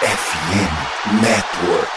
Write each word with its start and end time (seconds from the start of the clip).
FM 0.00 1.20
Network. 1.20 1.92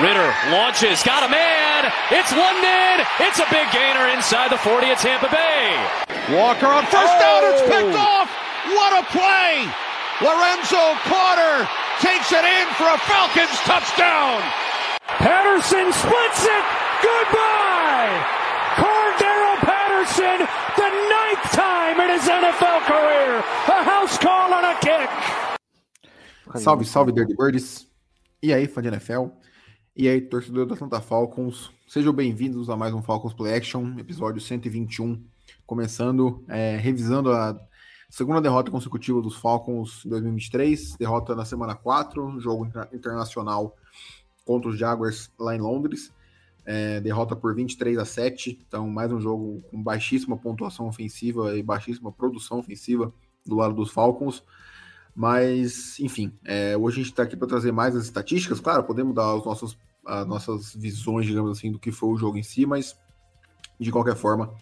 Ritter 0.00 0.32
launches, 0.48 1.04
got 1.04 1.20
a 1.20 1.28
man. 1.28 1.84
It's 2.08 2.32
London. 2.32 3.04
It's 3.20 3.36
a 3.36 3.48
big 3.52 3.68
gainer 3.76 4.08
inside 4.08 4.48
the 4.48 4.56
40 4.56 4.96
at 4.96 4.96
Tampa 4.96 5.28
Bay. 5.28 5.76
Walker 6.32 6.64
on 6.64 6.88
first 6.88 7.12
oh. 7.12 7.20
down. 7.20 7.40
It's 7.52 7.60
picked 7.68 7.92
oh. 7.92 8.24
off. 8.24 8.32
What 8.72 8.96
a 8.96 9.04
play. 9.12 9.68
Lorenzo 10.24 10.96
Carter 11.04 11.68
takes 12.00 12.32
it 12.32 12.40
in 12.40 12.64
for 12.80 12.88
a 12.88 12.96
Falcons 13.04 13.52
touchdown. 13.68 14.40
Patterson 15.20 15.92
splits 15.92 16.42
it. 16.48 16.64
Goodbye. 17.04 18.16
Cordero 18.80 19.60
Patterson, 19.60 20.40
the 20.80 20.88
ninth 20.88 21.44
time 21.52 22.00
in 22.00 22.16
his 22.16 22.24
NFL 22.24 22.80
career. 22.88 23.44
A 23.76 23.78
house 23.84 24.16
call 24.16 24.56
on 24.56 24.64
a 24.64 24.72
kick. 24.80 25.12
Salve, 26.56 26.84
salve, 26.86 27.12
Dirty 27.12 27.36
Birds. 27.36 27.86
E 28.42 28.52
aí, 28.54 28.66
fã 28.66 28.80
de 28.80 28.88
NFL? 28.88 29.26
E 29.94 30.08
aí, 30.08 30.20
torcedor 30.20 30.64
da 30.66 30.76
Santa 30.76 31.00
Falcons? 31.00 31.70
Sejam 31.86 32.12
bem-vindos 32.12 32.70
a 32.70 32.76
mais 32.76 32.94
um 32.94 33.02
Falcons 33.02 33.34
Play 33.34 33.54
Action, 33.54 33.98
episódio 33.98 34.40
121. 34.40 35.22
Começando, 35.66 36.42
é, 36.48 36.76
revisando 36.76 37.32
a 37.32 37.60
segunda 38.08 38.40
derrota 38.40 38.70
consecutiva 38.70 39.20
dos 39.20 39.36
Falcons 39.36 40.04
em 40.06 40.08
2023. 40.08 40.96
Derrota 40.96 41.34
na 41.34 41.44
semana 41.44 41.74
4, 41.74 42.40
jogo 42.40 42.66
internacional 42.92 43.76
contra 44.44 44.70
os 44.70 44.78
Jaguars 44.78 45.30
lá 45.38 45.54
em 45.54 45.60
Londres. 45.60 46.10
É, 46.64 46.98
derrota 47.00 47.36
por 47.36 47.54
23 47.54 47.98
a 47.98 48.06
7. 48.06 48.58
Então, 48.66 48.88
mais 48.88 49.12
um 49.12 49.20
jogo 49.20 49.62
com 49.70 49.82
baixíssima 49.82 50.36
pontuação 50.36 50.88
ofensiva 50.88 51.56
e 51.56 51.62
baixíssima 51.62 52.10
produção 52.10 52.58
ofensiva 52.58 53.12
do 53.44 53.56
lado 53.56 53.74
dos 53.74 53.90
Falcons. 53.90 54.42
Mas, 55.18 55.98
enfim, 55.98 56.32
é, 56.44 56.76
hoje 56.76 57.00
a 57.00 57.02
gente 57.02 57.10
está 57.10 57.24
aqui 57.24 57.36
para 57.36 57.48
trazer 57.48 57.72
mais 57.72 57.96
as 57.96 58.04
estatísticas. 58.04 58.60
Claro, 58.60 58.84
podemos 58.84 59.12
dar 59.12 59.34
as 60.06 60.24
nossas 60.28 60.72
visões, 60.76 61.26
digamos 61.26 61.58
assim, 61.58 61.72
do 61.72 61.78
que 61.80 61.90
foi 61.90 62.10
o 62.10 62.16
jogo 62.16 62.38
em 62.38 62.42
si, 62.44 62.64
mas 62.64 62.96
de 63.80 63.90
qualquer 63.90 64.14
forma, 64.14 64.54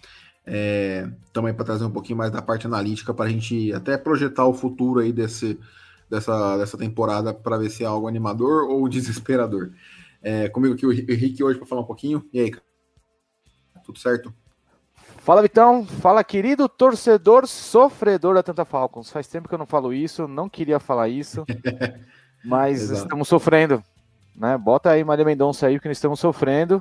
é, 0.46 1.10
também 1.30 1.52
para 1.52 1.66
trazer 1.66 1.84
um 1.84 1.90
pouquinho 1.90 2.16
mais 2.16 2.32
da 2.32 2.40
parte 2.40 2.66
analítica 2.66 3.12
para 3.12 3.26
a 3.26 3.28
gente 3.28 3.70
até 3.74 3.98
projetar 3.98 4.46
o 4.46 4.54
futuro 4.54 5.00
aí 5.00 5.12
desse, 5.12 5.60
dessa, 6.08 6.56
dessa 6.56 6.78
temporada 6.78 7.34
para 7.34 7.58
ver 7.58 7.68
se 7.68 7.84
é 7.84 7.86
algo 7.86 8.08
animador 8.08 8.66
ou 8.70 8.88
desesperador. 8.88 9.72
É, 10.22 10.48
comigo 10.48 10.72
aqui 10.72 10.86
o 10.86 10.92
Henrique 10.92 11.44
hoje 11.44 11.58
para 11.58 11.68
falar 11.68 11.82
um 11.82 11.86
pouquinho. 11.86 12.26
E 12.32 12.40
aí, 12.40 12.50
tudo 13.84 13.98
certo? 13.98 14.32
Fala 15.26 15.42
Vitão, 15.42 15.84
fala 15.84 16.22
querido 16.22 16.68
torcedor 16.68 17.48
sofredor 17.48 18.36
da 18.36 18.44
Tanta 18.44 18.64
Falcons. 18.64 19.10
Faz 19.10 19.26
tempo 19.26 19.48
que 19.48 19.54
eu 19.54 19.58
não 19.58 19.66
falo 19.66 19.92
isso, 19.92 20.28
não 20.28 20.48
queria 20.48 20.78
falar 20.78 21.08
isso, 21.08 21.44
mas 22.44 22.90
estamos 22.90 23.26
sofrendo, 23.26 23.82
né? 24.36 24.56
Bota 24.56 24.88
aí 24.88 25.02
Maria 25.02 25.24
Mendonça 25.24 25.66
aí 25.66 25.80
que 25.80 25.88
nós 25.88 25.96
estamos 25.96 26.20
sofrendo 26.20 26.80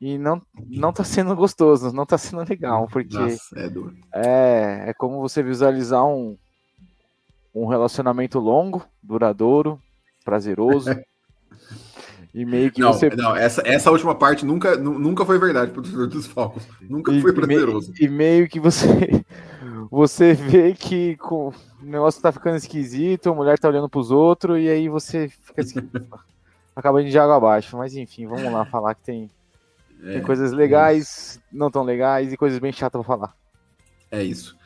e 0.00 0.16
não 0.16 0.40
não 0.68 0.92
tá 0.92 1.02
sendo 1.02 1.34
gostoso, 1.34 1.92
não 1.92 2.06
tá 2.06 2.16
sendo 2.16 2.48
legal, 2.48 2.86
porque 2.86 3.18
Nossa, 3.18 3.58
é, 3.58 3.68
duro. 3.68 3.92
é 4.14 4.84
é 4.90 4.94
como 4.94 5.20
você 5.20 5.42
visualizar 5.42 6.06
um 6.06 6.38
um 7.52 7.66
relacionamento 7.66 8.38
longo, 8.38 8.86
duradouro, 9.02 9.82
prazeroso. 10.24 10.90
E 12.34 12.44
meio 12.44 12.70
que 12.70 12.80
não, 12.80 12.92
você. 12.92 13.08
Não, 13.10 13.34
essa, 13.34 13.62
essa 13.64 13.90
última 13.90 14.14
parte 14.14 14.44
nunca, 14.44 14.76
nunca 14.76 15.24
foi 15.24 15.38
verdade 15.38 15.70
para 15.70 15.80
o 15.80 15.82
torcedor 15.82 16.06
dos 16.08 16.26
Falcons. 16.26 16.68
Nunca 16.80 17.12
e, 17.12 17.20
foi 17.20 17.32
prazeroso. 17.32 17.92
E, 17.98 18.04
e 18.04 18.08
meio 18.08 18.48
que 18.48 18.60
você. 18.60 18.88
Você 19.90 20.34
vê 20.34 20.74
que 20.74 21.16
com, 21.16 21.48
o 21.48 21.54
negócio 21.82 22.20
tá 22.20 22.30
ficando 22.30 22.56
esquisito, 22.56 23.30
a 23.30 23.34
mulher 23.34 23.58
tá 23.58 23.68
olhando 23.68 23.88
pros 23.88 24.10
outros, 24.10 24.60
e 24.60 24.68
aí 24.68 24.86
você 24.86 25.30
fica 25.30 25.62
assim. 25.62 25.80
acaba 26.76 27.02
de 27.02 27.18
água 27.18 27.36
abaixo. 27.36 27.74
Mas 27.76 27.96
enfim, 27.96 28.26
vamos 28.26 28.52
lá 28.52 28.66
falar 28.66 28.94
que 28.94 29.02
tem, 29.02 29.30
é, 30.02 30.12
tem 30.14 30.22
coisas 30.22 30.52
legais, 30.52 31.40
é 31.42 31.56
não 31.56 31.70
tão 31.70 31.84
legais, 31.84 32.32
e 32.32 32.36
coisas 32.36 32.58
bem 32.58 32.70
chatas 32.70 33.00
pra 33.00 33.16
falar. 33.16 33.34
É 34.10 34.22
isso. 34.22 34.57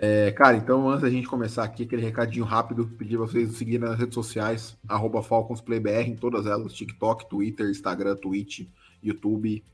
É, 0.00 0.30
cara, 0.32 0.56
então 0.56 0.88
antes 0.88 1.02
da 1.02 1.10
gente 1.10 1.26
começar 1.26 1.64
aqui, 1.64 1.84
aquele 1.84 2.02
recadinho 2.02 2.44
rápido, 2.44 2.86
pedir 2.86 3.16
vocês 3.16 3.56
seguirem 3.56 3.88
nas 3.88 3.98
redes 3.98 4.14
sociais, 4.14 4.76
arroba 4.86 5.22
FalconsPlayBR 5.22 6.08
em 6.08 6.16
todas 6.16 6.46
elas, 6.46 6.72
TikTok, 6.72 7.28
Twitter, 7.28 7.70
Instagram, 7.70 8.16
Twitch, 8.16 8.66
YouTube 9.02 9.64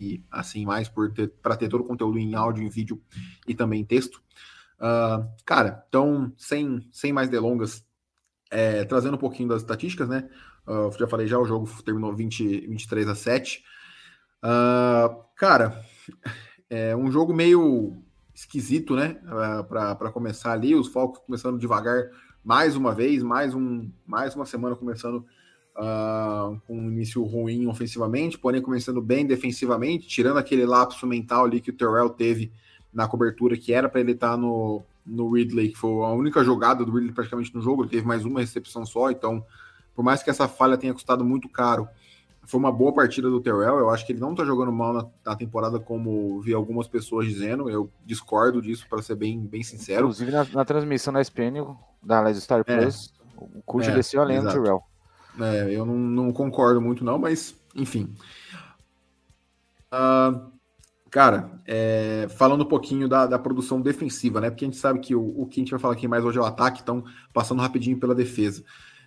e 0.00 0.22
assim 0.30 0.64
mais, 0.64 0.88
para 0.88 1.56
ter, 1.56 1.68
todo 1.68 1.82
o 1.82 1.86
conteúdo 1.86 2.18
em 2.18 2.34
áudio, 2.34 2.64
em 2.64 2.68
vídeo 2.68 3.00
e 3.46 3.54
também 3.54 3.80
em 3.80 3.84
texto. 3.84 4.22
Uh, 4.78 5.28
cara, 5.44 5.84
então, 5.88 6.32
sem, 6.36 6.86
sem 6.92 7.12
mais 7.12 7.28
delongas, 7.28 7.84
é, 8.50 8.84
trazendo 8.84 9.14
um 9.14 9.18
pouquinho 9.18 9.48
das 9.48 9.62
estatísticas, 9.62 10.08
né? 10.08 10.28
Uh, 10.66 10.90
já 10.98 11.06
falei 11.06 11.26
já, 11.26 11.38
o 11.38 11.44
jogo 11.44 11.68
terminou 11.82 12.14
20, 12.14 12.66
23 12.68 13.08
a 13.08 13.14
7. 13.14 13.58
Uh, 13.58 13.62
ah, 14.42 15.16
cara, 15.36 15.84
é 16.68 16.96
um 16.96 17.10
jogo 17.10 17.32
meio 17.32 18.03
esquisito, 18.34 18.96
né? 18.96 19.16
Para 19.68 20.10
começar 20.10 20.52
ali, 20.52 20.74
os 20.74 20.88
Falcons 20.88 21.22
começando 21.24 21.58
devagar 21.58 22.10
mais 22.44 22.76
uma 22.76 22.94
vez, 22.94 23.22
mais, 23.22 23.54
um, 23.54 23.88
mais 24.06 24.34
uma 24.34 24.44
semana 24.44 24.76
começando 24.76 25.24
uh, 25.76 26.60
com 26.66 26.76
um 26.76 26.90
início 26.90 27.22
ruim 27.22 27.66
ofensivamente, 27.66 28.38
porém 28.38 28.60
começando 28.60 29.00
bem 29.00 29.24
defensivamente, 29.24 30.06
tirando 30.06 30.38
aquele 30.38 30.66
lapso 30.66 31.06
mental 31.06 31.46
ali 31.46 31.60
que 31.60 31.70
o 31.70 31.76
Terrell 31.76 32.10
teve 32.10 32.52
na 32.92 33.08
cobertura, 33.08 33.56
que 33.56 33.72
era 33.72 33.88
para 33.88 34.00
ele 34.00 34.12
estar 34.12 34.32
tá 34.32 34.36
no, 34.36 34.82
no 35.06 35.30
Ridley, 35.32 35.70
que 35.70 35.78
foi 35.78 36.04
a 36.04 36.10
única 36.10 36.44
jogada 36.44 36.84
do 36.84 36.92
Ridley 36.92 37.12
praticamente 37.12 37.54
no 37.54 37.62
jogo, 37.62 37.82
ele 37.82 37.90
teve 37.90 38.06
mais 38.06 38.24
uma 38.24 38.40
recepção 38.40 38.84
só, 38.84 39.10
então, 39.10 39.44
por 39.94 40.04
mais 40.04 40.22
que 40.22 40.30
essa 40.30 40.46
falha 40.46 40.76
tenha 40.76 40.92
custado 40.92 41.24
muito 41.24 41.48
caro, 41.48 41.88
foi 42.46 42.60
uma 42.60 42.72
boa 42.72 42.92
partida 42.92 43.28
do 43.30 43.40
Terrell. 43.40 43.78
Eu 43.78 43.90
acho 43.90 44.04
que 44.04 44.12
ele 44.12 44.20
não 44.20 44.34
tá 44.34 44.44
jogando 44.44 44.72
mal 44.72 44.92
na, 44.92 45.06
na 45.24 45.36
temporada, 45.36 45.78
como 45.78 46.40
vi 46.40 46.52
algumas 46.52 46.86
pessoas 46.86 47.26
dizendo. 47.26 47.68
Eu 47.70 47.90
discordo 48.04 48.60
disso, 48.60 48.86
para 48.88 49.02
ser 49.02 49.14
bem, 49.14 49.40
bem 49.40 49.62
sincero. 49.62 50.02
Inclusive, 50.02 50.30
na, 50.30 50.46
na 50.52 50.64
transmissão 50.64 51.12
da 51.12 51.20
SPN, 51.20 51.76
da 52.02 52.20
Les 52.20 52.42
Star 52.42 52.60
é. 52.60 52.62
Plus, 52.64 53.12
o 53.36 53.62
Kurt 53.62 53.86
é, 53.86 53.94
desceu 53.94 54.20
além 54.20 54.40
do 54.40 54.48
Terrell. 54.48 54.82
É, 55.40 55.74
eu 55.74 55.84
não, 55.84 55.96
não, 55.96 56.32
concordo 56.32 56.80
muito, 56.80 57.04
não, 57.04 57.18
mas 57.18 57.56
enfim. 57.74 58.14
Uh, 59.92 60.52
cara, 61.10 61.60
é, 61.66 62.26
falando 62.36 62.62
um 62.62 62.68
pouquinho 62.68 63.08
da, 63.08 63.26
da, 63.26 63.38
produção 63.38 63.80
defensiva, 63.80 64.40
né? 64.40 64.50
Porque 64.50 64.64
a 64.64 64.68
gente 64.68 64.76
sabe 64.76 65.00
que 65.00 65.14
o, 65.14 65.40
o 65.40 65.46
que 65.46 65.60
a 65.60 65.62
gente 65.62 65.70
vai 65.70 65.80
falar 65.80 65.94
aqui 65.94 66.06
mais 66.06 66.24
hoje 66.24 66.38
é 66.38 66.40
o 66.40 66.44
ataque, 66.44 66.82
então 66.82 67.04
passando 67.32 67.62
rapidinho 67.62 67.98
pela 67.98 68.14
defesa. 68.14 68.64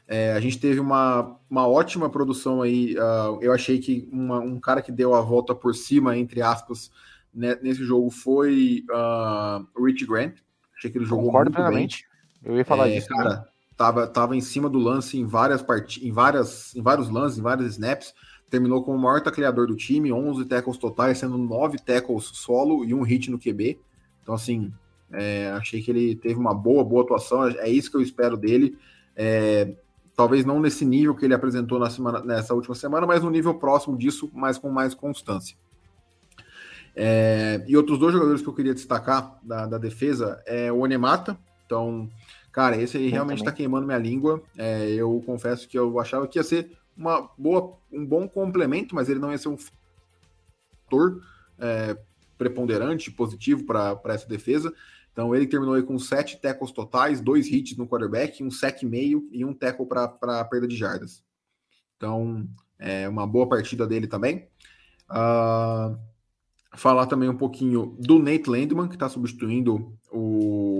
É, 0.07 0.31
a 0.31 0.39
gente 0.39 0.57
teve 0.57 0.79
uma, 0.79 1.37
uma 1.49 1.67
ótima 1.67 2.09
produção 2.09 2.61
aí. 2.61 2.95
Uh, 2.95 3.39
eu 3.41 3.51
achei 3.51 3.77
que 3.77 4.07
uma, 4.11 4.39
um 4.39 4.59
cara 4.59 4.81
que 4.81 4.91
deu 4.91 5.13
a 5.13 5.21
volta 5.21 5.53
por 5.53 5.75
cima, 5.75 6.17
entre 6.17 6.41
aspas, 6.41 6.89
né, 7.33 7.57
nesse 7.61 7.83
jogo 7.83 8.09
foi 8.09 8.85
uh, 8.89 9.67
o 9.75 9.85
Rich 9.85 10.05
Grant. 10.05 10.35
Achei 10.77 10.89
que 10.89 10.97
ele 10.97 11.05
jogou 11.05 11.25
Concordo 11.25 11.51
muito 11.51 11.55
plenamente. 11.55 12.07
bem. 12.41 12.53
Eu 12.53 12.57
ia 12.57 12.63
falar 12.63 12.87
é, 12.87 12.93
disso. 12.93 13.09
Cara, 13.09 13.47
tava, 13.75 14.07
tava 14.07 14.35
em 14.35 14.41
cima 14.41 14.69
do 14.69 14.79
lance 14.79 15.19
em 15.19 15.25
várias 15.25 15.61
part... 15.61 16.05
em 16.05 16.11
várias 16.11 16.73
em 16.75 16.81
vários 16.81 17.09
lances, 17.09 17.37
em 17.37 17.41
vários 17.41 17.67
snaps. 17.71 18.13
Terminou 18.49 18.81
como 18.83 18.97
o 18.97 19.01
maior 19.01 19.21
tacleador 19.21 19.67
do 19.67 19.75
time, 19.75 20.13
11 20.13 20.45
tackles 20.45 20.77
totais, 20.77 21.17
sendo 21.17 21.37
9 21.37 21.79
tackles 21.79 22.25
solo 22.33 22.85
e 22.85 22.93
um 22.93 23.01
hit 23.01 23.29
no 23.29 23.37
QB. 23.37 23.77
Então, 24.23 24.33
assim, 24.33 24.71
é, 25.11 25.49
achei 25.49 25.81
que 25.81 25.91
ele 25.91 26.15
teve 26.15 26.35
uma 26.35 26.53
boa, 26.53 26.81
boa 26.81 27.03
atuação. 27.03 27.45
É 27.45 27.69
isso 27.69 27.91
que 27.91 27.97
eu 27.97 28.01
espero 28.01 28.37
dele. 28.37 28.77
É, 29.15 29.75
talvez 30.17 30.43
não 30.43 30.59
nesse 30.59 30.83
nível 30.83 31.15
que 31.15 31.23
ele 31.23 31.35
apresentou 31.35 31.77
na 31.77 31.91
semana, 31.91 32.21
nessa 32.21 32.55
última 32.55 32.73
semana, 32.73 33.05
mas 33.05 33.21
no 33.21 33.29
nível 33.29 33.53
próximo 33.53 33.95
disso, 33.95 34.29
mas 34.33 34.57
com 34.57 34.67
mais 34.67 34.95
constância. 34.95 35.55
É, 36.95 37.63
e 37.67 37.77
outros 37.77 37.99
dois 37.99 38.11
jogadores 38.11 38.41
que 38.41 38.47
eu 38.47 38.53
queria 38.55 38.73
destacar 38.73 39.37
da, 39.43 39.67
da 39.67 39.77
defesa 39.77 40.41
é 40.47 40.71
o 40.71 40.79
Onemata. 40.79 41.37
Então, 41.63 42.09
cara, 42.51 42.75
esse 42.75 42.97
aí 42.97 43.09
realmente 43.09 43.37
está 43.37 43.51
queimando 43.51 43.85
minha 43.85 43.99
língua. 43.99 44.41
É, 44.57 44.89
eu 44.89 45.21
confesso 45.23 45.67
que 45.67 45.77
eu 45.77 45.99
achava 45.99 46.27
que 46.27 46.39
ia 46.39 46.43
ser 46.43 46.75
uma 46.97 47.29
boa, 47.37 47.77
um 47.93 48.03
bom 48.03 48.27
complemento, 48.27 48.95
mas 48.95 49.09
ele 49.09 49.19
não 49.19 49.31
ia 49.31 49.37
ser 49.37 49.49
um 49.49 49.57
fator 49.57 51.21
é, 51.59 51.95
preponderante, 52.39 53.11
positivo 53.11 53.65
para 53.65 54.01
essa 54.05 54.27
defesa. 54.27 54.73
Então 55.17 55.33
ele 55.33 55.47
terminou 55.47 55.73
aí 55.73 55.81
com 55.81 55.97
sete 55.97 56.39
tackles 56.39 56.71
totais, 56.71 57.19
dois 57.19 57.47
hits 57.47 57.75
no 57.75 57.87
quarterback, 57.87 58.43
um 58.43 58.51
sec 58.51 58.83
meio 58.83 59.27
e 59.31 59.43
um 59.43 59.51
tackle 59.51 59.87
para 59.87 60.45
perda 60.45 60.67
de 60.67 60.75
jardas. 60.75 61.23
Então, 61.95 62.47
é 62.77 63.09
uma 63.09 63.25
boa 63.25 63.49
partida 63.49 63.87
dele 63.87 64.05
também. 64.05 64.47
Uh, 65.09 65.97
falar 66.75 67.07
também 67.07 67.27
um 67.27 67.35
pouquinho 67.35 67.97
do 67.99 68.19
Nate 68.19 68.47
Landman, 68.47 68.87
que 68.87 68.93
está 68.93 69.09
substituindo 69.09 69.97
o 70.11 70.76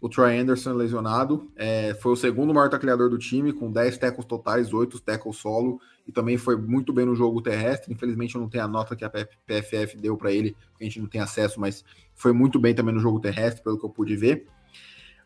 o 0.00 0.08
Troy 0.08 0.38
Anderson 0.38 0.72
lesionado. 0.72 1.50
É, 1.56 1.94
foi 1.94 2.12
o 2.12 2.16
segundo 2.16 2.54
maior 2.54 2.68
tacleador 2.68 3.10
do 3.10 3.18
time, 3.18 3.52
com 3.52 3.70
10 3.70 3.98
tackles 3.98 4.26
totais, 4.26 4.72
8 4.72 5.00
tackles 5.00 5.36
solo, 5.36 5.80
e 6.06 6.12
também 6.12 6.36
foi 6.36 6.56
muito 6.56 6.92
bem 6.92 7.04
no 7.04 7.14
jogo 7.14 7.42
terrestre. 7.42 7.92
Infelizmente, 7.92 8.34
eu 8.34 8.40
não 8.40 8.48
tenho 8.48 8.64
a 8.64 8.68
nota 8.68 8.94
que 8.94 9.04
a 9.04 9.10
PFF 9.10 9.96
deu 9.96 10.16
para 10.16 10.32
ele, 10.32 10.56
porque 10.70 10.84
a 10.84 10.86
gente 10.86 11.00
não 11.00 11.08
tem 11.08 11.20
acesso, 11.20 11.60
mas 11.60 11.84
foi 12.14 12.32
muito 12.32 12.58
bem 12.58 12.74
também 12.74 12.94
no 12.94 13.00
jogo 13.00 13.20
terrestre, 13.20 13.62
pelo 13.62 13.78
que 13.78 13.84
eu 13.84 13.90
pude 13.90 14.16
ver. 14.16 14.46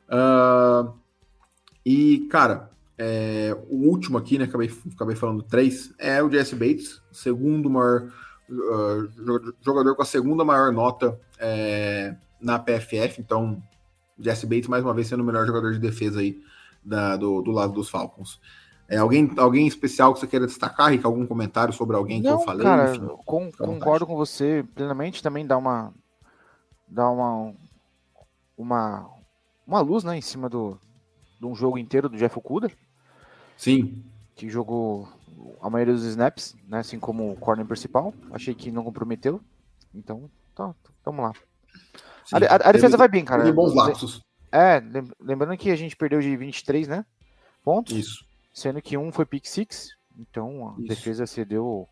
Uh, 0.09 0.93
E, 1.85 2.29
cara, 2.31 2.71
é, 2.97 3.57
o 3.69 3.89
último 3.89 4.17
aqui, 4.19 4.39
né? 4.39 4.45
Acabei, 4.45 4.71
acabei 4.95 5.17
falando 5.17 5.43
três, 5.43 5.93
é 5.99 6.23
o 6.23 6.31
Jesse 6.31 6.55
Bates, 6.55 7.03
segundo 7.11 7.69
maior 7.69 8.09
uh, 8.49 9.53
jogador 9.61 9.97
com 9.97 10.03
a 10.03 10.07
segunda 10.07 10.45
maior 10.45 10.73
nota 10.73 11.19
é, 11.39 12.15
na 12.41 12.59
PFF. 12.59 13.21
Então, 13.21 13.63
Jesse 14.23 14.47
Bates, 14.47 14.69
mais 14.69 14.85
uma 14.85 14.95
vez, 14.95 15.09
sendo 15.09 15.23
o 15.23 15.27
melhor 15.27 15.47
jogador 15.47 15.73
de 15.73 15.79
defesa 15.79 16.21
aí 16.21 16.41
da, 16.83 17.17
do, 17.17 17.43
do 17.43 17.51
lado 17.51 17.73
dos 17.73 17.89
Falcons. 17.89 18.41
É, 18.89 18.99
alguém, 18.99 19.31
alguém 19.37 19.67
especial 19.67 20.13
que 20.13 20.21
você 20.21 20.27
queira 20.27 20.47
destacar, 20.47 20.91
Rick? 20.91 21.05
Algum 21.07 21.27
comentário 21.27 21.73
sobre 21.73 21.97
alguém 21.97 22.21
Não, 22.21 22.37
que 22.37 22.43
eu 22.43 22.45
falei? 22.45 22.63
Cara, 22.63 22.95
Enfim, 22.95 23.09
com, 23.25 23.51
concordo 23.51 24.07
com 24.07 24.17
você 24.17 24.65
plenamente. 24.75 25.23
Também 25.23 25.47
dá 25.47 25.57
uma 25.57 25.93
dá 26.87 27.09
uma 27.09 27.55
uma, 28.57 29.11
uma 29.67 29.81
luz, 29.81 30.05
né, 30.05 30.17
em 30.17 30.21
cima 30.21 30.49
do 30.49 30.79
de 31.41 31.47
um 31.47 31.55
jogo 31.55 31.79
inteiro 31.79 32.09
do 32.09 32.17
Jeff 32.17 32.39
Okuda. 32.39 32.71
Sim. 33.57 34.05
Que 34.35 34.49
jogou 34.49 35.09
a 35.61 35.71
maioria 35.71 35.95
dos 35.95 36.05
snaps, 36.05 36.55
né, 36.69 36.79
assim 36.79 36.99
como 36.99 37.33
o 37.33 37.37
corner 37.37 37.67
principal. 37.67 38.13
Achei 38.31 38.55
que 38.55 38.71
não 38.71 38.85
comprometeu. 38.85 39.41
Então, 39.95 40.31
tá, 40.55 40.75
vamos 41.05 41.25
lá. 41.25 41.33
A, 42.31 42.37
a, 42.37 42.69
a, 42.69 42.73
defesa 42.73 42.97
vai 42.97 43.09
bem, 43.09 43.25
cara. 43.25 43.51
Bons 43.53 43.75
lapsos. 43.75 44.21
É, 44.51 44.83
lembrando 45.19 45.57
que 45.57 45.71
a 45.71 45.77
gente 45.77 45.97
perdeu 45.97 46.21
de 46.21 46.37
23, 46.37 46.87
né? 46.87 47.05
Pontos. 47.65 47.97
Isso. 47.97 48.25
Sendo 48.53 48.83
que 48.83 48.99
um 48.99 49.11
foi 49.11 49.25
pick 49.25 49.47
six, 49.47 49.97
então 50.19 50.69
a 50.69 50.81
Isso. 50.81 50.89
defesa 50.89 51.27
cedeu 51.27 51.89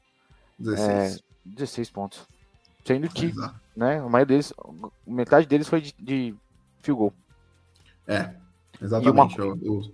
16. 0.59 1.17
É, 1.17 1.21
16 1.45 1.91
pontos. 1.91 2.27
Sendo 2.85 3.09
que, 3.09 3.27
Exato. 3.27 3.55
né, 3.75 3.99
a 3.99 4.09
maioria 4.09 4.27
deles, 4.27 4.53
metade 5.07 5.47
deles 5.47 5.69
foi 5.69 5.81
de, 5.81 5.95
de 5.99 6.35
field 6.83 6.99
goal. 6.99 7.15
É, 8.07 8.35
exatamente. 8.81 9.39
E, 9.39 9.41
uma, 9.41 9.47
eu, 9.47 9.59
eu, 9.63 9.93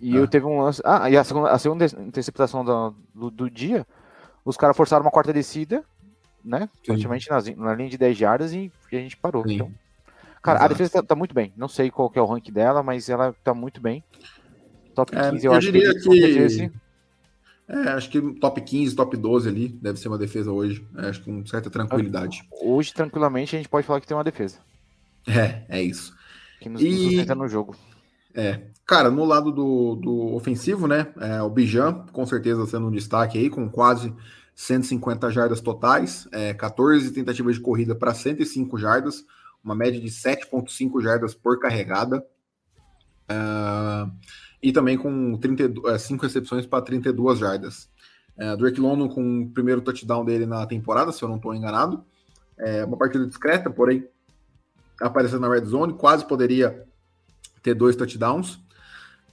e 0.00 0.16
é. 0.16 0.18
eu 0.18 0.28
teve 0.28 0.44
um 0.44 0.60
lance. 0.60 0.82
Ah, 0.84 1.08
e 1.08 1.16
a 1.16 1.24
segunda, 1.24 1.50
a 1.50 1.58
segunda 1.58 1.84
interceptação 1.84 2.64
do, 2.64 2.94
do, 3.14 3.30
do 3.30 3.50
dia, 3.50 3.86
os 4.44 4.56
caras 4.56 4.76
forçaram 4.76 5.04
uma 5.04 5.10
quarta 5.10 5.32
descida, 5.32 5.84
né? 6.44 6.68
Praticamente 6.84 7.28
na, 7.30 7.40
na 7.56 7.74
linha 7.74 7.88
de 7.88 7.98
10 7.98 8.16
jardas 8.16 8.52
e, 8.52 8.70
e 8.92 8.96
a 8.96 9.00
gente 9.00 9.16
parou. 9.16 9.46
Sim. 9.46 9.54
Então, 9.54 9.72
cara, 10.42 10.58
Exato. 10.58 10.64
a 10.64 10.68
defesa 10.68 10.90
tá, 10.92 11.02
tá, 11.02 11.14
muito 11.14 11.34
bem. 11.34 11.52
Não 11.56 11.68
sei 11.68 11.90
qual 11.90 12.12
é 12.14 12.20
o 12.20 12.26
rank 12.26 12.50
dela, 12.50 12.82
mas 12.82 13.08
ela 13.08 13.34
tá 13.42 13.54
muito 13.54 13.80
bem. 13.80 14.04
Top 14.94 15.10
15, 15.10 15.24
é, 15.24 15.30
eu, 15.30 15.52
eu 15.52 15.52
acho 15.54 15.72
diria 15.72 15.92
que. 15.94 16.00
que... 16.00 16.72
É, 17.66 17.88
acho 17.92 18.10
que 18.10 18.20
top 18.34 18.60
15, 18.60 18.94
top 18.94 19.16
12 19.16 19.48
ali 19.48 19.68
deve 19.68 19.98
ser 19.98 20.08
uma 20.08 20.18
defesa 20.18 20.52
hoje. 20.52 20.86
É, 20.96 21.08
acho 21.08 21.20
que 21.20 21.32
com 21.32 21.46
certa 21.46 21.70
tranquilidade. 21.70 22.46
Hoje, 22.62 22.92
tranquilamente, 22.92 23.56
a 23.56 23.58
gente 23.58 23.68
pode 23.68 23.86
falar 23.86 24.00
que 24.00 24.06
tem 24.06 24.16
uma 24.16 24.24
defesa. 24.24 24.58
É, 25.26 25.62
é 25.68 25.82
isso. 25.82 26.14
Que 26.60 26.68
nos, 26.68 26.82
e... 26.82 26.92
sustenta 26.92 27.34
no 27.34 27.48
jogo. 27.48 27.74
É. 28.34 28.60
Cara, 28.86 29.10
no 29.10 29.24
lado 29.24 29.50
do, 29.50 29.94
do 29.96 30.34
ofensivo, 30.34 30.86
né? 30.86 31.06
É, 31.18 31.40
o 31.40 31.48
Bijan, 31.48 32.04
com 32.12 32.26
certeza 32.26 32.66
sendo 32.66 32.88
um 32.88 32.90
destaque 32.90 33.38
aí, 33.38 33.48
com 33.48 33.68
quase 33.70 34.12
150 34.54 35.30
jardas 35.30 35.60
totais, 35.60 36.28
é, 36.32 36.54
14 36.54 37.10
tentativas 37.12 37.56
de 37.56 37.60
corrida 37.60 37.94
para 37.94 38.14
105 38.14 38.78
jardas, 38.78 39.24
uma 39.62 39.74
média 39.74 40.00
de 40.00 40.08
7,5 40.08 41.02
jardas 41.02 41.34
por 41.34 41.58
carregada. 41.58 42.24
Uh, 43.24 44.12
e 44.62 44.72
também 44.72 44.96
com 44.96 45.36
32, 45.38 46.02
5 46.02 46.24
é, 46.24 46.28
recepções 46.28 46.66
para 46.66 46.84
32 46.84 47.38
jardas. 47.38 47.90
É, 48.36 48.56
Drake 48.56 48.80
London 48.80 49.08
com 49.08 49.42
o 49.42 49.50
primeiro 49.50 49.80
touchdown 49.80 50.24
dele 50.24 50.46
na 50.46 50.66
temporada, 50.66 51.12
se 51.12 51.22
eu 51.22 51.28
não 51.28 51.36
estou 51.36 51.54
enganado. 51.54 52.04
É 52.58 52.84
uma 52.84 52.96
partida 52.96 53.26
discreta, 53.26 53.70
porém 53.70 54.06
aparecendo 55.00 55.40
na 55.40 55.48
red 55.48 55.64
zone, 55.64 55.92
quase 55.94 56.26
poderia 56.26 56.86
ter 57.62 57.74
dois 57.74 57.96
touchdowns. 57.96 58.60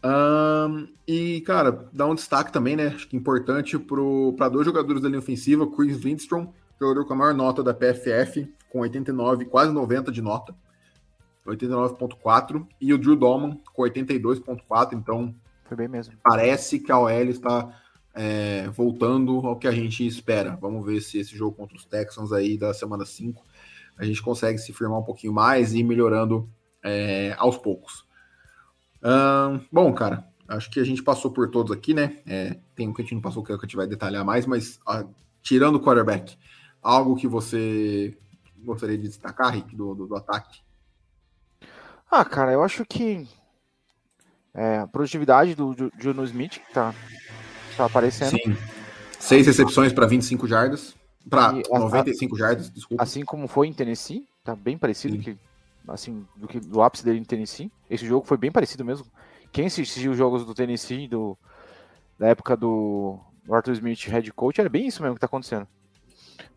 Um, 0.04 0.88
e, 1.08 1.42
cara, 1.42 1.88
dá 1.94 2.08
um 2.08 2.16
destaque 2.16 2.52
também, 2.52 2.76
né? 2.76 2.88
Acho 2.88 3.08
que 3.08 3.16
importante 3.16 3.78
para 3.78 4.50
dois 4.50 4.66
jogadores 4.66 5.02
da 5.02 5.08
linha 5.08 5.20
ofensiva, 5.20 5.70
Chris 5.70 6.00
Lindstrom, 6.00 6.52
jogador 6.80 7.06
com 7.06 7.14
a 7.14 7.16
maior 7.16 7.34
nota 7.34 7.64
da 7.64 7.74
PFF, 7.74 8.52
com 8.72 8.80
89, 8.80 9.46
quase 9.46 9.72
90 9.72 10.12
de 10.12 10.22
nota. 10.22 10.56
89.4 11.46 12.68
e 12.80 12.94
o 12.94 12.98
Drew 12.98 13.16
Dolman 13.16 13.60
com 13.74 13.82
82.4, 13.82 14.94
então 14.94 15.34
foi 15.72 15.78
bem 15.78 15.88
mesmo. 15.88 16.14
Parece 16.22 16.80
que 16.80 16.92
a 16.92 17.00
OL 17.00 17.10
está 17.10 17.82
é, 18.14 18.68
voltando 18.68 19.38
ao 19.48 19.58
que 19.58 19.68
a 19.68 19.72
gente 19.72 20.06
espera. 20.06 20.58
Vamos 20.60 20.86
ver 20.86 21.00
se 21.02 21.18
esse 21.18 21.36
jogo 21.36 21.56
contra 21.56 21.78
os 21.78 21.86
Texans 21.86 22.32
aí 22.32 22.58
da 22.58 22.74
semana 22.74 23.06
5 23.06 23.42
a 23.98 24.04
gente 24.04 24.22
consegue 24.22 24.58
se 24.58 24.74
firmar 24.74 25.00
um 25.00 25.04
pouquinho 25.04 25.32
mais 25.32 25.74
e 25.74 25.80
ir 25.80 25.84
melhorando 25.84 26.50
é, 26.84 27.34
aos 27.38 27.58
poucos. 27.58 28.06
Bom, 29.72 29.94
cara, 29.94 30.28
acho 30.48 30.70
que 30.70 30.80
a 30.80 30.84
gente 30.84 31.02
passou 31.02 31.32
por 31.32 31.50
todos 31.50 31.72
aqui, 31.72 31.94
né? 31.94 32.18
É, 32.26 32.58
tem 32.76 32.88
um 32.88 32.94
que 32.94 33.02
a 33.02 33.06
gente 33.06 33.16
não 33.16 33.22
passou 33.22 33.44
que 33.44 33.52
a 33.52 33.58
gente 33.58 33.76
vai 33.76 33.88
detalhar 33.88 34.24
mais, 34.24 34.46
mas 34.46 34.80
a, 34.86 35.06
tirando 35.42 35.76
o 35.76 35.82
quarterback, 35.82 36.38
algo 36.82 37.16
que 37.16 37.28
você 37.28 38.18
gostaria 38.64 38.98
de 38.98 39.08
destacar, 39.08 39.54
Rick, 39.54 39.76
do, 39.76 39.96
do, 39.96 40.08
do 40.08 40.16
ataque? 40.16 40.62
Ah, 42.10 42.26
cara, 42.26 42.52
eu 42.52 42.64
acho 42.64 42.86
que 42.86 43.28
é, 44.54 44.80
a 44.80 44.88
produtividade 44.88 45.56
do, 45.56 45.92
Juno 45.98 46.24
Smith 46.26 46.60
que 46.60 46.74
tá, 46.74 46.94
tá 47.78 47.86
aparecendo. 47.86 48.32
Sim. 48.32 48.58
Seis 49.20 49.48
recepções 49.48 49.94
para 49.94 50.06
25 50.06 50.48
jardas. 50.48 50.96
Para 51.30 51.54
95 51.54 52.36
a, 52.36 52.40
jardas, 52.40 52.70
desculpa. 52.72 53.04
Assim 53.04 53.24
como 53.24 53.48
foi 53.48 53.68
em 53.68 53.74
Tennessee, 53.74 54.28
tá 54.44 54.56
bem 54.56 54.78
parecido 54.78 55.18
que 55.20 55.38
assim 55.88 56.26
do 56.36 56.48
que 56.48 56.60
do 56.60 56.82
ápice 56.82 57.04
dele 57.04 57.20
em 57.20 57.24
Tennessee. 57.24 57.72
Esse 57.90 58.06
jogo 58.06 58.26
foi 58.26 58.38
bem 58.38 58.52
parecido 58.52 58.86
mesmo. 58.86 59.06
Quem 59.52 59.66
assistiu 59.66 60.12
os 60.12 60.18
jogos 60.18 60.46
do 60.46 60.54
Tennessee 60.54 61.08
do 61.08 61.38
da 62.18 62.28
época 62.28 62.56
do 62.56 63.20
Arthur 63.50 63.74
Smith 63.74 64.06
head 64.06 64.32
coach 64.34 64.60
era 64.60 64.70
bem 64.70 64.88
isso 64.88 65.02
mesmo 65.02 65.16
que 65.16 65.22
tá 65.22 65.26
acontecendo. 65.26 65.68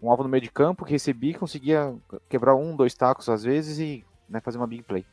Um 0.02 0.10
alvo 0.10 0.22
no 0.22 0.28
meio 0.28 0.42
de 0.42 0.50
campo 0.50 0.84
que 0.84 0.92
recebia, 0.92 1.38
conseguia 1.38 1.94
quebrar 2.28 2.54
um, 2.54 2.76
dois 2.76 2.94
tacos 2.94 3.28
às 3.28 3.42
vezes 3.42 3.78
e 3.78 4.04
né, 4.28 4.40
fazer 4.40 4.58
uma 4.58 4.66
big 4.66 4.82
play. 4.82 5.04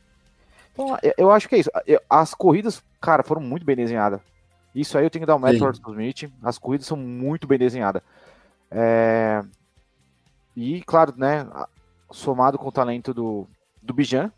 Então, 0.72 0.96
eu 1.18 1.30
acho 1.30 1.48
que 1.48 1.54
é 1.54 1.58
isso. 1.58 1.70
As 2.08 2.34
corridas, 2.34 2.82
cara, 3.00 3.22
foram 3.22 3.42
muito 3.42 3.64
bem 3.64 3.76
desenhadas. 3.76 4.20
Isso 4.74 4.96
aí 4.96 5.04
eu 5.04 5.10
tenho 5.10 5.22
que 5.22 5.26
dar 5.26 5.36
um 5.36 5.38
mérito 5.38 5.64
ao 5.64 5.70
Smith. 5.70 6.32
As 6.42 6.58
corridas 6.58 6.86
são 6.86 6.96
muito 6.96 7.46
bem 7.46 7.58
desenhadas. 7.58 8.02
É... 8.70 9.42
E, 10.56 10.82
claro, 10.82 11.14
né, 11.16 11.46
somado 12.10 12.58
com 12.58 12.68
o 12.68 12.72
talento 12.72 13.12
do, 13.12 13.46
do 13.82 13.92
Bijan, 13.92 14.30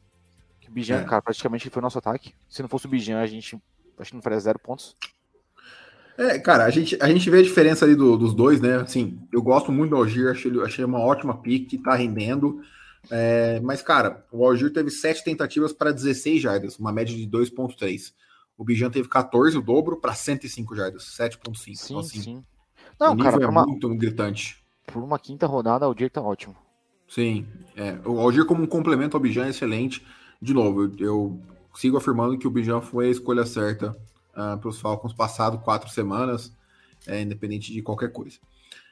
que 0.61 0.69
o 0.69 0.73
Bijan, 0.73 1.01
é. 1.01 1.05
cara, 1.05 1.23
praticamente 1.23 1.69
foi 1.69 1.83
nosso 1.83 1.99
ataque. 1.99 2.35
Se 2.49 2.63
não 2.63 2.69
fosse 2.69 2.87
o 2.87 2.89
Bijan, 2.89 3.21
a 3.21 3.27
gente 3.27 3.61
acho 3.99 4.11
que 4.11 4.17
não 4.17 4.23
faria 4.23 4.41
zero 4.41 4.59
pontos. 4.59 4.97
É, 6.17 6.39
cara, 6.39 6.65
a 6.65 6.71
gente, 6.71 6.97
a 7.01 7.09
gente 7.09 7.29
vê 7.29 7.41
a 7.41 7.43
diferença 7.43 7.85
ali 7.85 7.97
do, 7.97 8.17
dos 8.17 8.35
dois, 8.35 8.61
né? 8.61 8.77
Assim, 8.77 9.19
eu 9.33 9.43
gosto 9.43 9.73
muito 9.73 9.91
do 9.91 9.97
Algir, 9.97 10.29
achei, 10.29 10.51
achei 10.63 10.85
uma 10.85 11.01
ótima 11.01 11.37
pick, 11.37 11.83
tá 11.83 11.95
rendendo. 11.95 12.61
É, 13.11 13.61
mas, 13.61 13.83
cara, 13.83 14.25
o 14.31 14.47
Algir 14.47 14.73
teve 14.73 14.91
sete 14.91 15.25
tentativas 15.25 15.73
para 15.73 15.93
16 15.93 16.41
jardas, 16.41 16.79
uma 16.79 16.93
média 16.93 17.15
de 17.15 17.27
2,3. 17.27 18.13
O 18.57 18.65
Bijan 18.65 18.91
teve 18.91 19.09
14, 19.09 19.59
o 19.59 19.61
dobro, 19.61 20.01
para 20.01 20.15
105 20.15 20.77
jardas, 20.77 21.03
7,5. 21.03 21.57
Sim, 21.57 21.73
então, 21.85 21.99
assim, 21.99 22.23
sim. 22.23 22.45
Não, 22.99 23.15
o 23.15 23.19
cara, 23.19 23.43
é 23.43 23.47
uma, 23.49 23.67
muito 23.67 23.89
gritante. 23.97 24.65
Por 24.87 25.03
uma 25.03 25.19
quinta 25.19 25.47
rodada, 25.47 25.85
o 25.85 25.89
Algir 25.89 26.11
tá 26.11 26.23
ótimo. 26.23 26.55
Sim, 27.15 27.47
é, 27.77 27.97
o 28.05 28.19
Algir 28.19 28.45
como 28.45 28.65
um 28.65 28.67
complemento 28.67 29.17
ao 29.17 29.23
Bijan 29.23 29.47
é 29.47 29.51
excelente. 29.51 30.05
De 30.43 30.53
novo, 30.53 30.83
eu, 30.83 30.93
eu 30.99 31.41
sigo 31.73 31.97
afirmando 31.97 32.37
que 32.37 32.49
o 32.49 32.51
Bijan 32.51 32.81
foi 32.81 33.07
a 33.07 33.11
escolha 33.11 33.47
certa 33.47 33.91
uh, 33.91 33.95
ah, 34.35 34.59
para 34.61 34.69
os 34.69 34.81
Falcons 34.81 35.13
passado 35.13 35.59
quatro 35.59 35.89
semanas, 35.89 36.53
é, 37.07 37.23
independente 37.23 37.73
de 37.73 37.81
qualquer 37.83 38.11
coisa. 38.11 38.39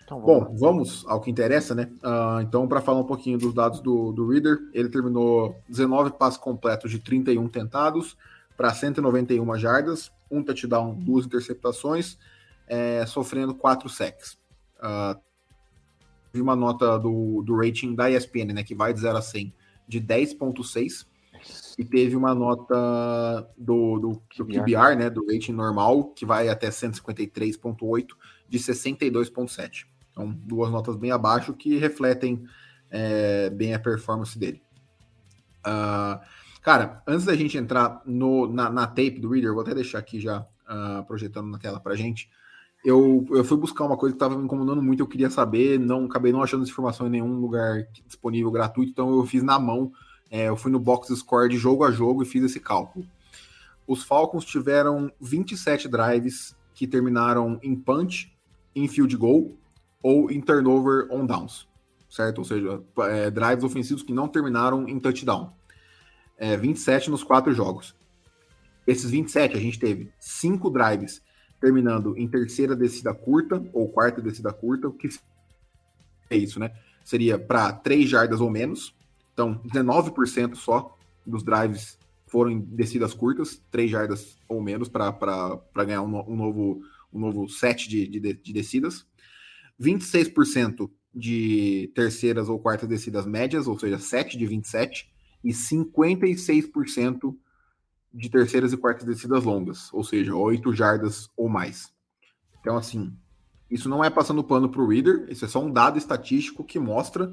Então, 0.04 0.20
vamos 0.20 0.44
Bom, 0.44 0.56
vamos 0.56 1.04
ao 1.08 1.20
que 1.20 1.32
interessa, 1.32 1.74
né? 1.74 1.90
Uh, 2.00 2.42
então, 2.42 2.68
para 2.68 2.80
falar 2.80 3.00
um 3.00 3.06
pouquinho 3.06 3.38
dos 3.38 3.52
dados 3.52 3.80
do, 3.80 4.12
do 4.12 4.28
Reader, 4.28 4.70
ele 4.72 4.88
terminou 4.88 5.60
19 5.68 6.12
passos 6.12 6.38
completos 6.38 6.92
de 6.92 7.00
31 7.00 7.48
tentados 7.48 8.16
para 8.56 8.72
191 8.72 9.58
jardas, 9.58 10.12
um 10.30 10.44
touchdown, 10.44 10.94
duas 10.94 11.26
interceptações, 11.26 12.16
é, 12.68 13.04
sofrendo 13.04 13.52
quatro 13.52 13.88
sacks. 13.88 14.38
Uh, 14.78 15.20
uma 16.40 16.56
nota 16.56 16.98
do, 16.98 17.42
do 17.42 17.56
rating 17.56 17.94
da 17.94 18.10
ESPN, 18.10 18.52
né, 18.54 18.62
que 18.62 18.74
vai 18.74 18.92
de 18.92 19.00
0 19.00 19.18
a 19.18 19.22
100, 19.22 19.54
de 19.86 20.00
10.6, 20.00 21.06
e 21.76 21.84
teve 21.84 22.16
uma 22.16 22.34
nota 22.34 23.48
do, 23.56 23.98
do, 23.98 24.22
do 24.36 24.46
QBR, 24.46 24.96
né, 24.96 25.10
do 25.10 25.26
rating 25.26 25.52
normal, 25.52 26.04
que 26.10 26.24
vai 26.24 26.48
até 26.48 26.68
153.8, 26.68 28.06
de 28.48 28.58
62.7. 28.58 29.86
Então, 30.10 30.30
duas 30.30 30.70
notas 30.70 30.96
bem 30.96 31.10
abaixo 31.10 31.54
que 31.54 31.78
refletem 31.78 32.44
é, 32.90 33.50
bem 33.50 33.74
a 33.74 33.78
performance 33.78 34.38
dele. 34.38 34.62
Uh, 35.66 36.20
cara, 36.60 37.02
antes 37.06 37.24
da 37.24 37.34
gente 37.34 37.56
entrar 37.56 38.02
no, 38.04 38.46
na, 38.52 38.68
na, 38.68 38.86
tape 38.86 39.18
do 39.18 39.30
Reader, 39.30 39.52
vou 39.52 39.62
até 39.62 39.74
deixar 39.74 39.98
aqui 39.98 40.20
já 40.20 40.40
uh, 40.40 41.04
projetando 41.06 41.48
na 41.48 41.58
tela 41.58 41.80
pra 41.80 41.94
gente. 41.94 42.30
Eu, 42.84 43.24
eu 43.30 43.44
fui 43.44 43.56
buscar 43.56 43.84
uma 43.84 43.96
coisa 43.96 44.12
que 44.12 44.16
estava 44.16 44.36
me 44.36 44.44
incomodando 44.44 44.82
muito, 44.82 45.00
eu 45.00 45.06
queria 45.06 45.30
saber, 45.30 45.78
não 45.78 46.06
acabei 46.06 46.32
não 46.32 46.42
achando 46.42 46.62
essa 46.62 46.72
informação 46.72 47.06
em 47.06 47.10
nenhum 47.10 47.38
lugar 47.38 47.86
disponível 48.06 48.50
gratuito, 48.50 48.90
então 48.90 49.10
eu 49.16 49.24
fiz 49.24 49.42
na 49.42 49.58
mão. 49.58 49.92
É, 50.30 50.48
eu 50.48 50.56
fui 50.56 50.72
no 50.72 50.80
box 50.80 51.14
score 51.14 51.48
de 51.48 51.56
jogo 51.56 51.84
a 51.84 51.90
jogo 51.90 52.22
e 52.22 52.26
fiz 52.26 52.42
esse 52.42 52.58
cálculo. 52.58 53.06
os 53.86 54.02
Falcons 54.02 54.44
tiveram 54.44 55.12
27 55.20 55.86
drives 55.88 56.56
que 56.74 56.86
terminaram 56.86 57.58
em 57.62 57.76
punch, 57.76 58.32
em 58.74 58.88
field 58.88 59.16
goal 59.16 59.52
ou 60.02 60.30
em 60.30 60.40
turnover 60.40 61.06
on 61.10 61.24
downs, 61.26 61.68
certo? 62.08 62.38
Ou 62.38 62.44
seja, 62.44 62.82
é, 63.10 63.30
drives 63.30 63.62
ofensivos 63.62 64.02
que 64.02 64.12
não 64.12 64.26
terminaram 64.26 64.88
em 64.88 64.98
touchdown. 64.98 65.52
É, 66.36 66.56
27 66.56 67.10
nos 67.10 67.22
quatro 67.22 67.52
jogos. 67.52 67.94
Esses 68.86 69.10
27, 69.10 69.56
a 69.56 69.60
gente 69.60 69.78
teve 69.78 70.10
cinco 70.18 70.68
drives 70.68 71.22
terminando 71.62 72.18
em 72.18 72.26
terceira 72.26 72.74
descida 72.74 73.14
curta 73.14 73.64
ou 73.72 73.88
quarta 73.88 74.20
descida 74.20 74.52
curta, 74.52 74.88
o 74.88 74.92
que 74.92 75.08
é 76.28 76.36
isso, 76.36 76.58
né? 76.58 76.74
Seria 77.04 77.38
para 77.38 77.72
3 77.72 78.10
jardas 78.10 78.40
ou 78.40 78.50
menos. 78.50 78.92
Então, 79.32 79.62
19% 79.72 80.56
só 80.56 80.98
dos 81.24 81.44
drives 81.44 81.96
foram 82.26 82.50
em 82.50 82.58
descidas 82.58 83.14
curtas, 83.14 83.62
3 83.70 83.88
jardas 83.88 84.36
ou 84.48 84.60
menos, 84.60 84.88
para 84.88 85.62
ganhar 85.86 86.02
um, 86.02 86.32
um, 86.32 86.34
novo, 86.34 86.82
um 87.12 87.20
novo 87.20 87.48
set 87.48 87.88
de, 87.88 88.08
de, 88.08 88.32
de 88.34 88.52
descidas. 88.52 89.06
26% 89.80 90.90
de 91.14 91.92
terceiras 91.94 92.48
ou 92.48 92.58
quartas 92.58 92.88
descidas 92.88 93.24
médias, 93.24 93.68
ou 93.68 93.78
seja, 93.78 93.98
7 93.98 94.36
de 94.36 94.46
27, 94.46 95.12
e 95.44 95.50
56% 95.50 97.36
de 98.12 98.28
terceiras 98.28 98.72
e 98.72 98.76
quartas 98.76 99.06
descidas 99.06 99.44
longas, 99.44 99.92
ou 99.92 100.04
seja, 100.04 100.34
8 100.34 100.72
jardas 100.72 101.30
ou 101.36 101.48
mais. 101.48 101.92
Então, 102.60 102.76
assim, 102.76 103.12
isso 103.70 103.88
não 103.88 104.04
é 104.04 104.10
passando 104.10 104.44
pano 104.44 104.68
para 104.68 104.82
o 104.82 104.86
Reader, 104.86 105.26
isso 105.28 105.44
é 105.44 105.48
só 105.48 105.62
um 105.62 105.70
dado 105.70 105.96
estatístico 105.96 106.62
que 106.62 106.78
mostra 106.78 107.32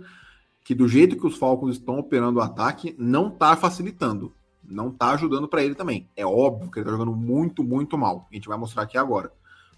que 0.63 0.73
do 0.73 0.87
jeito 0.87 1.17
que 1.17 1.27
os 1.27 1.37
Falcons 1.37 1.77
estão 1.77 1.99
operando 1.99 2.39
o 2.39 2.41
ataque, 2.41 2.95
não 2.97 3.27
está 3.27 3.55
facilitando, 3.55 4.33
não 4.63 4.89
está 4.89 5.11
ajudando 5.11 5.47
para 5.47 5.63
ele 5.63 5.75
também. 5.75 6.07
É 6.15 6.25
óbvio 6.25 6.71
que 6.71 6.79
ele 6.79 6.85
está 6.85 6.91
jogando 6.91 7.15
muito, 7.15 7.63
muito 7.63 7.97
mal. 7.97 8.27
A 8.31 8.35
gente 8.35 8.47
vai 8.47 8.57
mostrar 8.57 8.83
aqui 8.83 8.97
agora. 8.97 9.31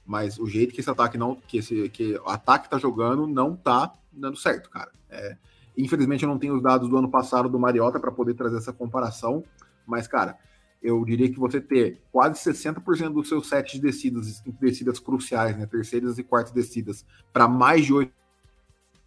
Mas 0.06 0.38
o 0.38 0.46
jeito 0.46 0.74
que 0.74 0.82
esse 0.82 0.90
ataque 0.90 1.18
não, 1.18 1.36
que 1.36 1.58
esse 1.58 1.90
que 1.90 2.16
o 2.18 2.28
ataque 2.28 2.68
está 2.68 2.78
jogando 2.78 3.26
não 3.26 3.54
está 3.54 3.94
dando 4.12 4.36
certo, 4.36 4.70
cara. 4.70 4.92
É, 5.10 5.38
infelizmente 5.78 6.24
eu 6.24 6.30
não 6.30 6.38
tenho 6.38 6.56
os 6.56 6.62
dados 6.62 6.90
do 6.90 6.98
ano 6.98 7.10
passado 7.10 7.48
do 7.48 7.60
Mariota 7.60 8.00
para 8.00 8.12
poder 8.12 8.34
trazer 8.34 8.58
essa 8.58 8.74
comparação, 8.74 9.44
mas 9.86 10.08
cara, 10.08 10.38
eu 10.82 11.04
diria 11.06 11.30
que 11.32 11.40
você 11.40 11.62
ter 11.62 12.02
quase 12.12 12.40
60% 12.40 13.14
do 13.14 13.24
seu 13.24 13.44
set 13.44 13.74
de 13.74 13.82
descidas, 13.82 14.42
descidas 14.60 15.00
cruciais, 15.00 15.56
né, 15.58 15.66
terceiras 15.66 16.18
e 16.18 16.24
quartas 16.24 16.52
descidas, 16.52 17.06
para 17.32 17.48
mais 17.48 17.86
de 17.86 17.94
8 17.94 18.12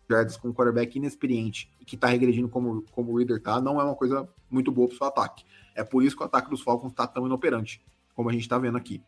jardas 0.09 0.37
com 0.37 0.49
um 0.49 0.53
quarterback 0.53 0.97
inexperiente 0.97 1.71
e 1.81 1.85
que 1.85 1.95
está 1.95 2.09
regredindo 2.09 2.49
como, 2.49 2.83
como 2.93 3.13
o 3.13 3.17
Reader 3.17 3.41
tá, 3.41 3.61
não 3.61 3.81
é 3.81 3.85
uma 3.85 3.97
coisa 3.97 4.29
muito 4.51 4.71
boa 4.71 4.87
para 4.87 4.95
o 4.95 4.99
seu 4.99 5.07
ataque. 5.07 5.45
É 5.75 5.83
por 5.83 6.03
isso 6.03 6.17
que 6.17 6.23
o 6.23 6.27
ataque 6.27 6.51
dos 6.51 6.63
Falcons 6.63 6.93
está 6.93 7.07
tão 7.07 7.27
inoperante, 7.27 7.83
como 8.15 8.29
a 8.29 8.33
gente 8.33 8.43
está 8.43 8.59
vendo 8.59 8.77
aqui. 8.77 9.03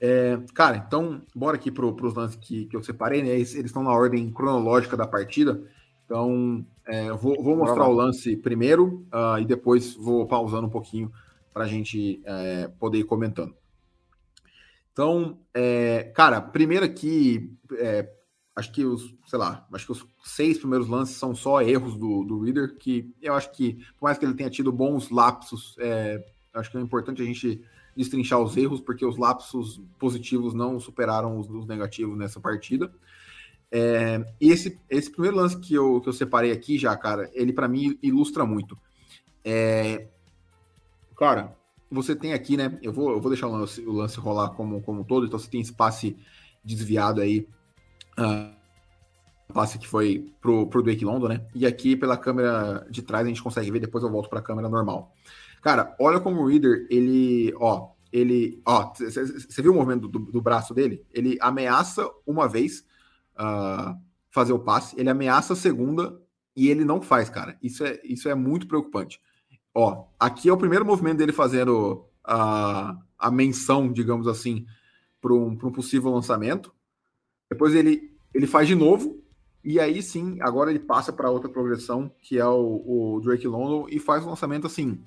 É, 0.00 0.38
cara, 0.52 0.76
então, 0.76 1.22
bora 1.34 1.56
aqui 1.56 1.70
para 1.70 1.86
os 1.86 2.14
lances 2.14 2.36
que, 2.36 2.66
que 2.66 2.76
eu 2.76 2.82
separei, 2.82 3.22
né? 3.22 3.30
Eles 3.30 3.54
estão 3.54 3.82
na 3.82 3.92
ordem 3.92 4.30
cronológica 4.30 4.96
da 4.96 5.06
partida. 5.06 5.62
Então, 6.04 6.64
é, 6.86 7.10
vou, 7.12 7.42
vou, 7.42 7.56
mostrar 7.56 7.88
o 7.88 7.92
lance 7.92 8.36
primeiro 8.36 9.06
uh, 9.12 9.38
e 9.40 9.44
depois 9.44 9.94
vou 9.94 10.26
pausando 10.26 10.66
um 10.66 10.70
pouquinho 10.70 11.10
para 11.52 11.64
a 11.64 11.68
gente 11.68 12.20
é, 12.24 12.68
poder 12.80 12.98
ir 12.98 13.04
comentando. 13.04 13.54
Então, 14.92 15.38
é, 15.52 16.12
cara, 16.14 16.40
primeiro 16.40 16.84
aqui, 16.84 17.56
é, 17.78 18.08
acho 18.54 18.72
que 18.72 18.84
os, 18.84 19.14
sei 19.26 19.38
lá, 19.38 19.66
acho 19.72 19.86
que 19.86 19.92
os 19.92 20.06
seis 20.24 20.58
primeiros 20.58 20.88
lances 20.88 21.16
são 21.16 21.34
só 21.34 21.62
erros 21.62 21.96
do, 21.96 22.24
do 22.24 22.40
Reader, 22.40 22.76
que 22.76 23.12
eu 23.22 23.34
acho 23.34 23.50
que, 23.52 23.74
por 23.98 24.06
mais 24.06 24.18
que 24.18 24.24
ele 24.24 24.34
tenha 24.34 24.50
tido 24.50 24.72
bons 24.72 25.10
lapsos, 25.10 25.76
é, 25.78 26.24
acho 26.52 26.70
que 26.70 26.76
é 26.76 26.80
importante 26.80 27.22
a 27.22 27.24
gente 27.24 27.62
destrinchar 27.96 28.40
os 28.40 28.56
erros, 28.56 28.80
porque 28.80 29.06
os 29.06 29.16
lapsos 29.16 29.80
positivos 29.98 30.54
não 30.54 30.78
superaram 30.80 31.38
os, 31.38 31.48
os 31.48 31.66
negativos 31.66 32.16
nessa 32.16 32.40
partida. 32.40 32.92
É, 33.76 34.24
esse, 34.40 34.78
esse 34.88 35.10
primeiro 35.10 35.36
lance 35.36 35.58
que 35.58 35.74
eu, 35.74 36.00
que 36.00 36.08
eu 36.08 36.12
separei 36.12 36.52
aqui 36.52 36.78
já, 36.78 36.96
cara, 36.96 37.28
ele 37.34 37.52
para 37.52 37.66
mim 37.66 37.98
ilustra 38.00 38.46
muito. 38.46 38.78
É, 39.44 40.06
cara, 41.18 41.56
você 41.90 42.14
tem 42.14 42.32
aqui, 42.32 42.56
né? 42.56 42.78
Eu 42.80 42.92
vou, 42.92 43.10
eu 43.10 43.20
vou 43.20 43.30
deixar 43.30 43.48
o 43.48 43.52
lance, 43.52 43.80
o 43.84 43.90
lance 43.90 44.16
rolar 44.20 44.50
como, 44.50 44.80
como 44.80 45.00
um 45.00 45.04
todo, 45.04 45.26
então 45.26 45.38
você 45.40 45.50
tem 45.50 45.60
espaço 45.60 46.14
desviado 46.64 47.20
aí. 47.20 47.48
Uh, 48.16 48.54
passe 49.52 49.76
que 49.76 49.88
foi 49.88 50.32
pro, 50.40 50.68
pro 50.68 50.82
Drake 50.82 51.04
London, 51.04 51.26
né? 51.26 51.46
E 51.52 51.66
aqui 51.66 51.96
pela 51.96 52.16
câmera 52.16 52.86
de 52.88 53.02
trás 53.02 53.26
a 53.26 53.28
gente 53.28 53.42
consegue 53.42 53.72
ver, 53.72 53.80
depois 53.80 54.04
eu 54.04 54.10
volto 54.10 54.30
para 54.30 54.38
a 54.38 54.42
câmera 54.42 54.68
normal. 54.68 55.12
Cara, 55.60 55.96
olha 55.98 56.20
como 56.20 56.42
o 56.42 56.46
Reader, 56.46 56.86
ele, 56.90 57.52
ó, 57.56 57.88
ele, 58.12 58.62
ó, 58.64 58.92
você 58.94 59.62
viu 59.62 59.72
o 59.72 59.74
movimento 59.74 60.06
do, 60.06 60.20
do, 60.20 60.40
braço 60.40 60.72
dele? 60.72 61.04
Ele 61.12 61.36
ameaça 61.40 62.08
uma 62.24 62.48
vez, 62.48 62.84
uh, 63.38 63.98
fazer 64.30 64.52
o 64.52 64.58
passe, 64.58 64.98
ele 64.98 65.10
ameaça 65.10 65.52
a 65.52 65.56
segunda 65.56 66.20
e 66.56 66.68
ele 66.68 66.84
não 66.84 67.00
faz, 67.00 67.28
cara. 67.28 67.56
Isso 67.62 67.84
é, 67.84 68.00
isso 68.04 68.28
é 68.28 68.34
muito 68.34 68.66
preocupante. 68.66 69.20
Ó, 69.74 70.06
aqui 70.18 70.48
é 70.48 70.52
o 70.52 70.56
primeiro 70.56 70.84
movimento 70.84 71.18
dele 71.18 71.32
fazendo 71.32 72.06
a, 72.22 72.96
a 73.18 73.30
menção, 73.30 73.92
digamos 73.92 74.28
assim, 74.28 74.66
para 75.20 75.32
um, 75.32 75.48
um 75.48 75.72
possível 75.72 76.10
lançamento. 76.10 76.72
Depois 77.50 77.74
ele, 77.74 78.14
ele 78.32 78.46
faz 78.46 78.68
de 78.68 78.74
novo, 78.74 79.22
e 79.64 79.80
aí 79.80 80.02
sim, 80.02 80.38
agora 80.40 80.70
ele 80.70 80.78
passa 80.78 81.12
para 81.12 81.30
outra 81.30 81.48
progressão, 81.48 82.10
que 82.20 82.38
é 82.38 82.46
o, 82.46 83.16
o, 83.16 83.20
Drake 83.20 83.46
London, 83.48 83.86
e 83.88 83.98
faz 83.98 84.24
um 84.24 84.30
lançamento 84.30 84.66
assim. 84.66 85.02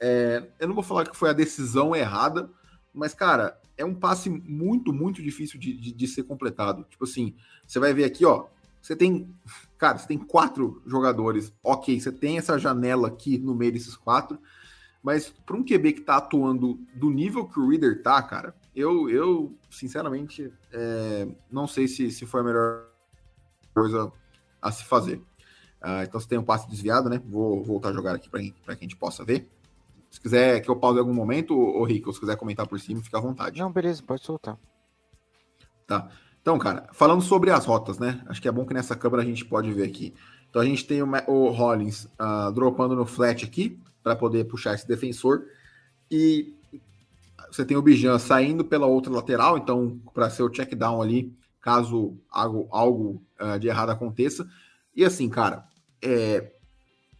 É, 0.00 0.50
eu 0.60 0.68
não 0.68 0.74
vou 0.74 0.84
falar 0.84 1.06
que 1.06 1.16
foi 1.16 1.30
a 1.30 1.34
decisão 1.34 1.96
errada, 1.96 2.50
mas, 2.92 3.14
cara, 3.14 3.58
é 3.76 3.84
um 3.84 3.94
passe 3.94 4.30
muito, 4.30 4.92
muito 4.92 5.22
difícil 5.22 5.58
de, 5.58 5.72
de, 5.74 5.92
de, 5.92 6.08
ser 6.08 6.22
completado. 6.22 6.84
Tipo 6.88 7.04
assim, 7.04 7.34
você 7.66 7.78
vai 7.78 7.92
ver 7.92 8.04
aqui, 8.04 8.24
ó. 8.24 8.46
Você 8.80 8.94
tem, 8.94 9.34
cara, 9.76 9.98
você 9.98 10.06
tem 10.06 10.18
quatro 10.18 10.82
jogadores. 10.86 11.52
Ok, 11.62 12.00
você 12.00 12.12
tem 12.12 12.38
essa 12.38 12.58
janela 12.58 13.08
aqui 13.08 13.38
no 13.38 13.54
meio 13.54 13.72
desses 13.72 13.96
quatro, 13.96 14.38
mas 15.02 15.28
para 15.28 15.56
um 15.56 15.64
QB 15.64 15.92
que 15.92 16.00
tá 16.00 16.16
atuando 16.16 16.78
do 16.94 17.10
nível 17.10 17.46
que 17.46 17.58
o 17.58 17.68
Reader 17.68 18.02
tá, 18.02 18.22
cara, 18.22 18.54
eu, 18.74 19.10
eu 19.10 19.56
sinceramente, 19.70 20.52
é, 20.72 21.28
não 21.50 21.66
sei 21.66 21.88
se, 21.88 22.10
se 22.10 22.24
foi 22.26 22.40
a 22.40 22.44
melhor 22.44 22.86
coisa 23.74 24.12
a 24.60 24.72
se 24.72 24.84
fazer. 24.84 25.16
Uh, 25.82 26.02
então 26.02 26.18
você 26.18 26.26
tem 26.26 26.38
um 26.38 26.44
passe 26.44 26.68
desviado, 26.68 27.08
né? 27.08 27.20
Vou 27.26 27.62
voltar 27.62 27.90
a 27.90 27.92
jogar 27.92 28.14
aqui 28.14 28.28
para 28.28 28.40
que 28.40 28.54
a 28.68 28.74
gente 28.74 28.96
possa 28.96 29.24
ver. 29.24 29.48
Se 30.16 30.20
quiser 30.22 30.60
que 30.60 30.70
eu 30.70 30.76
pause 30.76 30.96
em 30.96 31.00
algum 31.00 31.12
momento, 31.12 31.54
ô 31.54 31.84
Rico, 31.84 32.10
se 32.10 32.18
quiser 32.18 32.38
comentar 32.38 32.66
por 32.66 32.80
cima, 32.80 33.02
fica 33.02 33.18
à 33.18 33.20
vontade. 33.20 33.60
Não, 33.60 33.70
beleza, 33.70 34.02
pode 34.02 34.24
soltar. 34.24 34.56
Tá. 35.86 36.08
Então, 36.40 36.58
cara, 36.58 36.88
falando 36.94 37.20
sobre 37.20 37.50
as 37.50 37.66
rotas, 37.66 37.98
né? 37.98 38.24
Acho 38.26 38.40
que 38.40 38.48
é 38.48 38.50
bom 38.50 38.64
que 38.64 38.72
nessa 38.72 38.96
câmera 38.96 39.22
a 39.22 39.26
gente 39.26 39.44
pode 39.44 39.70
ver 39.74 39.84
aqui. 39.84 40.14
Então 40.48 40.62
a 40.62 40.64
gente 40.64 40.86
tem 40.86 41.02
o, 41.02 41.06
o 41.26 41.50
Hollins 41.50 42.06
uh, 42.18 42.50
dropando 42.50 42.96
no 42.96 43.04
flat 43.04 43.44
aqui 43.44 43.78
para 44.02 44.16
poder 44.16 44.44
puxar 44.44 44.72
esse 44.72 44.88
defensor. 44.88 45.42
E 46.10 46.56
você 47.50 47.62
tem 47.62 47.76
o 47.76 47.82
Bijan 47.82 48.18
saindo 48.18 48.64
pela 48.64 48.86
outra 48.86 49.12
lateral, 49.12 49.58
então 49.58 50.00
para 50.14 50.30
ser 50.30 50.44
o 50.44 50.48
check 50.48 50.74
down 50.74 51.02
ali, 51.02 51.36
caso 51.60 52.16
algo, 52.30 52.66
algo 52.70 53.22
uh, 53.38 53.58
de 53.58 53.68
errado 53.68 53.90
aconteça. 53.90 54.48
E 54.94 55.04
assim, 55.04 55.28
cara, 55.28 55.66
é, 56.00 56.55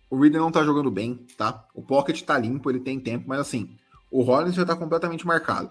o 0.09 0.21
Reader 0.21 0.41
não 0.41 0.51
tá 0.51 0.63
jogando 0.63 0.91
bem, 0.91 1.27
tá? 1.37 1.67
O 1.75 1.83
Pocket 1.83 2.23
tá 2.23 2.39
limpo, 2.39 2.71
ele 2.71 2.81
tem 2.81 3.01
tempo, 3.01 3.25
mas 3.29 3.41
assim, 3.41 3.77
o 4.11 4.23
Rollins 4.23 4.55
já 4.55 4.65
tá 4.65 4.77
completamente 4.77 5.27
marcado. 5.27 5.71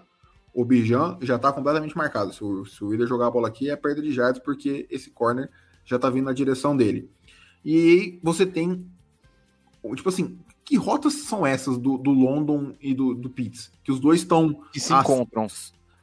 O 0.52 0.64
Bijan 0.64 1.18
já 1.20 1.38
tá 1.38 1.52
completamente 1.52 1.96
marcado. 1.96 2.32
Se 2.32 2.42
o, 2.42 2.64
se 2.64 2.82
o 2.82 2.88
Reader 2.88 3.06
jogar 3.06 3.26
a 3.26 3.30
bola 3.30 3.48
aqui, 3.48 3.70
é 3.70 3.76
perda 3.76 4.00
de 4.00 4.12
jardas, 4.12 4.42
porque 4.42 4.86
esse 4.90 5.10
corner 5.10 5.50
já 5.84 5.98
tá 5.98 6.08
vindo 6.08 6.24
na 6.24 6.32
direção 6.32 6.76
dele. 6.76 7.10
E 7.64 8.18
você 8.22 8.46
tem, 8.46 8.90
tipo 9.94 10.08
assim, 10.08 10.38
que 10.64 10.76
rotas 10.76 11.14
são 11.14 11.46
essas 11.46 11.78
do, 11.78 11.98
do 11.98 12.10
London 12.10 12.74
e 12.80 12.94
do, 12.94 13.14
do 13.14 13.30
Pitts? 13.30 13.70
Que 13.84 13.92
os 13.92 14.00
dois 14.00 14.20
estão... 14.20 14.62
Que 14.72 14.80
se 14.80 14.92
a, 14.92 15.00
encontram. 15.00 15.46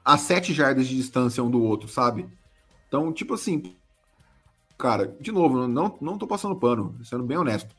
A 0.05 0.17
sete 0.17 0.53
jardas 0.53 0.87
de 0.87 0.95
distância 0.95 1.43
um 1.43 1.49
do 1.49 1.61
outro, 1.61 1.87
sabe? 1.87 2.27
Então, 2.87 3.11
tipo 3.11 3.33
assim, 3.33 3.75
cara, 4.77 5.15
de 5.19 5.31
novo, 5.31 5.67
não, 5.67 5.97
não 5.99 6.17
tô 6.17 6.27
passando 6.27 6.55
pano, 6.55 6.95
sendo 7.03 7.23
bem 7.23 7.37
honesto. 7.37 7.75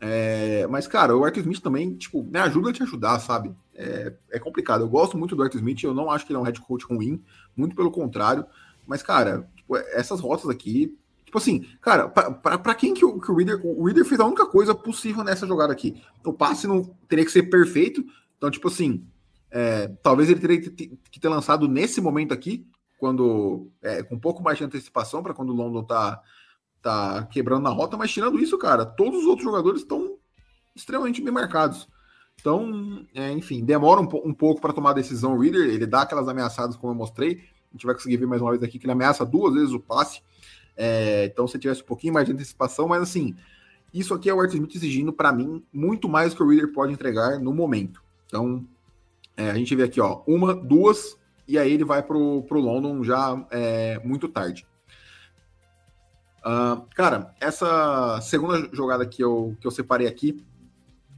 É, 0.00 0.66
mas, 0.68 0.86
cara, 0.86 1.16
o 1.16 1.24
Arthur 1.24 1.40
Smith 1.40 1.60
também, 1.60 1.94
tipo, 1.94 2.22
me 2.22 2.38
ajuda 2.38 2.70
a 2.70 2.72
te 2.72 2.82
ajudar, 2.82 3.18
sabe? 3.18 3.54
É, 3.74 4.12
é, 4.30 4.38
complicado. 4.38 4.82
Eu 4.82 4.88
gosto 4.88 5.16
muito 5.16 5.34
do 5.34 5.42
Arthur 5.42 5.58
Smith, 5.58 5.82
eu 5.82 5.94
não 5.94 6.10
acho 6.10 6.26
que 6.26 6.32
ele 6.32 6.38
é 6.38 6.40
um 6.40 6.44
head 6.44 6.60
coach 6.60 6.84
ruim, 6.84 7.22
muito 7.56 7.74
pelo 7.74 7.90
contrário. 7.90 8.44
Mas, 8.86 9.02
cara, 9.02 9.48
tipo, 9.56 9.76
essas 9.76 10.20
rotas 10.20 10.48
aqui, 10.48 10.96
tipo 11.24 11.38
assim, 11.38 11.66
cara, 11.80 12.08
para 12.08 12.74
quem 12.74 12.94
que 12.94 13.04
o, 13.04 13.20
que 13.20 13.30
o 13.30 13.36
Reader, 13.36 13.60
o 13.64 13.84
Reader 13.84 14.04
fez 14.04 14.20
a 14.20 14.26
única 14.26 14.46
coisa 14.46 14.74
possível 14.74 15.24
nessa 15.24 15.46
jogada 15.46 15.72
aqui? 15.72 16.00
O 16.24 16.32
passe 16.32 16.66
não 16.66 16.84
teria 17.08 17.24
que 17.24 17.32
ser 17.32 17.44
perfeito, 17.44 18.04
então, 18.36 18.50
tipo 18.50 18.68
assim, 18.68 19.04
é, 19.50 19.88
talvez 20.02 20.28
ele 20.28 20.40
teria 20.40 20.60
que 20.60 21.20
ter 21.20 21.28
lançado 21.28 21.66
nesse 21.66 22.00
momento 22.00 22.32
aqui, 22.32 22.66
quando 22.98 23.70
é, 23.82 24.02
com 24.02 24.14
um 24.14 24.20
pouco 24.20 24.42
mais 24.42 24.58
de 24.58 24.64
antecipação 24.64 25.22
para 25.22 25.34
quando 25.34 25.50
o 25.50 25.56
London 25.56 25.82
tá 25.82 26.20
tá 26.86 27.26
quebrando 27.26 27.62
na 27.62 27.70
rota, 27.70 27.96
mas 27.96 28.12
tirando 28.12 28.38
isso, 28.38 28.56
cara, 28.58 28.86
todos 28.86 29.20
os 29.20 29.26
outros 29.26 29.44
jogadores 29.44 29.80
estão 29.80 30.16
extremamente 30.74 31.20
bem 31.20 31.32
marcados. 31.32 31.88
Então, 32.40 33.04
é, 33.14 33.32
enfim, 33.32 33.64
demora 33.64 34.00
um, 34.00 34.08
um 34.24 34.32
pouco 34.32 34.60
para 34.60 34.72
tomar 34.72 34.90
a 34.90 34.94
decisão 34.94 35.34
o 35.34 35.40
Reader, 35.40 35.68
ele 35.68 35.86
dá 35.86 36.02
aquelas 36.02 36.28
ameaçadas, 36.28 36.76
como 36.76 36.92
eu 36.92 36.96
mostrei. 36.96 37.42
A 37.70 37.76
gente 37.76 37.86
vai 37.86 37.94
conseguir 37.94 38.18
ver 38.18 38.26
mais 38.26 38.40
uma 38.40 38.52
vez 38.52 38.62
aqui 38.62 38.78
que 38.78 38.86
ele 38.86 38.92
ameaça 38.92 39.24
duas 39.24 39.54
vezes 39.54 39.72
o 39.72 39.80
passe. 39.80 40.22
É, 40.76 41.24
então, 41.24 41.48
se 41.48 41.58
tivesse 41.58 41.82
um 41.82 41.86
pouquinho 41.86 42.14
mais 42.14 42.26
de 42.26 42.32
antecipação, 42.32 42.86
mas 42.86 43.02
assim, 43.02 43.34
isso 43.92 44.14
aqui 44.14 44.28
é 44.28 44.34
o 44.34 44.40
Arthur 44.40 44.56
Smith 44.56 44.76
exigindo, 44.76 45.12
para 45.12 45.32
mim, 45.32 45.64
muito 45.72 46.08
mais 46.08 46.34
que 46.34 46.42
o 46.42 46.48
Reader 46.48 46.72
pode 46.72 46.92
entregar 46.92 47.40
no 47.40 47.52
momento. 47.52 48.02
Então, 48.26 48.64
é, 49.36 49.50
a 49.50 49.54
gente 49.54 49.74
vê 49.74 49.82
aqui, 49.82 50.00
ó, 50.00 50.22
uma, 50.26 50.54
duas, 50.54 51.18
e 51.48 51.58
aí 51.58 51.72
ele 51.72 51.84
vai 51.84 52.02
pro, 52.02 52.42
pro 52.42 52.60
London 52.60 53.02
já 53.02 53.44
é, 53.50 54.00
muito 54.04 54.28
tarde. 54.28 54.66
Uh, 56.46 56.86
cara, 56.94 57.34
essa 57.40 58.20
segunda 58.20 58.68
jogada 58.72 59.04
que 59.04 59.22
eu, 59.22 59.56
que 59.60 59.66
eu 59.66 59.70
separei 59.72 60.06
aqui 60.06 60.46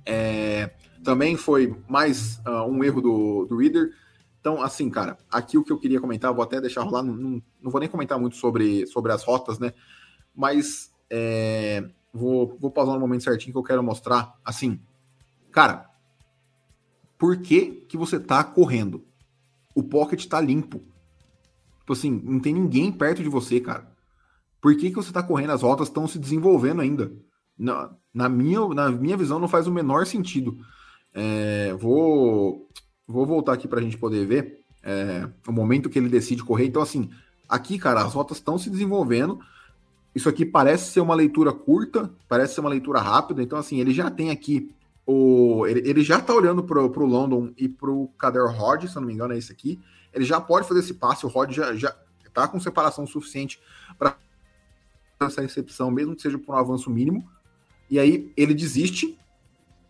é, 0.06 0.70
também 1.04 1.36
foi 1.36 1.76
mais 1.86 2.38
uh, 2.46 2.64
um 2.66 2.82
erro 2.82 3.02
do, 3.02 3.44
do 3.44 3.58
Reader. 3.58 3.92
Então, 4.40 4.62
assim, 4.62 4.88
cara, 4.88 5.18
aqui 5.30 5.58
o 5.58 5.62
que 5.62 5.70
eu 5.70 5.78
queria 5.78 6.00
comentar, 6.00 6.32
vou 6.32 6.42
até 6.42 6.62
deixar 6.62 6.82
rolar, 6.82 7.02
não, 7.02 7.42
não, 7.60 7.70
vou 7.70 7.78
nem 7.78 7.90
comentar 7.90 8.18
muito 8.18 8.36
sobre, 8.36 8.86
sobre 8.86 9.12
as 9.12 9.22
rotas, 9.22 9.58
né? 9.58 9.74
Mas 10.34 10.90
é, 11.10 11.86
vou, 12.10 12.56
vou 12.58 12.70
pausar 12.70 12.94
no 12.94 13.00
momento 13.00 13.24
certinho 13.24 13.52
que 13.52 13.58
eu 13.58 13.62
quero 13.62 13.82
mostrar. 13.82 14.34
Assim, 14.42 14.80
cara, 15.52 15.90
por 17.18 17.36
que, 17.36 17.84
que 17.86 17.98
você 17.98 18.18
tá 18.18 18.42
correndo? 18.42 19.04
O 19.74 19.82
pocket 19.82 20.24
tá 20.24 20.40
limpo. 20.40 20.80
Tipo 21.80 21.92
assim, 21.92 22.22
não 22.24 22.40
tem 22.40 22.54
ninguém 22.54 22.90
perto 22.90 23.22
de 23.22 23.28
você, 23.28 23.60
cara. 23.60 23.97
Por 24.60 24.76
que, 24.76 24.90
que 24.90 24.96
você 24.96 25.12
tá 25.12 25.22
correndo? 25.22 25.52
As 25.52 25.62
rotas 25.62 25.88
estão 25.88 26.06
se 26.06 26.18
desenvolvendo 26.18 26.80
ainda. 26.80 27.12
Na, 27.58 27.90
na, 28.12 28.28
minha, 28.28 28.66
na 28.68 28.90
minha 28.90 29.16
visão, 29.16 29.38
não 29.38 29.48
faz 29.48 29.66
o 29.66 29.72
menor 29.72 30.06
sentido. 30.06 30.58
É, 31.14 31.74
vou, 31.74 32.68
vou 33.06 33.26
voltar 33.26 33.52
aqui 33.52 33.66
para 33.66 33.80
a 33.80 33.82
gente 33.82 33.96
poder 33.96 34.26
ver 34.26 34.60
é, 34.82 35.28
o 35.46 35.52
momento 35.52 35.88
que 35.88 35.98
ele 35.98 36.08
decide 36.08 36.44
correr. 36.44 36.66
Então, 36.66 36.82
assim, 36.82 37.10
aqui, 37.48 37.78
cara, 37.78 38.02
as 38.02 38.14
rotas 38.14 38.38
estão 38.38 38.58
se 38.58 38.70
desenvolvendo. 38.70 39.40
Isso 40.14 40.28
aqui 40.28 40.44
parece 40.44 40.90
ser 40.90 41.00
uma 41.00 41.14
leitura 41.14 41.52
curta, 41.52 42.10
parece 42.28 42.54
ser 42.54 42.60
uma 42.60 42.70
leitura 42.70 43.00
rápida. 43.00 43.42
Então, 43.42 43.58
assim, 43.58 43.80
ele 43.80 43.92
já 43.92 44.10
tem 44.10 44.30
aqui 44.30 44.74
o. 45.06 45.66
Ele, 45.66 45.88
ele 45.88 46.02
já 46.02 46.20
tá 46.20 46.34
olhando 46.34 46.62
para 46.62 46.80
o 46.80 47.06
London 47.06 47.52
e 47.56 47.68
para 47.68 47.90
o 47.90 48.08
Kader 48.18 48.46
Rod, 48.46 48.86
se 48.86 48.96
eu 48.96 49.00
não 49.00 49.08
me 49.08 49.14
engano, 49.14 49.34
é 49.34 49.38
esse 49.38 49.52
aqui. 49.52 49.78
Ele 50.12 50.24
já 50.24 50.40
pode 50.40 50.66
fazer 50.66 50.80
esse 50.80 50.94
passe, 50.94 51.24
o 51.24 51.28
Rod 51.28 51.52
já, 51.52 51.74
já 51.74 51.94
tá 52.32 52.48
com 52.48 52.58
separação 52.58 53.06
suficiente 53.06 53.60
para 53.98 54.16
essa 55.26 55.40
recepção, 55.40 55.90
mesmo 55.90 56.14
que 56.14 56.22
seja 56.22 56.38
por 56.38 56.54
um 56.54 56.58
avanço 56.58 56.90
mínimo. 56.90 57.28
E 57.90 57.98
aí 57.98 58.32
ele 58.36 58.54
desiste, 58.54 59.18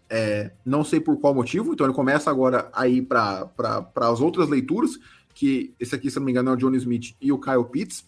é, 0.08 0.52
não 0.64 0.84
sei 0.84 1.00
por 1.00 1.18
qual 1.18 1.34
motivo, 1.34 1.72
então 1.72 1.86
ele 1.86 1.94
começa 1.94 2.30
agora 2.30 2.70
a 2.72 2.86
ir 2.88 3.02
para 3.02 3.50
as 3.96 4.20
outras 4.20 4.48
leituras, 4.48 4.98
que 5.34 5.74
esse 5.78 5.94
aqui, 5.94 6.10
se 6.10 6.18
não 6.18 6.26
me 6.26 6.32
engano, 6.32 6.50
é 6.50 6.52
o 6.54 6.56
Johnny 6.56 6.76
Smith 6.78 7.14
e 7.20 7.30
o 7.32 7.38
Kyle 7.38 7.64
Pitts. 7.64 8.06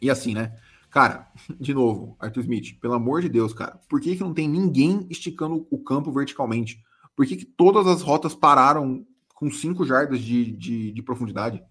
E 0.00 0.10
assim, 0.10 0.34
né? 0.34 0.56
Cara, 0.90 1.28
de 1.60 1.74
novo, 1.74 2.16
Arthur 2.18 2.40
Smith, 2.40 2.78
pelo 2.80 2.94
amor 2.94 3.20
de 3.20 3.28
Deus, 3.28 3.52
cara, 3.52 3.78
por 3.88 4.00
que, 4.00 4.16
que 4.16 4.22
não 4.22 4.34
tem 4.34 4.48
ninguém 4.48 5.06
esticando 5.10 5.66
o 5.70 5.78
campo 5.78 6.10
verticalmente? 6.10 6.82
Por 7.14 7.26
que, 7.26 7.36
que 7.36 7.44
todas 7.44 7.86
as 7.86 8.02
rotas 8.02 8.34
pararam 8.34 9.06
com 9.34 9.50
5 9.50 9.84
jardas 9.84 10.20
de, 10.20 10.52
de, 10.52 10.92
de 10.92 11.02
profundidade? 11.02 11.62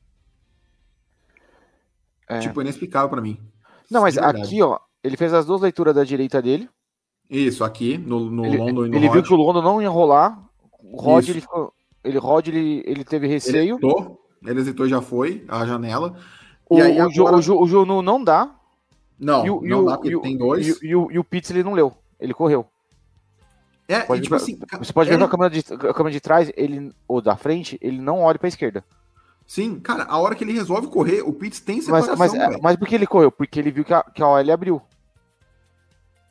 É. 2.28 2.40
Tipo, 2.40 2.62
inexplicável 2.62 3.10
para 3.10 3.22
mim. 3.22 3.40
Não, 3.90 4.02
mas 4.02 4.18
aqui, 4.18 4.62
ó, 4.62 4.80
ele 5.04 5.18
fez 5.18 5.34
as 5.34 5.46
duas 5.46 5.62
leituras 5.62 5.94
da 5.94 6.04
direita 6.04 6.42
dele. 6.42 6.70
Isso, 7.30 7.64
aqui, 7.64 7.98
no, 7.98 8.30
no 8.30 8.46
ele, 8.46 8.58
London 8.58 8.86
e 8.86 8.90
no 8.90 8.96
Ele 8.96 9.08
Rod. 9.08 9.14
viu 9.14 9.24
que 9.24 9.34
o 9.34 9.38
London 9.38 9.62
não 9.62 9.82
ia 9.82 9.90
rolar. 9.90 10.44
O 10.82 11.02
Rod, 11.02 11.28
ele, 11.28 11.42
ficou, 11.42 11.74
ele, 12.04 12.18
Rod 12.18 12.48
ele, 12.48 12.84
ele 12.86 13.04
teve 13.04 13.28
receio. 13.28 13.58
Ele 13.58 13.72
hesitou, 13.72 14.22
ele 14.46 14.60
hesitou 14.60 14.88
já 14.88 15.02
foi, 15.02 15.44
a 15.48 15.66
janela. 15.66 16.16
O, 16.70 16.82
aí, 16.82 17.00
o, 17.00 17.04
agora... 17.04 17.36
o, 17.36 17.64
o 17.64 17.68
Junu 17.68 18.02
não 18.02 18.24
dá. 18.24 18.56
Não, 19.20 19.46
e 19.46 19.50
o, 19.50 19.62
não 19.62 19.86
dá, 19.86 19.98
porque 19.98 20.20
tem 20.20 20.38
dois. 20.38 20.82
E, 20.82 20.88
e, 20.88 20.96
o, 20.96 21.12
e 21.12 21.18
o 21.18 21.24
Pitts 21.24 21.50
ele 21.50 21.64
não 21.64 21.74
leu, 21.74 21.94
ele 22.20 22.34
correu. 22.34 22.68
É, 23.88 24.02
pode, 24.02 24.24
tipo 24.24 24.34
assim, 24.34 24.60
você 24.80 24.92
pode 24.92 25.10
ver 25.10 25.18
que 25.18 25.24
a 25.24 25.28
câmera, 25.28 25.50
de, 25.50 25.60
a 25.60 25.94
câmera 25.94 26.12
de 26.12 26.20
trás, 26.20 26.52
ele, 26.58 26.92
ou 27.08 27.22
da 27.22 27.36
frente, 27.36 27.78
ele 27.82 28.02
não 28.02 28.22
olha 28.22 28.40
pra 28.40 28.48
esquerda. 28.48 28.84
Sim, 29.48 29.80
cara, 29.80 30.06
a 30.06 30.18
hora 30.18 30.34
que 30.34 30.44
ele 30.44 30.54
resolve 30.54 30.88
correr, 30.88 31.22
o 31.22 31.32
Pitts 31.32 31.60
tem 31.60 31.80
separação, 31.80 32.16
mas, 32.18 32.34
mas, 32.34 32.60
mas 32.60 32.76
por 32.76 32.88
que 32.88 32.96
ele 32.96 33.06
correu? 33.06 33.32
Porque 33.32 33.60
ele 33.60 33.72
viu 33.72 33.86
que 33.86 33.94
a, 33.94 34.02
que 34.04 34.22
a 34.22 34.28
OL 34.28 34.52
abriu. 34.52 34.82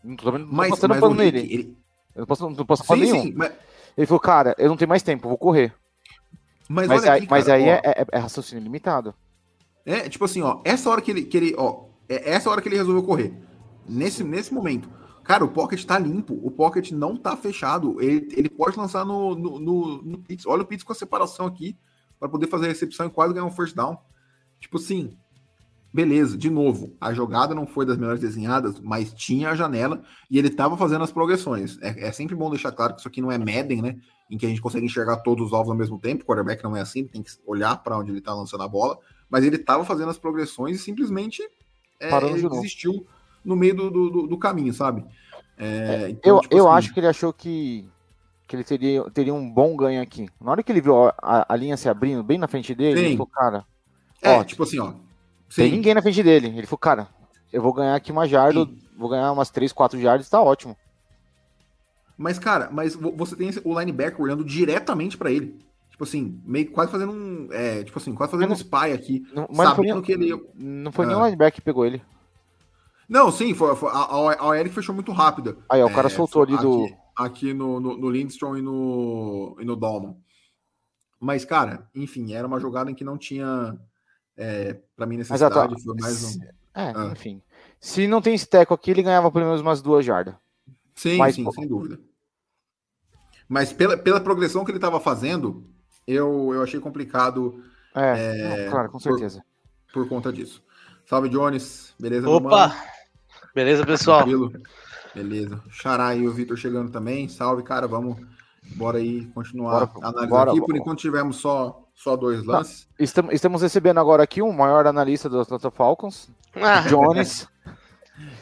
Não 0.03 0.17
tô, 0.17 0.33
não 0.33 0.47
mas, 0.51 0.71
passando 0.71 0.91
mas 0.91 1.01
pano 1.01 1.15
nele. 1.15 1.39
Ele... 1.39 1.79
Eu 2.15 2.21
não 2.21 2.27
posso, 2.27 2.51
não 2.51 2.67
posso 2.67 2.85
sim, 2.85 3.01
nenhum. 3.01 3.23
Sim, 3.23 3.33
mas... 3.37 3.53
Ele 3.97 4.07
falou, 4.07 4.21
cara, 4.21 4.55
eu 4.59 4.69
não 4.69 4.77
tenho 4.77 4.89
mais 4.89 5.03
tempo, 5.03 5.29
vou 5.29 5.39
correr. 5.39 5.73
Mas, 6.69 6.89
mas 6.89 7.05
aí, 7.05 7.19
aqui, 7.19 7.27
mas 7.31 7.49
aí 7.49 7.69
é, 7.69 7.81
é, 7.85 8.07
é, 8.11 8.19
raciocínio 8.19 8.63
limitado. 8.63 9.15
É, 9.87 10.09
tipo 10.09 10.25
assim, 10.25 10.43
ó, 10.43 10.61
essa 10.65 10.91
hora 10.91 11.01
que 11.01 11.11
ele, 11.11 11.23
que 11.23 11.37
ele 11.37 11.55
ó, 11.57 11.85
é 12.09 12.33
essa 12.33 12.51
hora 12.51 12.61
que 12.61 12.69
ele 12.69 12.77
resolveu 12.77 13.03
correr. 13.03 13.33
Nesse, 13.89 14.25
nesse 14.25 14.53
momento. 14.53 14.89
Cara, 15.23 15.45
o 15.45 15.49
pocket 15.49 15.83
tá 15.85 15.99
limpo, 15.99 16.39
o 16.43 16.51
pocket 16.51 16.91
não 16.91 17.17
tá 17.17 17.37
fechado. 17.37 18.01
Ele, 18.03 18.29
ele 18.33 18.49
pode 18.49 18.77
lançar 18.77 19.05
no, 19.05 19.35
no, 19.35 19.59
no, 19.59 20.03
no 20.03 20.19
Pitts. 20.19 20.47
Olha 20.47 20.63
o 20.63 20.67
Pitts 20.67 20.85
com 20.85 20.93
a 20.93 20.97
separação 20.97 21.47
aqui 21.47 21.77
para 22.19 22.29
poder 22.29 22.47
fazer 22.47 22.67
a 22.67 22.69
recepção 22.69 23.07
e 23.07 23.11
quase 23.11 23.35
ganhar 23.35 23.47
um 23.47 23.51
first 23.51 23.75
down. 23.75 23.99
Tipo 24.61 24.79
assim, 24.79 25.17
beleza, 25.93 26.37
de 26.37 26.51
novo, 26.51 26.97
a 27.01 27.15
jogada 27.15 27.55
não 27.55 27.67
foi 27.67 27.87
das 27.87 27.97
melhores 27.97 28.21
desenhadas, 28.21 28.81
mas 28.81 29.13
tinha 29.13 29.51
a 29.51 29.55
janela 29.55 30.03
e 30.29 30.39
ele 30.39 30.49
estava 30.49 30.77
fazendo 30.77 31.05
as 31.05 31.13
progressões. 31.13 31.79
É, 31.81 32.09
é, 32.09 32.13
sempre 32.13 32.35
bom 32.35 32.51
deixar 32.51 32.73
claro 32.73 32.95
que 32.95 33.01
isso 33.01 33.09
aqui 33.09 33.21
não 33.21 33.31
é 33.31 33.39
Madden, 33.39 33.81
né? 33.81 33.97
Em 34.29 34.37
que 34.37 34.45
a 34.45 34.49
gente 34.49 34.61
consegue 34.61 34.87
enxergar 34.87 35.19
todos 35.19 35.47
os 35.47 35.53
alvos 35.53 35.71
ao 35.71 35.77
mesmo 35.77 35.99
tempo. 35.99 36.25
O 36.25 36.27
quarterback 36.27 36.65
não 36.65 36.77
é 36.77 36.81
assim, 36.81 37.07
tem 37.07 37.23
que 37.23 37.31
olhar 37.47 37.77
para 37.77 37.97
onde 37.97 38.11
ele 38.11 38.19
está 38.19 38.35
lançando 38.35 38.65
a 38.65 38.69
bola. 38.69 38.99
Mas 39.31 39.45
ele 39.45 39.57
estava 39.57 39.85
fazendo 39.85 40.11
as 40.11 40.19
progressões 40.19 40.77
e 40.77 40.83
simplesmente 40.83 41.43
é, 42.01 42.13
ele 42.27 42.49
desistiu 42.49 43.07
no 43.45 43.55
meio 43.55 43.75
do, 43.75 43.91
do, 43.91 44.27
do 44.27 44.39
caminho, 44.39 44.73
sabe? 44.73 45.05
É, 45.57 46.09
então, 46.11 46.37
eu 46.37 46.41
tipo 46.41 46.57
eu 46.57 46.69
assim, 46.69 46.79
acho 46.79 46.95
que 46.95 47.01
ele 47.01 47.07
achou 47.07 47.33
que 47.33 47.89
que 48.47 48.57
ele 48.57 48.65
teria, 48.65 49.03
teria 49.11 49.35
um 49.35 49.51
bom 49.51 49.77
ganho 49.77 50.03
aqui. 50.03 50.29
Na 50.41 50.51
hora 50.51 50.63
que 50.63 50.71
ele 50.71 50.81
viu 50.81 51.09
a, 51.09 51.47
a 51.49 51.57
linha 51.57 51.77
se 51.77 51.89
abrindo 51.89 52.23
bem 52.23 52.39
na 52.39 52.49
frente 52.49 52.75
dele, 52.75 52.99
Sim. 52.99 53.07
ele 53.07 53.17
falou, 53.17 53.27
cara. 53.33 53.65
É, 54.21 54.37
ó, 54.37 54.45
tipo 54.45 54.63
assim, 54.63 54.79
ó. 54.79 54.93
Sim. 55.49 55.63
Tem 55.63 55.71
ninguém 55.73 55.95
na 55.95 56.03
frente 56.03 56.23
dele. 56.23 56.49
Ele 56.49 56.67
falou, 56.67 56.79
cara, 56.79 57.09
eu 57.53 57.63
vou 57.63 57.73
ganhar 57.73 57.95
aqui 57.95 58.13
uma 58.13 58.27
jarda, 58.27 58.65
Sim. 58.65 58.79
vou 58.97 59.09
ganhar 59.09 59.33
umas 59.33 59.51
3, 59.51 59.73
4 59.73 60.01
jardas, 60.01 60.29
tá 60.29 60.41
ótimo. 60.41 60.77
Mas, 62.17 62.39
cara, 62.39 62.69
mas 62.71 62.95
você 62.95 63.35
tem 63.35 63.51
o 63.65 63.79
linebacker 63.79 64.21
olhando 64.21 64.45
diretamente 64.45 65.17
para 65.17 65.33
ele. 65.33 65.59
Tipo 65.91 66.05
assim, 66.05 66.41
meio 66.45 66.71
quase 66.71 66.91
fazendo 66.91 67.13
um. 67.13 67.49
É, 67.51 67.83
tipo 67.83 67.99
assim, 67.99 68.15
quase 68.15 68.31
fazendo 68.31 68.49
não, 68.49 68.57
um 68.57 68.59
spy 68.59 68.93
aqui. 68.93 69.25
Não, 69.33 69.49
mas 69.49 69.69
sabendo 69.69 69.87
não 69.89 69.95
foi, 69.97 70.03
que 70.03 70.13
ele. 70.13 70.45
Não 70.55 70.93
foi 70.93 71.05
ah. 71.05 71.09
nem 71.09 71.17
o 71.17 71.25
linebacker 71.25 71.55
que 71.55 71.61
pegou 71.61 71.87
ele. 71.87 72.03
Não, 73.09 73.31
sim, 73.31 73.55
foi, 73.55 73.75
foi 73.77 73.91
a, 73.91 73.99
a, 73.99 74.53
a 74.53 74.59
Eric 74.59 74.75
fechou 74.75 74.95
muito 74.95 75.13
rápida. 75.13 75.57
Aí, 75.69 75.83
ó, 75.83 75.87
o 75.87 75.93
cara 75.93 76.07
é, 76.07 76.11
soltou 76.11 76.43
ali 76.43 76.57
do 76.57 76.85
aqui 76.85 77.04
no, 77.55 77.81
no, 77.81 77.97
no 77.97 78.11
Lindstrom 78.11 78.57
e 78.57 78.63
no, 78.63 79.57
e 79.61 79.65
no 79.65 79.77
Dolman. 79.77 80.17
Mas, 81.21 81.45
cara, 81.45 81.89
enfim, 81.95 82.35
era 82.35 82.47
uma 82.47 82.61
jogada 82.61 82.91
em 82.91 82.95
que 82.95 83.05
não 83.05 83.17
tinha, 83.17 83.79
é, 84.37 84.75
para 84.95 85.07
mim, 85.07 85.17
necessidade. 85.17 85.83
Foi 85.83 85.97
mais 85.99 86.37
um... 86.37 86.43
É, 86.75 86.93
ah. 86.95 87.11
enfim. 87.13 87.41
Se 87.81 88.07
não 88.07 88.21
tem 88.21 88.35
esse 88.35 88.47
teco 88.47 88.75
aqui, 88.75 88.91
ele 88.91 89.03
ganhava 89.03 89.31
pelo 89.31 89.45
menos 89.45 89.61
umas 89.61 89.81
duas 89.81 90.05
jardas. 90.05 90.35
Sim, 90.95 91.19
Mais 91.19 91.35
sim, 91.35 91.45
pouco. 91.45 91.59
sem 91.59 91.69
dúvida. 91.69 92.01
Mas 93.49 93.73
pela, 93.73 93.97
pela 93.97 94.21
progressão 94.21 94.65
que 94.65 94.71
ele 94.71 94.79
estava 94.79 94.99
fazendo, 94.99 95.67
eu, 96.07 96.53
eu 96.55 96.63
achei 96.63 96.81
complicado. 96.81 97.63
É, 97.95 98.65
é 98.67 98.71
claro, 98.71 98.91
com 98.91 98.99
certeza. 98.99 99.45
Por, 99.93 100.03
por, 100.05 100.09
conta 100.09 100.33
disso. 100.33 100.63
Salve, 101.07 101.29
Jones. 101.29 101.95
Beleza, 101.99 102.29
Opa! 102.29 102.75
Beleza, 103.55 103.85
pessoal? 103.87 104.19
Tranquilo. 104.25 104.53
Beleza. 105.15 105.61
Xará 105.71 106.15
e 106.15 106.27
o 106.27 106.33
Vitor 106.33 106.57
chegando 106.57 106.91
também. 106.91 107.29
Salve, 107.29 107.63
cara. 107.63 107.87
Vamos. 107.87 108.17
Bora 108.77 108.99
aí 108.99 109.27
continuar 109.27 109.87
bora, 109.87 110.07
a 110.07 110.09
análise 110.09 110.31
bora, 110.31 110.51
aqui. 110.51 110.61
Por 110.61 110.77
enquanto 110.77 110.99
tivemos 110.99 111.37
só, 111.37 111.87
só 111.95 112.17
dois 112.17 112.45
tá. 112.45 112.53
lances. 112.53 112.89
estamos, 112.99 113.35
estamos 113.35 113.61
recebendo 113.61 114.01
agora 114.01 114.23
aqui 114.23 114.41
o 114.41 114.47
um 114.47 114.53
maior 114.53 114.87
analista 114.87 115.29
do 115.29 115.39
Atlanta 115.39 115.71
Falcons, 115.71 116.31
ah. 116.55 116.81
Jones. 116.89 117.49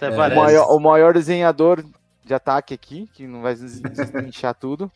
É, 0.02 0.10
o, 0.10 0.16
maior, 0.36 0.76
o, 0.76 0.78
maior, 0.78 1.14
desenhador 1.14 1.82
de 2.22 2.34
ataque 2.34 2.74
aqui, 2.74 3.08
que 3.14 3.26
não 3.26 3.40
vai 3.40 3.56
inchar 4.28 4.54
tudo. 4.54 4.92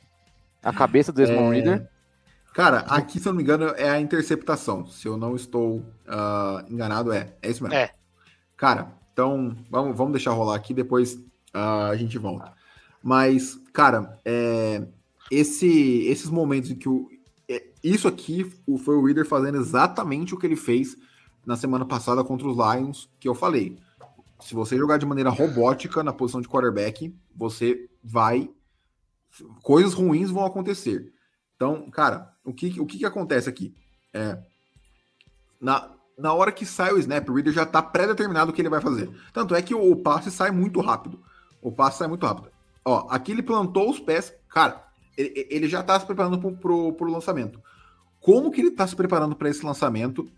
A 0.62 0.71
cabeça 0.71 1.11
do 1.11 1.17
Desmond 1.17 1.59
é... 1.59 1.62
Reader. 1.62 1.89
Cara, 2.53 2.81
aqui, 2.81 3.19
se 3.19 3.27
eu 3.27 3.33
não 3.33 3.39
me 3.39 3.43
engano, 3.43 3.73
é 3.77 3.89
a 3.89 3.99
interceptação. 3.99 4.87
Se 4.87 5.09
eu 5.09 5.17
não 5.17 5.35
estou 5.35 5.79
uh, 5.79 6.71
enganado, 6.71 7.11
é. 7.11 7.35
É 7.41 7.49
isso 7.49 7.62
mesmo. 7.62 7.75
É. 7.75 7.91
Cara, 8.55 8.89
então 9.12 9.57
vamos, 9.71 9.97
vamos 9.97 10.12
deixar 10.12 10.33
rolar 10.33 10.57
aqui. 10.57 10.75
Depois 10.75 11.19
A 11.57 11.97
gente 11.97 12.19
volta. 12.19 12.53
Mas, 13.03 13.59
cara, 13.73 14.19
é, 14.25 14.87
esse, 15.31 16.05
esses 16.07 16.29
momentos 16.29 16.71
em 16.71 16.75
que 16.75 16.88
o. 16.88 17.09
É, 17.49 17.64
isso 17.83 18.09
aqui 18.09 18.45
foi 18.85 18.97
o 18.97 19.05
Reader 19.05 19.27
fazendo 19.27 19.59
exatamente 19.59 20.35
o 20.35 20.38
que 20.38 20.47
ele 20.47 20.57
fez 20.57 20.97
na 21.45 21.57
semana 21.57 21.85
passada 21.85 22.25
contra 22.25 22.47
os 22.47 22.57
Lions, 22.57 23.09
que 23.21 23.29
eu 23.29 23.35
falei. 23.35 23.79
Se 24.40 24.55
você 24.55 24.77
jogar 24.77 24.99
de 24.99 25.07
maneira 25.07 25.31
robótica 25.31 26.03
na 26.03 26.12
posição 26.12 26.40
de 26.40 26.49
quarterback, 26.49 27.14
você 27.35 27.88
vai 28.03 28.51
coisas 29.62 29.95
ruins 29.95 30.31
vão 30.31 30.45
acontecer. 30.45 31.12
Então, 31.55 31.90
cara, 31.90 32.33
o 32.45 32.53
que, 32.53 32.81
o 32.81 32.87
que, 32.87 32.99
que 32.99 33.07
acontece 33.07 33.49
aqui? 33.49 33.75
É, 34.12 34.38
na, 35.61 35.90
na 36.19 36.33
hora 36.33 36.53
que 36.53 36.66
sai 36.66 36.92
o 36.92 36.99
snap, 36.99 37.29
o 37.29 37.35
reader 37.35 37.53
já 37.53 37.62
está 37.62 37.83
pré-determinado 37.83 38.51
o 38.51 38.55
que 38.55 38.61
ele 38.61 38.69
vai 38.69 38.81
fazer. 38.81 39.11
Tanto 39.33 39.55
é 39.55 39.62
que 39.62 39.75
o, 39.75 39.90
o, 39.90 39.97
passe 39.97 40.31
sai 40.31 40.51
muito 40.51 40.81
rápido. 40.81 41.23
O 41.66 41.72
passe 41.72 41.98
sai 41.98 42.07
muito 42.07 42.24
rápido. 42.24 42.48
Ó, 42.85 43.09
aqui 43.11 43.33
ele 43.33 43.42
plantou 43.42 43.90
os 43.90 43.98
pés. 43.98 44.33
Cara, 44.48 44.87
ele, 45.18 45.48
ele 45.50 45.68
já 45.68 45.81
está 45.81 45.98
se 45.98 46.07
preparando 46.07 46.38
para 46.38 46.72
o 46.72 47.11
lançamento. 47.11 47.61
Como 48.20 48.52
que 48.52 48.61
ele 48.61 48.68
está 48.68 48.87
se 48.87 48.94
preparando 48.94 49.35
para 49.35 49.48
esse 49.48 49.66
lançamento 49.66 50.31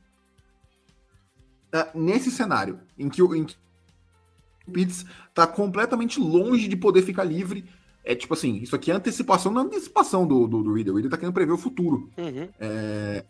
uh, 1.75 1.99
nesse 1.99 2.31
cenário 2.31 2.81
em 2.99 3.11
que, 3.11 3.21
em 3.21 3.45
que 3.45 3.57
o 4.67 4.73
Pitts 4.73 5.05
está 5.29 5.47
completamente 5.47 6.19
longe 6.19 6.67
de 6.67 6.77
poder 6.77 7.03
ficar 7.03 7.25
livre? 7.25 7.67
É 8.03 8.15
tipo 8.15 8.33
assim, 8.33 8.55
isso 8.63 8.75
aqui 8.75 8.91
é 8.91 8.95
antecipação 8.95 9.53
na 9.53 9.61
antecipação 9.61 10.27
do, 10.27 10.47
do, 10.47 10.63
do 10.63 10.73
Reader. 10.73 10.95
O 10.95 10.97
Reader 10.97 11.11
tá 11.11 11.19
querendo 11.19 11.35
prever 11.35 11.53
o 11.53 11.59
futuro. 11.59 12.09
Uhum. 12.17 12.49
É... 12.59 13.23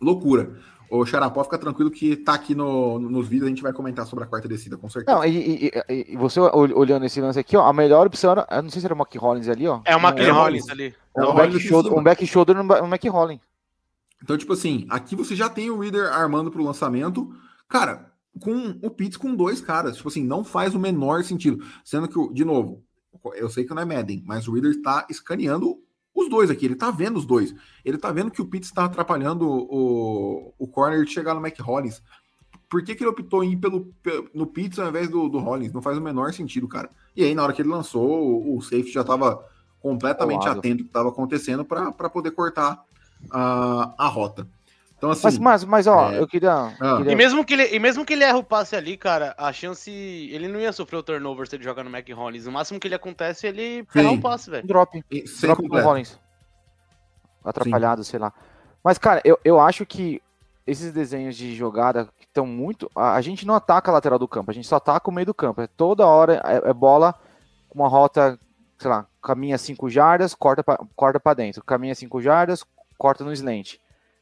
Loucura. 0.00 0.60
Ô, 0.88 1.04
Xarapó, 1.04 1.42
fica 1.44 1.58
tranquilo 1.58 1.90
que 1.90 2.16
tá 2.16 2.34
aqui 2.34 2.54
no, 2.54 2.98
nos 2.98 3.28
vídeos, 3.28 3.46
a 3.46 3.48
gente 3.48 3.62
vai 3.62 3.72
comentar 3.72 4.06
sobre 4.06 4.24
a 4.24 4.26
quarta 4.26 4.46
descida, 4.46 4.76
com 4.76 4.88
certeza. 4.88 5.16
Não, 5.16 5.24
e, 5.24 5.66
e, 5.66 6.12
e 6.12 6.16
você 6.16 6.38
olhando 6.40 7.04
esse 7.04 7.20
lance 7.20 7.38
aqui, 7.38 7.56
ó, 7.56 7.66
a 7.66 7.72
melhor 7.72 8.06
opção 8.06 8.32
era, 8.32 8.46
eu 8.50 8.62
não 8.62 8.70
sei 8.70 8.80
se 8.80 8.86
era 8.86 8.94
o 8.94 8.98
McHollins 8.98 9.48
ali, 9.48 9.66
ó. 9.66 9.80
É 9.84 9.96
o 9.96 10.00
McHollins 10.00 10.68
ali. 10.68 10.94
É 11.16 11.24
um, 11.24 11.34
back 11.34 11.58
shoulder, 11.58 11.92
um 11.92 12.02
back 12.02 12.26
shoulder 12.26 12.56
no 12.56 12.86
McHollins. 12.86 13.40
Então, 14.22 14.36
tipo 14.36 14.52
assim, 14.52 14.86
aqui 14.88 15.14
você 15.14 15.34
já 15.34 15.48
tem 15.48 15.70
o 15.70 15.78
Reader 15.78 16.12
armando 16.12 16.50
pro 16.50 16.64
lançamento. 16.64 17.28
Cara, 17.68 18.12
com 18.40 18.78
o 18.82 18.90
Pitts 18.90 19.16
com 19.16 19.34
dois 19.34 19.60
caras, 19.60 19.96
tipo 19.96 20.08
assim, 20.08 20.24
não 20.24 20.44
faz 20.44 20.74
o 20.74 20.78
menor 20.78 21.24
sentido. 21.24 21.64
Sendo 21.84 22.08
que, 22.08 22.34
de 22.34 22.44
novo, 22.44 22.82
eu 23.34 23.48
sei 23.48 23.64
que 23.64 23.74
não 23.74 23.82
é 23.82 23.84
Madden, 23.84 24.22
mas 24.26 24.46
o 24.46 24.52
Reader 24.52 24.72
está 24.72 25.06
escaneando 25.10 25.78
os 26.16 26.30
dois 26.30 26.50
aqui, 26.50 26.64
ele 26.64 26.74
tá 26.74 26.90
vendo 26.90 27.18
os 27.18 27.26
dois. 27.26 27.54
Ele 27.84 27.98
tá 27.98 28.10
vendo 28.10 28.30
que 28.30 28.40
o 28.40 28.46
Pitts 28.46 28.70
está 28.70 28.86
atrapalhando 28.86 29.46
o, 29.46 30.54
o 30.58 30.66
corner 30.66 31.04
de 31.04 31.12
chegar 31.12 31.34
no 31.34 31.40
Mac 31.40 31.58
Hollins. 31.60 32.02
Por 32.68 32.82
que, 32.82 32.94
que 32.94 33.02
ele 33.04 33.10
optou 33.10 33.44
em 33.44 33.52
ir 33.52 33.56
pelo, 33.56 33.92
no 34.34 34.46
Pitts 34.46 34.78
ao 34.78 34.88
invés 34.88 35.08
do, 35.08 35.28
do 35.28 35.38
Hollins? 35.38 35.72
Não 35.72 35.82
faz 35.82 35.98
o 35.98 36.00
menor 36.00 36.32
sentido, 36.32 36.66
cara. 36.66 36.90
E 37.14 37.22
aí, 37.22 37.34
na 37.34 37.42
hora 37.42 37.52
que 37.52 37.62
ele 37.62 37.68
lançou, 37.68 38.08
o, 38.08 38.56
o 38.56 38.62
safety 38.62 38.92
já 38.92 39.02
estava 39.02 39.44
completamente 39.80 40.48
atento 40.48 40.80
ao 40.80 40.84
que 40.84 40.90
estava 40.90 41.08
acontecendo 41.10 41.64
para 41.64 42.10
poder 42.10 42.32
cortar 42.32 42.82
a, 43.30 43.94
a 43.98 44.08
rota. 44.08 44.48
Então, 44.96 45.10
assim, 45.10 45.24
mas, 45.24 45.38
mas, 45.38 45.64
mas 45.64 45.86
ó, 45.86 46.10
é... 46.10 46.18
eu 46.18 46.26
queria, 46.26 46.52
ah. 46.52 46.96
queria, 46.96 47.12
E 47.12 47.14
mesmo, 47.14 47.44
que 47.44 47.52
ele, 47.52 47.74
e 47.74 47.78
mesmo 47.78 48.04
que 48.04 48.14
ele 48.14 48.24
erre 48.24 48.38
o 48.38 48.42
passe 48.42 48.74
ali, 48.74 48.96
cara, 48.96 49.34
a 49.36 49.52
chance. 49.52 49.90
Ele 49.90 50.48
não 50.48 50.58
ia 50.58 50.72
sofrer 50.72 50.96
o 50.96 51.02
turnover 51.02 51.46
se 51.46 51.54
ele 51.54 51.64
jogar 51.64 51.84
no 51.84 51.90
Mac 51.90 52.08
Hollins. 52.08 52.46
O 52.46 52.52
máximo 52.52 52.80
que 52.80 52.88
ele 52.88 52.94
acontece 52.94 53.46
é 53.46 53.50
ele 53.50 53.82
pegar 53.92 54.10
um 54.10 54.20
passe, 54.20 54.50
velho. 54.50 54.66
Drop. 54.66 55.04
E, 55.10 55.24
drop 55.40 55.68
com 55.68 55.76
o 55.76 55.82
Hollins. 55.82 56.18
Atrapalhado, 57.44 58.02
Sim. 58.02 58.10
sei 58.12 58.20
lá. 58.20 58.32
Mas, 58.82 58.96
cara, 58.96 59.20
eu, 59.22 59.38
eu 59.44 59.60
acho 59.60 59.84
que 59.84 60.22
esses 60.66 60.90
desenhos 60.92 61.36
de 61.36 61.54
jogada 61.54 62.08
que 62.18 62.24
estão 62.24 62.46
muito. 62.46 62.90
A, 62.96 63.14
a, 63.14 63.20
gente 63.20 63.46
não 63.46 63.54
ataca 63.54 63.90
a 63.90 63.94
lateral 63.94 64.18
do 64.18 64.26
campo, 64.26 64.50
a 64.50 64.54
gente 64.54 64.66
só 64.66 64.76
ataca 64.76 65.10
o 65.10 65.12
meio 65.12 65.26
do 65.26 65.34
campo. 65.34 65.60
É 65.60 65.66
toda 65.66 66.06
hora 66.06 66.40
é, 66.42 66.70
é 66.70 66.72
bola 66.72 67.14
com 67.68 67.80
uma 67.80 67.88
rota, 67.88 68.38
sei 68.78 68.90
lá, 68.90 69.06
caminha 69.22 69.58
5 69.58 69.90
jardas, 69.90 70.34
corta 70.34 70.64
pra, 70.64 70.78
corta 70.96 71.20
pra 71.20 71.34
dentro. 71.34 71.62
Caminha 71.62 71.94
5 71.94 72.22
jardas, 72.22 72.64
corta 72.96 73.22
no 73.22 73.32
slant 73.32 73.76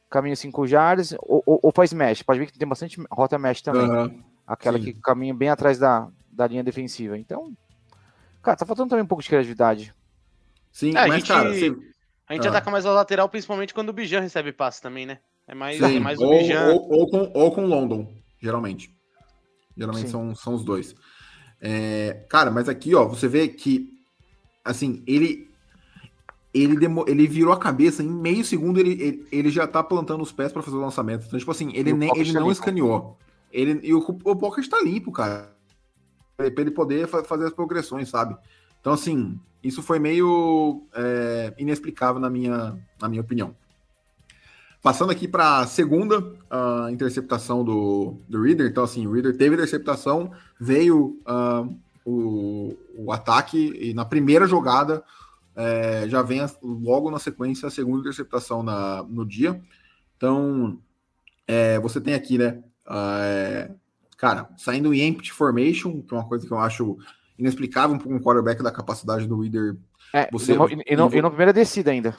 caminha 0.09 0.35
5 0.35 0.67
jardas 0.67 1.13
ou, 1.19 1.43
ou, 1.45 1.59
ou, 1.63 1.71
faz 1.71 1.91
mesh. 1.93 2.21
Pode 2.21 2.39
ver 2.39 2.45
que 2.45 2.57
tem 2.57 2.67
bastante 2.67 3.01
rota 3.11 3.37
mesh 3.37 3.61
também. 3.61 3.89
Uhum. 3.89 4.23
Aquela 4.45 4.77
Sim. 4.77 4.83
que 4.85 4.93
caminha 4.93 5.33
bem 5.33 5.49
atrás 5.49 5.79
da, 5.79 6.07
da 6.31 6.47
linha 6.47 6.63
defensiva. 6.63 7.17
Então, 7.17 7.53
cara, 8.41 8.57
tá 8.57 8.65
faltando 8.65 8.89
também 8.89 9.03
um 9.03 9.07
pouco 9.07 9.23
de 9.23 9.29
criatividade. 9.29 9.93
Sim, 10.71 10.89
é, 10.89 10.93
mas, 10.93 11.11
a 11.11 11.17
gente, 11.17 11.27
cara, 11.27 11.53
você... 11.53 11.75
a 12.27 12.33
gente 12.33 12.47
ah. 12.47 12.49
ataca 12.49 12.69
mais 12.69 12.85
a 12.85 12.91
lateral, 12.91 13.29
principalmente 13.29 13.73
quando 13.73 13.89
o 13.89 13.93
Bijan 13.93 14.19
recebe 14.19 14.51
passe 14.51 14.81
também, 14.81 15.05
né? 15.05 15.19
É 15.47 15.55
mais, 15.55 15.81
é 15.81 15.99
mais 15.99 16.19
o 16.19 16.29
Bijan. 16.29 16.73
Ou, 16.73 16.91
ou, 16.91 17.09
com, 17.09 17.31
ou 17.33 17.51
com 17.51 17.65
London, 17.65 18.13
geralmente. 18.41 18.93
Geralmente 19.77 20.09
são, 20.09 20.35
são 20.35 20.53
os 20.53 20.63
dois. 20.63 20.95
É, 21.61 22.25
cara, 22.29 22.51
mas 22.51 22.69
aqui, 22.69 22.93
ó, 22.93 23.07
você 23.07 23.27
vê 23.27 23.47
que, 23.47 23.89
assim, 24.63 25.03
ele 25.07 25.49
ele, 26.61 26.77
demo, 26.77 27.03
ele 27.07 27.27
virou 27.27 27.51
a 27.51 27.59
cabeça 27.59 28.01
em 28.01 28.09
meio 28.09 28.43
segundo, 28.45 28.79
ele, 28.79 28.91
ele, 28.93 29.27
ele 29.31 29.49
já 29.49 29.67
tá 29.67 29.83
plantando 29.83 30.21
os 30.21 30.31
pés 30.31 30.53
para 30.53 30.61
fazer 30.61 30.77
o 30.77 30.81
lançamento. 30.81 31.25
Então, 31.27 31.37
tipo 31.37 31.51
assim, 31.51 31.71
ele, 31.73 31.91
nem, 31.91 32.09
ele 32.17 32.31
não 32.31 32.49
escaneou. 32.49 33.17
Ele, 33.51 33.79
e 33.83 33.93
o, 33.93 33.99
o 33.99 34.35
pocket 34.35 34.67
tá 34.67 34.81
limpo, 34.81 35.11
cara. 35.11 35.53
Pra 36.37 36.47
ele 36.47 36.71
poder 36.71 37.07
fazer 37.07 37.45
as 37.45 37.53
progressões, 37.53 38.09
sabe? 38.09 38.35
Então, 38.79 38.93
assim, 38.93 39.39
isso 39.61 39.83
foi 39.83 39.99
meio 39.99 40.83
é, 40.93 41.53
inexplicável 41.57 42.21
na 42.21 42.29
minha, 42.29 42.77
na 43.01 43.09
minha 43.09 43.21
opinião. 43.21 43.55
Passando 44.81 45.11
aqui 45.11 45.27
para 45.27 45.59
a 45.59 45.67
segunda 45.67 46.19
uh, 46.19 46.89
interceptação 46.91 47.65
do, 47.65 48.17
do 48.29 48.43
Reader. 48.43 48.67
Então, 48.67 48.83
assim, 48.83 49.07
o 49.07 49.11
Reader 49.11 49.35
teve 49.35 49.55
interceptação, 49.55 50.31
veio 50.59 51.19
uh, 51.25 51.75
o, 52.05 52.77
o 52.95 53.11
ataque, 53.11 53.73
e 53.81 53.93
na 53.95 54.05
primeira 54.05 54.45
jogada 54.45 55.03
é, 55.55 56.07
já 56.07 56.21
vem 56.21 56.41
logo 56.61 57.09
na 57.09 57.19
sequência 57.19 57.67
a 57.67 57.71
segunda 57.71 58.01
interceptação 58.01 58.61
na, 58.61 59.03
no 59.03 59.25
dia. 59.25 59.61
Então, 60.17 60.79
é, 61.47 61.79
você 61.79 62.01
tem 62.01 62.13
aqui, 62.13 62.37
né? 62.37 62.61
É, 62.89 63.71
cara, 64.17 64.49
saindo 64.57 64.93
em 64.93 65.01
empty 65.01 65.31
formation, 65.31 66.01
que 66.01 66.13
é 66.13 66.17
uma 66.17 66.27
coisa 66.27 66.45
que 66.45 66.51
eu 66.51 66.59
acho 66.59 66.97
inexplicável 67.37 67.97
para 67.97 68.09
um 68.09 68.19
quarterback 68.19 68.61
da 68.61 68.71
capacidade 68.71 69.27
do 69.27 69.39
Reader. 69.39 69.77
É, 70.13 70.29
você, 70.31 70.53
e, 70.53 70.57
no, 70.57 70.69
e, 70.69 70.95
no, 70.95 71.15
e 71.15 71.21
na 71.21 71.29
primeira 71.29 71.53
descida 71.53 71.91
ainda. 71.91 72.15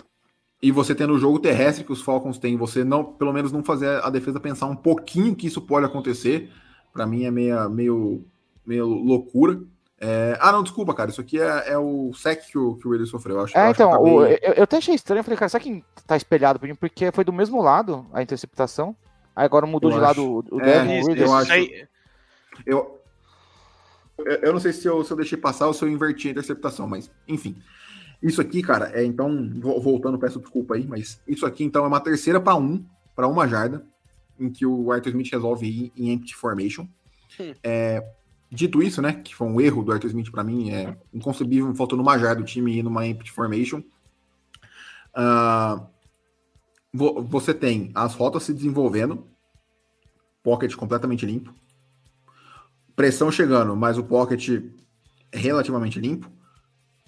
E 0.62 0.70
você 0.72 0.94
tendo 0.94 1.12
o 1.12 1.18
jogo 1.18 1.38
terrestre 1.38 1.84
que 1.84 1.92
os 1.92 2.00
Falcons 2.00 2.38
têm, 2.38 2.56
você 2.56 2.82
não, 2.82 3.04
pelo 3.04 3.32
menos 3.32 3.52
não 3.52 3.62
fazer 3.62 4.02
a 4.02 4.08
defesa 4.08 4.40
pensar 4.40 4.66
um 4.66 4.76
pouquinho 4.76 5.36
que 5.36 5.46
isso 5.46 5.60
pode 5.60 5.84
acontecer, 5.84 6.50
para 6.92 7.06
mim 7.06 7.24
é 7.24 7.30
meio, 7.30 7.68
meio, 7.68 8.24
meio 8.66 8.86
loucura. 8.86 9.60
É... 9.98 10.36
Ah, 10.40 10.52
não, 10.52 10.62
desculpa, 10.62 10.94
cara. 10.94 11.10
Isso 11.10 11.20
aqui 11.20 11.40
é, 11.40 11.70
é 11.70 11.78
o 11.78 12.12
sec 12.12 12.46
que 12.46 12.58
o, 12.58 12.76
que 12.76 12.86
o 12.86 12.90
Willis 12.90 13.08
sofreu. 13.08 13.36
Eu 13.36 13.44
acho, 13.44 13.56
é, 13.56 13.66
eu 13.66 13.70
então, 13.70 13.92
acabei... 13.92 14.12
o, 14.12 14.26
eu, 14.26 14.52
eu, 14.54 14.62
até 14.64 14.76
achei 14.76 14.94
estranho. 14.94 15.20
Eu 15.20 15.24
falei, 15.24 15.38
cara, 15.38 15.48
será 15.48 15.62
que 15.62 15.84
tá 16.06 16.16
espelhado 16.16 16.58
por 16.58 16.68
mim? 16.68 16.74
Porque 16.74 17.10
foi 17.12 17.24
do 17.24 17.32
mesmo 17.32 17.62
lado 17.62 18.06
a 18.12 18.22
interceptação. 18.22 18.94
Aí 19.34 19.44
agora 19.44 19.66
mudou 19.66 19.90
eu 19.90 19.98
de 19.98 20.04
acho. 20.04 20.20
lado 20.20 20.44
o 20.50 20.60
é, 20.60 20.84
Devin 20.84 21.20
Eu 21.20 21.34
acho. 21.34 21.52
Eu, 22.64 23.00
eu 24.18 24.52
não 24.52 24.60
sei 24.60 24.72
se 24.72 24.86
eu, 24.86 25.04
se 25.04 25.10
eu 25.10 25.16
deixei 25.16 25.36
passar 25.36 25.66
ou 25.66 25.74
se 25.74 25.84
eu 25.84 25.88
inverti 25.88 26.28
a 26.28 26.30
interceptação, 26.30 26.86
mas 26.86 27.10
enfim. 27.28 27.56
Isso 28.22 28.40
aqui, 28.40 28.62
cara, 28.62 28.90
é 28.94 29.04
então, 29.04 29.50
voltando, 29.60 30.18
peço 30.18 30.40
desculpa 30.40 30.74
aí, 30.74 30.86
mas 30.86 31.20
isso 31.28 31.44
aqui 31.44 31.64
então 31.64 31.84
é 31.84 31.88
uma 31.88 32.00
terceira 32.00 32.40
para 32.40 32.56
um, 32.56 32.82
para 33.14 33.28
uma 33.28 33.46
jarda, 33.46 33.84
em 34.40 34.50
que 34.50 34.64
o 34.64 34.90
Arthur 34.90 35.10
Smith 35.10 35.30
resolve 35.30 35.66
ir 35.66 35.92
em 35.96 36.12
empty 36.12 36.34
formation. 36.34 36.88
Hum. 37.38 37.52
É, 37.62 38.02
Dito 38.50 38.82
isso, 38.82 39.02
né, 39.02 39.12
que 39.12 39.34
foi 39.34 39.48
um 39.48 39.60
erro 39.60 39.82
do 39.82 39.92
Arthur 39.92 40.06
Smith 40.08 40.30
para 40.30 40.44
mim, 40.44 40.70
é 40.70 40.96
inconcebível, 41.12 41.74
faltou 41.74 41.98
no 41.98 42.18
jar 42.18 42.36
do 42.36 42.44
time 42.44 42.78
ir 42.78 42.82
numa 42.82 43.06
empty 43.06 43.30
formation. 43.30 43.82
Uh, 45.16 45.84
você 46.92 47.52
tem 47.52 47.90
as 47.94 48.14
rotas 48.14 48.44
se 48.44 48.54
desenvolvendo, 48.54 49.26
pocket 50.42 50.74
completamente 50.74 51.26
limpo, 51.26 51.52
pressão 52.94 53.30
chegando, 53.30 53.74
mas 53.76 53.98
o 53.98 54.04
pocket 54.04 54.62
relativamente 55.32 56.00
limpo. 56.00 56.30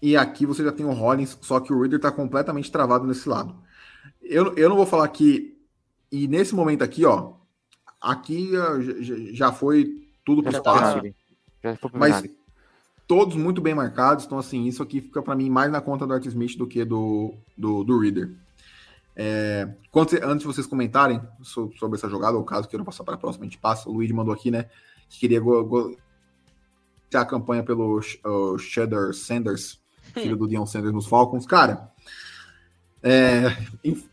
E 0.02 0.16
aqui 0.16 0.44
você 0.44 0.62
já 0.62 0.72
tem 0.72 0.84
o 0.84 0.92
Hollins, 0.92 1.38
só 1.40 1.60
que 1.60 1.72
o 1.72 1.80
Reader 1.80 1.96
está 1.98 2.12
completamente 2.12 2.70
travado 2.70 3.06
nesse 3.06 3.28
lado. 3.28 3.56
Eu, 4.22 4.54
eu 4.56 4.68
não 4.68 4.76
vou 4.76 4.86
falar 4.86 5.08
que. 5.08 5.56
E 6.10 6.26
nesse 6.28 6.54
momento 6.54 6.82
aqui, 6.82 7.04
ó, 7.04 7.32
aqui 8.00 8.50
já 9.32 9.52
foi 9.52 10.08
tudo 10.24 10.42
para 10.42 10.52
o 11.64 11.70
espaço. 11.70 11.98
Mas 11.98 12.30
todos 13.06 13.36
muito 13.36 13.60
bem 13.60 13.74
marcados, 13.74 14.26
então 14.26 14.38
assim, 14.38 14.66
isso 14.66 14.82
aqui 14.82 15.00
fica 15.00 15.22
para 15.22 15.34
mim 15.34 15.48
mais 15.48 15.72
na 15.72 15.80
conta 15.80 16.06
do 16.06 16.12
Art 16.12 16.24
Smith 16.26 16.56
do 16.56 16.66
que 16.66 16.84
do, 16.84 17.34
do, 17.56 17.82
do 17.82 17.98
Reader. 17.98 18.34
É, 19.16 19.68
quando, 19.90 20.12
antes 20.22 20.40
de 20.40 20.46
vocês 20.46 20.66
comentarem 20.66 21.20
sobre 21.42 21.96
essa 21.96 22.08
jogada, 22.08 22.36
ou 22.36 22.44
caso 22.44 22.68
queiram 22.68 22.84
passar 22.84 23.02
para 23.02 23.14
a 23.14 23.18
próxima, 23.18 23.44
a 23.44 23.48
gente 23.48 23.58
passa. 23.58 23.88
O 23.88 23.92
Luigi 23.92 24.12
mandou 24.12 24.32
aqui, 24.32 24.48
né? 24.48 24.66
Que 25.08 25.18
queria 25.18 25.40
go, 25.40 25.64
go, 25.64 25.96
a 27.12 27.24
campanha 27.24 27.64
pelo 27.64 27.98
uh, 27.98 28.58
Cheddar 28.58 29.12
Sanders, 29.12 29.80
filho 30.14 30.36
do 30.36 30.46
Dion 30.46 30.66
Sanders 30.66 30.94
nos 30.94 31.06
Falcons. 31.06 31.46
Cara, 31.46 31.90
é, 33.02 33.56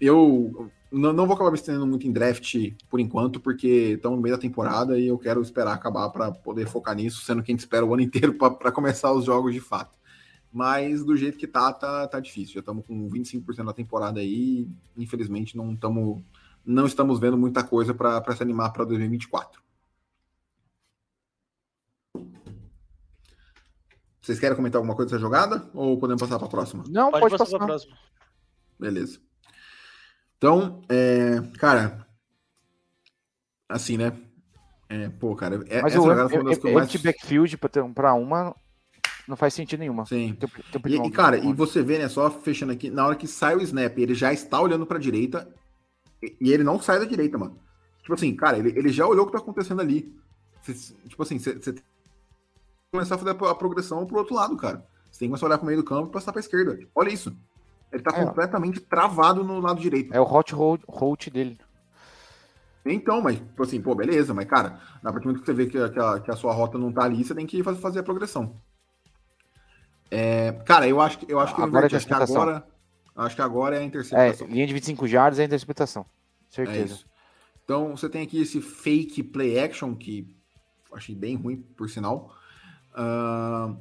eu 0.01 0.71
não, 0.97 1.11
não 1.11 1.25
vou 1.25 1.35
acabar 1.35 1.51
me 1.51 1.57
estendendo 1.57 1.85
muito 1.85 2.07
em 2.07 2.11
draft 2.11 2.55
por 2.89 2.99
enquanto, 2.99 3.39
porque 3.39 3.93
estamos 3.95 4.17
no 4.17 4.23
meio 4.23 4.35
da 4.35 4.41
temporada 4.41 4.97
e 4.97 5.07
eu 5.07 5.17
quero 5.17 5.41
esperar 5.41 5.73
acabar 5.73 6.09
para 6.09 6.31
poder 6.31 6.67
focar 6.67 6.95
nisso, 6.95 7.21
sendo 7.21 7.43
que 7.43 7.51
a 7.51 7.53
gente 7.53 7.59
espera 7.59 7.85
o 7.85 7.93
ano 7.93 8.01
inteiro 8.03 8.33
para 8.35 8.71
começar 8.71 9.11
os 9.11 9.25
jogos 9.25 9.53
de 9.53 9.59
fato. 9.59 9.97
Mas 10.51 11.03
do 11.03 11.17
jeito 11.17 11.37
que 11.37 11.47
tá, 11.47 11.73
tá, 11.73 12.07
tá 12.07 12.19
difícil. 12.19 12.53
Já 12.53 12.59
estamos 12.61 12.85
com 12.85 13.09
25% 13.09 13.65
da 13.65 13.73
temporada 13.73 14.21
aí. 14.21 14.69
Infelizmente, 14.95 15.57
não, 15.57 15.75
tamo, 15.75 16.23
não 16.65 16.85
estamos 16.85 17.19
vendo 17.19 17.37
muita 17.37 17.61
coisa 17.61 17.93
para 17.93 18.33
se 18.33 18.41
animar 18.41 18.71
para 18.71 18.85
2024. 18.85 19.61
Vocês 24.21 24.39
querem 24.39 24.55
comentar 24.55 24.79
alguma 24.79 24.95
coisa 24.95 25.11
dessa 25.11 25.21
jogada? 25.21 25.69
Ou 25.73 25.99
podemos 25.99 26.21
passar 26.21 26.39
para 26.39 26.47
a 26.47 26.51
próxima? 26.51 26.85
Não, 26.87 27.11
pode, 27.11 27.21
pode 27.21 27.37
passar 27.37 27.57
para 27.57 27.65
a 27.65 27.67
próxima. 27.67 27.97
Beleza. 28.79 29.19
Então, 30.37 30.81
é, 30.89 31.41
cara, 31.57 32.05
assim, 33.69 33.97
né? 33.97 34.11
É, 34.87 35.09
pô, 35.09 35.35
cara, 35.35 35.63
é, 35.67 35.81
Mas 35.81 35.93
essa 35.93 36.01
o 36.01 36.05
jogada 36.05 36.29
foi 36.29 36.39
uma 36.39 36.49
das 36.49 36.59
que 36.59 36.67
eu 36.67 36.73
mais... 36.73 36.95
backfield 36.95 37.57
para 37.93 38.13
uma 38.13 38.55
não 39.27 39.35
faz 39.35 39.53
sentido 39.53 39.79
nenhuma. 39.79 40.05
Sim. 40.05 40.37
e, 40.85 40.95
e, 40.95 41.11
cara, 41.11 41.37
e 41.37 41.51
você 41.51 41.81
vê, 41.81 41.97
né, 41.97 42.07
só 42.07 42.29
fechando 42.29 42.71
aqui, 42.71 42.89
na 42.89 43.05
hora 43.05 43.15
que 43.15 43.27
sai 43.27 43.55
o 43.55 43.61
snap, 43.61 43.97
ele 43.97 44.13
já 44.13 44.31
está 44.31 44.61
olhando 44.61 44.85
para 44.85 44.97
a 44.97 45.01
direita 45.01 45.51
e, 46.21 46.35
e, 46.39 46.53
ele 46.53 46.63
não 46.63 46.79
sai 46.79 46.99
da 46.99 47.05
direita, 47.05 47.37
mano. 47.37 47.59
Tipo 48.01 48.13
assim, 48.13 48.35
cara, 48.35 48.57
ele, 48.59 48.69
ele 48.77 48.89
já 48.89 49.07
olhou 49.07 49.23
o 49.23 49.25
que 49.25 49.33
tá 49.33 49.39
acontecendo 49.39 49.81
ali. 49.81 50.15
Cê, 50.61 50.73
tipo 51.07 51.21
assim, 51.23 51.39
você 51.39 51.75
começar 52.91 53.15
a 53.15 53.17
fazer 53.17 53.31
a 53.31 53.55
progressão 53.55 54.05
pro 54.05 54.17
outro 54.17 54.35
lado, 54.35 54.55
cara. 54.55 54.85
Você 55.11 55.19
tem 55.19 55.27
que 55.27 55.31
começar 55.31 55.45
a 55.45 55.49
olhar 55.49 55.57
pro 55.57 55.67
meio 55.67 55.79
do 55.79 55.83
campo 55.83 56.09
e 56.09 56.11
passar 56.11 56.31
pra 56.31 56.39
esquerda. 56.39 56.77
Olha 56.93 57.09
isso. 57.09 57.35
Ele 57.95 58.03
tá 58.03 58.13
é. 58.13 58.25
completamente 58.25 58.81
travado 58.81 59.41
no 59.41 59.61
lado 59.61 59.79
direito. 59.79 60.13
É 60.13 60.19
o 60.19 60.23
hot 60.23 60.53
hold 60.53 61.29
dele. 61.29 61.57
Então, 62.85 63.21
mas, 63.21 63.37
tipo 63.37 63.63
assim, 63.63 63.81
pô, 63.81 63.95
beleza, 63.95 64.33
mas, 64.33 64.45
cara, 64.45 64.81
na 65.01 65.13
partir 65.13 65.23
do 65.23 65.29
momento 65.29 65.39
que 65.39 65.45
você 65.45 65.53
vê 65.53 65.65
que, 65.65 65.89
que, 65.89 65.99
a, 65.99 66.19
que 66.19 66.29
a 66.29 66.35
sua 66.35 66.53
rota 66.53 66.77
não 66.77 66.91
tá 66.91 67.05
ali, 67.05 67.23
você 67.23 67.33
tem 67.33 67.45
que 67.47 67.63
fazer, 67.63 67.99
a 67.99 68.03
progressão. 68.03 68.61
É, 70.11 70.51
cara, 70.65 70.87
eu 70.87 70.99
acho, 70.99 71.19
eu 71.27 71.39
acho 71.39 71.55
que, 71.55 71.61
agora, 71.61 71.87
é 71.87 71.95
acho 71.95 72.05
que 72.05 72.13
agora. 72.13 72.67
Acho 73.15 73.35
que 73.37 73.41
agora 73.41 73.77
é 73.77 73.79
a 73.79 73.83
interceptação. 73.83 74.45
É, 74.45 74.51
linha 74.51 74.67
de 74.67 74.73
25 74.73 75.07
jardas 75.07 75.39
é 75.39 75.43
a 75.43 75.45
interceptação. 75.45 76.05
Certeza. 76.49 76.95
É 76.95 77.15
então, 77.63 77.95
você 77.95 78.09
tem 78.09 78.23
aqui 78.23 78.41
esse 78.41 78.59
fake 78.59 79.23
play 79.23 79.57
action, 79.57 79.95
que 79.95 80.35
achei 80.93 81.15
bem 81.15 81.37
ruim, 81.37 81.61
por 81.77 81.89
sinal. 81.89 82.35
Uh, 82.91 83.77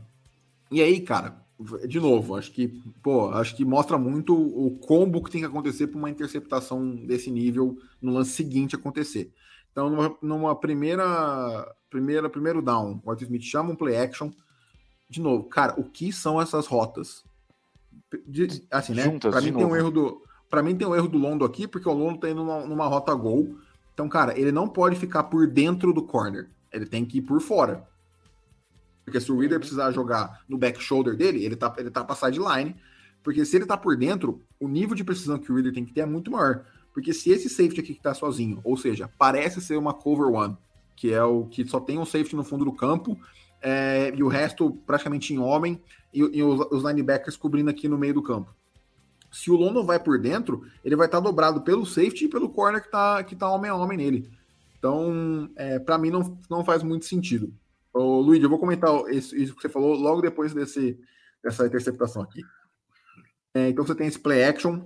e 0.70 0.81
aí, 0.81 1.00
cara, 1.00 1.44
de 1.87 2.01
novo, 2.01 2.35
acho 2.35 2.51
que, 2.51 2.69
pô, 3.03 3.31
acho 3.31 3.55
que 3.57 3.64
mostra 3.64 3.97
muito 3.97 4.35
o 4.35 4.77
combo 4.79 5.23
que 5.23 5.31
tem 5.31 5.40
que 5.40 5.47
acontecer 5.47 5.87
para 5.87 5.99
uma 5.99 6.11
interceptação 6.11 6.95
desse 6.97 7.31
nível 7.31 7.79
no 8.03 8.12
lance 8.12 8.31
seguinte 8.31 8.75
acontecer. 8.75 9.33
Então, 9.71 9.88
numa, 9.88 10.17
numa 10.21 10.57
primeira, 10.57 11.73
primeira, 11.88 12.29
primeiro 12.29 12.61
down, 12.61 13.01
o 13.05 13.11
Arthur 13.11 13.25
Smith 13.25 13.43
chama 13.43 13.71
um 13.71 13.77
play 13.77 13.97
action. 13.97 14.31
De 15.09 15.21
novo, 15.21 15.45
cara, 15.45 15.79
o 15.79 15.85
que 15.85 16.12
são 16.12 16.40
essas 16.40 16.67
rotas? 16.67 17.25
De, 18.27 18.64
assim, 18.71 18.95
né? 18.95 19.19
Para 19.19 19.40
mim 19.40 19.53
tem 19.53 19.64
um 19.64 19.77
erro 19.77 19.90
do, 19.90 20.23
para 20.51 20.62
mim 20.62 20.77
tem 20.77 20.87
um 20.87 20.95
erro 20.95 21.09
do 21.09 21.19
Londo 21.19 21.45
aqui, 21.45 21.67
porque 21.67 21.88
o 21.88 21.93
Londo 21.93 22.21
tá 22.21 22.31
indo 22.31 22.45
numa, 22.45 22.67
numa 22.67 22.87
rota 22.87 23.14
gol. 23.14 23.57
Então, 23.93 24.09
cara, 24.09 24.38
ele 24.38 24.53
não 24.53 24.69
pode 24.69 24.97
ficar 24.97 25.25
por 25.25 25.47
dentro 25.47 25.93
do 25.93 26.03
corner. 26.03 26.49
Ele 26.73 26.87
tem 26.87 27.05
que 27.05 27.19
ir 27.19 27.23
por 27.23 27.40
fora. 27.40 27.87
Porque 29.05 29.21
se 29.21 29.31
o 29.31 29.38
Reader 29.38 29.59
precisar 29.59 29.90
jogar 29.93 30.43
no 30.49 30.57
back 30.57 30.83
shoulder 30.83 31.17
dele, 31.17 31.45
ele 31.45 31.57
tá, 31.57 31.73
ele 31.79 31.90
tá 31.90 32.03
pra 32.03 32.17
sideline. 32.17 32.75
Porque 33.23 33.45
se 33.45 33.57
ele 33.57 33.67
tá 33.67 33.77
por 33.77 33.97
dentro, 33.97 34.40
o 34.59 34.69
nível 34.69 34.95
de 34.95 35.05
precisão 35.05 35.38
que 35.38 35.51
o 35.51 35.55
Reader 35.55 35.73
tem 35.73 35.85
que 35.85 35.93
ter 35.93 36.01
é 36.01 36.07
muito 36.07 36.31
maior. 36.31 36.64
Porque 36.93 37.12
se 37.12 37.31
esse 37.31 37.49
safety 37.49 37.81
aqui 37.81 37.95
que 37.95 38.03
tá 38.03 38.14
sozinho, 38.14 38.61
ou 38.62 38.77
seja, 38.77 39.11
parece 39.19 39.61
ser 39.61 39.77
uma 39.77 39.93
cover 39.93 40.33
one, 40.33 40.57
que 40.97 41.12
é 41.12 41.23
o 41.23 41.47
que 41.47 41.67
só 41.67 41.81
tem 41.81 41.99
um 41.99 42.05
safety 42.05 42.37
no 42.37 42.45
fundo 42.45 42.64
do 42.64 42.73
campo, 42.73 43.19
é, 43.61 44.12
e 44.14 44.23
o 44.23 44.29
resto 44.29 44.71
praticamente 44.87 45.35
em 45.35 45.38
homem, 45.38 45.83
e, 46.12 46.21
e 46.21 46.43
os, 46.43 46.61
os, 46.71 46.85
linebackers 46.85 47.37
cobrindo 47.37 47.71
aqui 47.71 47.88
no 47.88 47.99
meio 47.99 48.14
do 48.14 48.23
campo. 48.23 48.55
Se 49.33 49.51
o 49.51 49.57
London 49.57 49.85
vai 49.85 49.99
por 49.99 50.21
dentro, 50.21 50.64
ele 50.85 50.95
vai 50.95 51.07
estar 51.07 51.21
tá 51.21 51.25
dobrado 51.25 51.62
pelo 51.62 51.85
safety 51.85 52.27
e 52.27 52.29
pelo 52.29 52.49
corner 52.49 52.81
que 52.81 52.90
tá, 52.90 53.25
que 53.25 53.35
tá 53.35 53.51
homem 53.51 53.71
a 53.71 53.75
homem 53.75 53.99
nele. 53.99 54.31
Então, 54.79 55.51
é, 55.57 55.79
para 55.79 55.99
mim, 55.99 56.11
não, 56.11 56.38
não 56.49 56.64
faz 56.64 56.83
muito 56.83 57.07
sentido. 57.07 57.53
Ô, 57.95 58.21
Luiz, 58.21 58.43
eu 58.43 58.51
vou 58.51 58.59
comentar 58.59 58.91
isso, 59.11 59.37
isso, 59.37 59.55
que 59.55 59.63
você 59.63 59.69
falou 59.69 59.95
logo 59.95 60.21
depois 60.21 60.53
desse, 60.53 60.99
dessa 61.43 61.65
interceptação 61.65 62.23
aqui. 62.23 62.43
É, 63.55 63.69
então 63.69 63.87
você 63.87 63.95
tem 63.95 64.09
esse 64.09 64.19
play 64.19 64.43
action. 64.45 64.83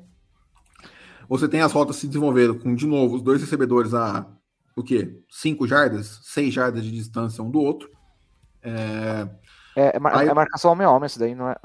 Você 1.26 1.48
tem 1.48 1.62
as 1.62 1.72
rotas 1.72 1.96
se 1.96 2.06
desenvolvendo 2.06 2.58
com, 2.58 2.74
de 2.74 2.86
novo, 2.86 3.16
os 3.16 3.22
dois 3.22 3.40
recebedores 3.40 3.94
a 3.94 4.26
o 4.76 4.82
quê? 4.82 5.20
5 5.28 5.66
jardas, 5.66 6.20
6 6.22 6.54
jardas 6.54 6.84
de 6.84 6.92
distância 6.92 7.42
um 7.42 7.50
do 7.50 7.58
outro. 7.58 7.90
É, 8.62 9.28
é, 9.74 9.96
é, 9.96 9.98
mar, 9.98 10.16
aí, 10.16 10.28
é 10.28 10.34
marcação 10.34 10.70
homem 10.70 10.86
a 10.86 10.90
homem, 10.90 11.06
isso 11.06 11.18
daí 11.18 11.34
não 11.34 11.48
é, 11.48 11.56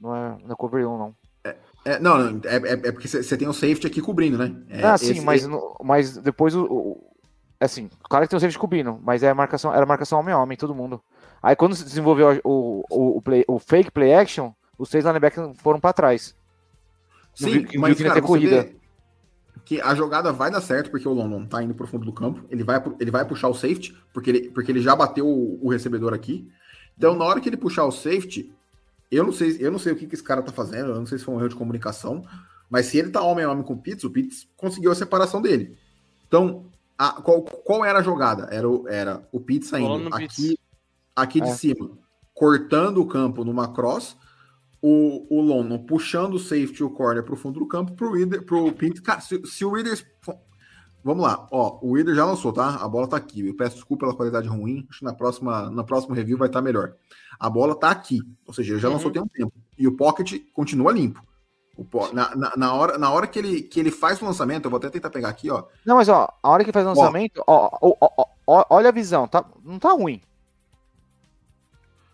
não 0.00 0.16
é, 0.16 0.38
não 0.42 0.52
é 0.52 0.56
cover 0.56 0.88
1, 0.88 0.98
não. 0.98 1.14
É, 1.44 1.56
é, 1.84 1.98
não, 2.00 2.40
é, 2.44 2.56
é, 2.56 2.72
é 2.88 2.92
porque 2.92 3.06
você 3.06 3.36
tem 3.36 3.46
o 3.46 3.52
safety 3.52 3.86
aqui 3.86 4.00
cobrindo, 4.00 4.36
né? 4.36 4.56
É, 4.68 4.84
ah, 4.84 4.98
sim, 4.98 5.12
esse, 5.12 5.20
mas, 5.20 5.46
no, 5.46 5.76
mas 5.84 6.16
depois 6.16 6.54
o, 6.54 6.64
Assim, 7.60 7.90
claro 8.04 8.24
que 8.24 8.30
tem 8.30 8.36
o 8.36 8.40
safety 8.40 8.58
cobrindo, 8.58 9.00
mas 9.02 9.22
é 9.22 9.34
marcação, 9.34 9.74
era 9.74 9.84
marcação 9.84 10.20
homem 10.20 10.32
a 10.32 10.38
homem, 10.38 10.56
todo 10.56 10.74
mundo. 10.74 11.02
Aí 11.42 11.56
quando 11.56 11.74
se 11.74 11.84
desenvolveu 11.84 12.40
o, 12.44 12.84
o, 12.88 13.18
o, 13.18 13.22
play, 13.22 13.44
o 13.48 13.58
fake 13.58 13.90
play 13.90 14.14
action, 14.14 14.52
os 14.78 14.88
três 14.88 15.04
linebackers 15.04 15.56
foram 15.58 15.80
para 15.80 15.92
trás. 15.92 16.36
Sim, 17.34 17.66
mas 17.78 18.00
cara, 18.00 18.22
corrida. 18.22 18.68
que 19.64 19.80
a 19.80 19.94
jogada 19.94 20.32
vai 20.32 20.50
dar 20.50 20.60
certo 20.60 20.90
porque 20.90 21.08
o 21.08 21.12
London 21.12 21.46
tá 21.46 21.62
indo 21.62 21.74
pro 21.74 21.86
fundo 21.86 22.04
do 22.04 22.12
campo, 22.12 22.44
ele 22.48 22.62
vai, 22.62 22.82
ele 23.00 23.10
vai 23.10 23.24
puxar 23.24 23.48
o 23.48 23.54
safety, 23.54 23.96
porque 24.12 24.30
ele, 24.30 24.50
porque 24.50 24.70
ele 24.70 24.80
já 24.80 24.94
bateu 24.94 25.26
o, 25.26 25.58
o 25.64 25.70
recebedor 25.70 26.14
aqui. 26.14 26.48
Então, 26.96 27.14
na 27.14 27.24
hora 27.24 27.40
que 27.40 27.48
ele 27.48 27.56
puxar 27.56 27.84
o 27.84 27.92
safety, 27.92 28.52
eu 29.10 29.24
não 29.24 29.32
sei, 29.32 29.56
eu 29.58 29.70
não 29.70 29.78
sei 29.78 29.92
o 29.92 29.96
que, 29.96 30.06
que 30.06 30.14
esse 30.14 30.22
cara 30.22 30.42
tá 30.42 30.52
fazendo, 30.52 30.90
eu 30.90 30.96
não 30.96 31.06
sei 31.06 31.18
se 31.18 31.24
foi 31.24 31.34
um 31.34 31.38
erro 31.38 31.48
de 31.48 31.56
comunicação, 31.56 32.24
mas 32.68 32.86
se 32.86 32.98
ele 32.98 33.10
tá 33.10 33.22
homem 33.22 33.44
a 33.44 33.50
homem 33.50 33.64
com 33.64 33.72
o 33.72 33.78
Pitts, 33.78 34.04
o 34.04 34.10
Pitts 34.10 34.48
conseguiu 34.56 34.92
a 34.92 34.94
separação 34.94 35.40
dele. 35.40 35.76
Então, 36.26 36.66
a, 36.98 37.12
qual, 37.22 37.42
qual 37.42 37.84
era 37.84 38.00
a 38.00 38.02
jogada? 38.02 38.48
Era 38.50 38.68
o, 38.68 38.88
era 38.88 39.26
o 39.30 39.38
Pete 39.38 39.66
saindo 39.66 40.12
aqui, 40.12 40.58
aqui 41.14 41.40
de 41.40 41.48
é. 41.48 41.54
cima, 41.54 41.90
cortando 42.34 43.00
o 43.00 43.06
campo 43.06 43.44
numa 43.44 43.72
cross, 43.72 44.16
o, 44.82 45.26
o 45.30 45.40
Lono 45.40 45.78
puxando 45.86 46.34
o 46.34 46.38
safety 46.38 46.82
o 46.82 46.90
corner 46.90 47.22
para 47.22 47.34
o 47.34 47.36
fundo 47.36 47.60
do 47.60 47.68
campo 47.68 47.94
para 47.94 48.06
o 48.06 48.44
pro 48.44 48.72
Pete. 48.72 49.00
Cara, 49.00 49.20
se, 49.20 49.40
se 49.46 49.64
o 49.64 49.72
Reader. 49.72 50.04
Vamos 51.04 51.22
lá, 51.22 51.46
ó, 51.52 51.78
o 51.80 51.94
Reader 51.94 52.14
já 52.14 52.24
lançou, 52.24 52.52
tá? 52.52 52.74
A 52.74 52.88
bola 52.88 53.06
tá 53.06 53.16
aqui. 53.16 53.46
Eu 53.46 53.56
peço 53.56 53.76
desculpa 53.76 54.04
pela 54.04 54.16
qualidade 54.16 54.48
ruim, 54.48 54.84
acho 54.90 54.98
que 54.98 55.04
na 55.04 55.14
próxima, 55.14 55.70
na 55.70 55.84
próxima 55.84 56.16
review 56.16 56.36
vai 56.36 56.48
estar 56.48 56.58
tá 56.58 56.64
melhor. 56.64 56.94
A 57.38 57.48
bola 57.48 57.78
tá 57.78 57.90
aqui, 57.90 58.20
ou 58.44 58.52
seja, 58.52 58.72
ele 58.72 58.80
já 58.80 58.88
uhum. 58.88 58.94
lançou 58.94 59.12
tem 59.12 59.22
um 59.22 59.28
tempo. 59.28 59.52
E 59.78 59.86
o 59.86 59.96
pocket 59.96 60.40
continua 60.52 60.92
limpo. 60.92 61.22
Na, 62.12 62.34
na, 62.34 62.52
na, 62.56 62.74
hora, 62.74 62.98
na 62.98 63.10
hora 63.10 63.26
que 63.26 63.38
ele, 63.38 63.62
que 63.62 63.78
ele 63.78 63.90
faz 63.90 64.20
o 64.20 64.24
lançamento, 64.24 64.64
eu 64.64 64.70
vou 64.70 64.78
até 64.78 64.90
tentar 64.90 65.10
pegar 65.10 65.28
aqui, 65.28 65.50
ó. 65.50 65.64
Não, 65.86 65.96
mas 65.96 66.08
ó, 66.08 66.28
a 66.42 66.50
hora 66.50 66.64
que 66.64 66.70
ele 66.70 66.72
faz 66.72 66.84
o 66.84 66.88
lançamento, 66.88 67.42
ó, 67.46 67.70
ó, 67.80 67.94
ó, 68.00 68.26
ó 68.46 68.64
olha 68.70 68.88
a 68.88 68.92
visão, 68.92 69.28
tá, 69.28 69.44
não 69.64 69.78
tá 69.78 69.92
ruim. 69.92 70.20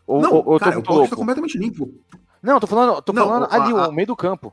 Ou, 0.06 0.20
não, 0.20 0.32
ou, 0.34 0.60
cara, 0.60 0.78
o 0.78 0.82
pocket 0.82 1.10
tá 1.10 1.16
completamente 1.16 1.56
limpo. 1.56 1.90
Não, 2.42 2.60
tô 2.60 2.66
falando, 2.66 3.00
tô 3.00 3.12
não, 3.12 3.26
falando 3.26 3.48
ali, 3.50 3.72
a, 3.72 3.88
o 3.88 3.92
meio 3.92 4.06
do 4.06 4.16
campo. 4.16 4.52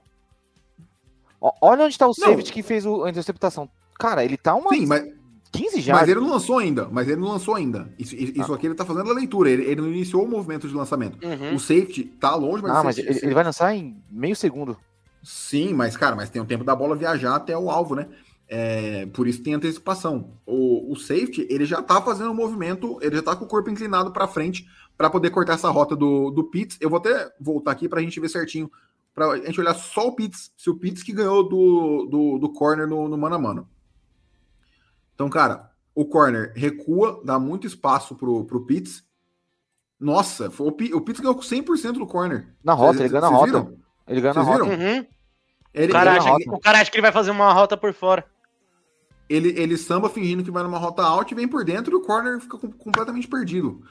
Olha 1.60 1.86
onde 1.86 1.98
tá 1.98 2.08
o 2.08 2.14
safety 2.14 2.54
que 2.54 2.64
fez 2.64 2.86
o, 2.86 3.04
a 3.04 3.10
interceptação. 3.10 3.70
Cara, 4.00 4.24
ele 4.24 4.38
tá 4.38 4.56
uma. 4.56 4.70
Sim, 4.70 4.86
mas. 4.86 5.22
15 5.52 5.82
já. 5.82 5.94
Mas 5.96 6.08
ele 6.08 6.22
não 6.22 6.30
lançou 6.30 6.60
ainda. 6.60 6.88
Mas 6.90 7.10
ele 7.10 7.20
não 7.20 7.28
lançou 7.28 7.56
ainda. 7.56 7.94
Isso, 8.00 8.16
isso 8.16 8.54
ah. 8.54 8.56
aqui 8.56 8.68
ele 8.68 8.76
tá 8.76 8.86
fazendo 8.86 9.12
a 9.12 9.14
leitura. 9.14 9.50
Ele, 9.50 9.64
ele 9.64 9.82
não 9.82 9.90
iniciou 9.90 10.24
o 10.24 10.30
movimento 10.30 10.66
de 10.66 10.74
lançamento. 10.74 11.18
Uhum. 11.22 11.56
O 11.56 11.60
safety 11.60 12.06
tá 12.06 12.34
longe, 12.36 12.64
mas. 12.64 12.72
Ah, 12.72 12.84
mas 12.84 12.98
ele, 12.98 13.20
ele 13.22 13.34
vai 13.34 13.44
lançar 13.44 13.76
em 13.76 14.02
meio 14.10 14.36
segundo. 14.36 14.78
Sim, 15.24 15.74
mas, 15.74 15.96
cara, 15.96 16.16
mas 16.16 16.30
tem 16.30 16.42
o 16.42 16.46
tempo 16.46 16.64
da 16.64 16.76
bola 16.76 16.96
viajar 16.96 17.36
até 17.36 17.58
o 17.58 17.70
alvo, 17.70 17.96
né? 17.96 18.08
É, 18.48 19.06
por 19.08 19.28
isso 19.28 19.42
tem 19.42 19.54
antecipação. 19.54 20.38
O, 20.46 20.92
o 20.92 20.96
safety, 20.98 21.48
ele 21.50 21.64
já 21.64 21.82
tá 21.82 22.02
fazendo 22.02 22.28
o 22.28 22.32
um 22.32 22.36
movimento, 22.36 23.00
ele 23.02 23.16
já 23.16 23.22
tá 23.22 23.36
com 23.36 23.46
o 23.46 23.48
corpo 23.48 23.70
inclinado 23.70 24.12
para 24.12 24.28
frente 24.28 24.68
para 24.98 25.10
poder 25.10 25.30
cortar 25.30 25.54
essa 25.54 25.70
rota 25.70 25.96
do, 25.96 26.32
do 26.32 26.44
Pitts. 26.44 26.78
Eu 26.82 26.90
vou 26.90 27.00
até 27.00 27.32
voltar 27.40 27.72
aqui 27.72 27.88
para 27.88 28.00
a 28.00 28.04
gente 28.04 28.20
ver 28.20 28.30
certinho, 28.30 28.70
para 29.14 29.32
a 29.32 29.38
gente 29.38 29.60
olhar 29.60 29.74
só 29.74 30.08
o 30.08 30.16
Pitts, 30.16 30.52
se 30.58 30.70
o 30.70 30.76
Pitts 30.76 31.02
que 31.02 31.14
ganhou 31.14 31.48
do, 31.48 32.08
do, 32.12 32.38
do 32.40 32.52
corner 32.52 32.88
no, 32.88 33.08
no 33.08 33.18
mano 33.18 33.36
a 33.36 33.40
mano. 33.40 33.70
Então, 35.16 35.30
cara, 35.30 35.72
o 35.96 36.06
corner 36.06 36.52
recua, 36.56 37.22
dá 37.24 37.40
muito 37.40 37.66
espaço 37.68 38.16
pro, 38.16 38.44
pro 38.44 38.66
Pitts. 38.66 39.04
Nossa, 39.98 40.50
foi, 40.50 40.68
o, 40.68 41.02
Pitts 41.02 41.22
ganhou 41.22 41.36
com 41.36 41.42
100% 41.42 41.94
do 41.94 42.08
corner. 42.08 42.54
Na 42.64 42.74
rota, 42.74 42.98
Cês, 42.98 43.12
ele 43.12 43.20
ganha 43.20 43.22
na 43.22 43.38
rota. 43.38 43.46
Viram? 43.46 43.81
Ele 44.08 44.22
ganha 44.22 44.34
Vocês 44.34 44.46
na 44.46 44.54
rota. 44.54 44.64
Uhum. 44.66 45.06
Ele, 45.74 45.92
o, 45.92 45.94
cara 45.94 46.14
acha, 46.14 46.34
o 46.34 46.60
cara 46.60 46.82
acha 46.82 46.92
que 46.92 46.98
ele 46.98 47.02
vai 47.02 47.12
fazer 47.12 47.32
uma 47.32 47.52
rota 47.54 47.78
por 47.78 47.94
fora. 47.94 48.26
Ele, 49.30 49.50
ele 49.58 49.78
samba 49.78 50.10
fingindo 50.10 50.44
que 50.44 50.52
vai 50.52 50.64
numa 50.64 50.78
rota 50.78 51.02
alta 51.02 51.34
e 51.34 51.36
vem 51.36 51.48
por 51.48 51.64
dentro 51.64 51.94
e 51.94 51.96
o 51.96 52.02
corner 52.02 52.40
fica 52.42 52.58
completamente 52.58 53.28
perdido. 53.28 53.82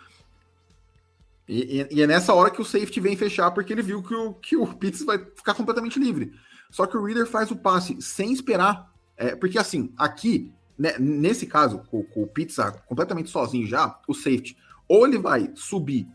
E, 1.49 1.81
e, 1.81 1.97
e, 1.97 2.03
é 2.03 2.07
nessa 2.07 2.35
hora 2.35 2.51
que 2.51 2.61
o 2.61 2.65
safety 2.65 3.01
vem 3.01 3.17
fechar 3.17 3.51
porque 3.51 3.73
ele 3.73 3.83
viu 3.83 4.03
que 4.03 4.15
o, 4.15 4.35
que 4.35 4.57
o 4.57 4.67
Pitts 4.67 5.03
vai 5.03 5.19
ficar 5.19 5.55
completamente 5.55 5.99
livre. 5.99 6.33
Só 6.71 6.87
que 6.87 6.97
o 6.97 7.03
Reader 7.03 7.27
faz 7.27 7.51
o 7.51 7.57
passe 7.57 8.01
sem 8.01 8.33
esperar. 8.33 8.93
É, 9.17 9.35
porque 9.35 9.59
assim, 9.59 9.93
aqui, 9.97 10.53
né, 10.79 10.95
nesse 10.99 11.47
caso, 11.47 11.83
com, 11.91 12.05
com 12.05 12.23
o 12.23 12.27
Pitts 12.27 12.57
completamente 12.87 13.31
sozinho 13.31 13.67
já, 13.67 13.99
o 14.07 14.15
safety, 14.15 14.57
ou 14.87 15.07
ele 15.07 15.19
vai 15.19 15.51
subir, 15.55 16.07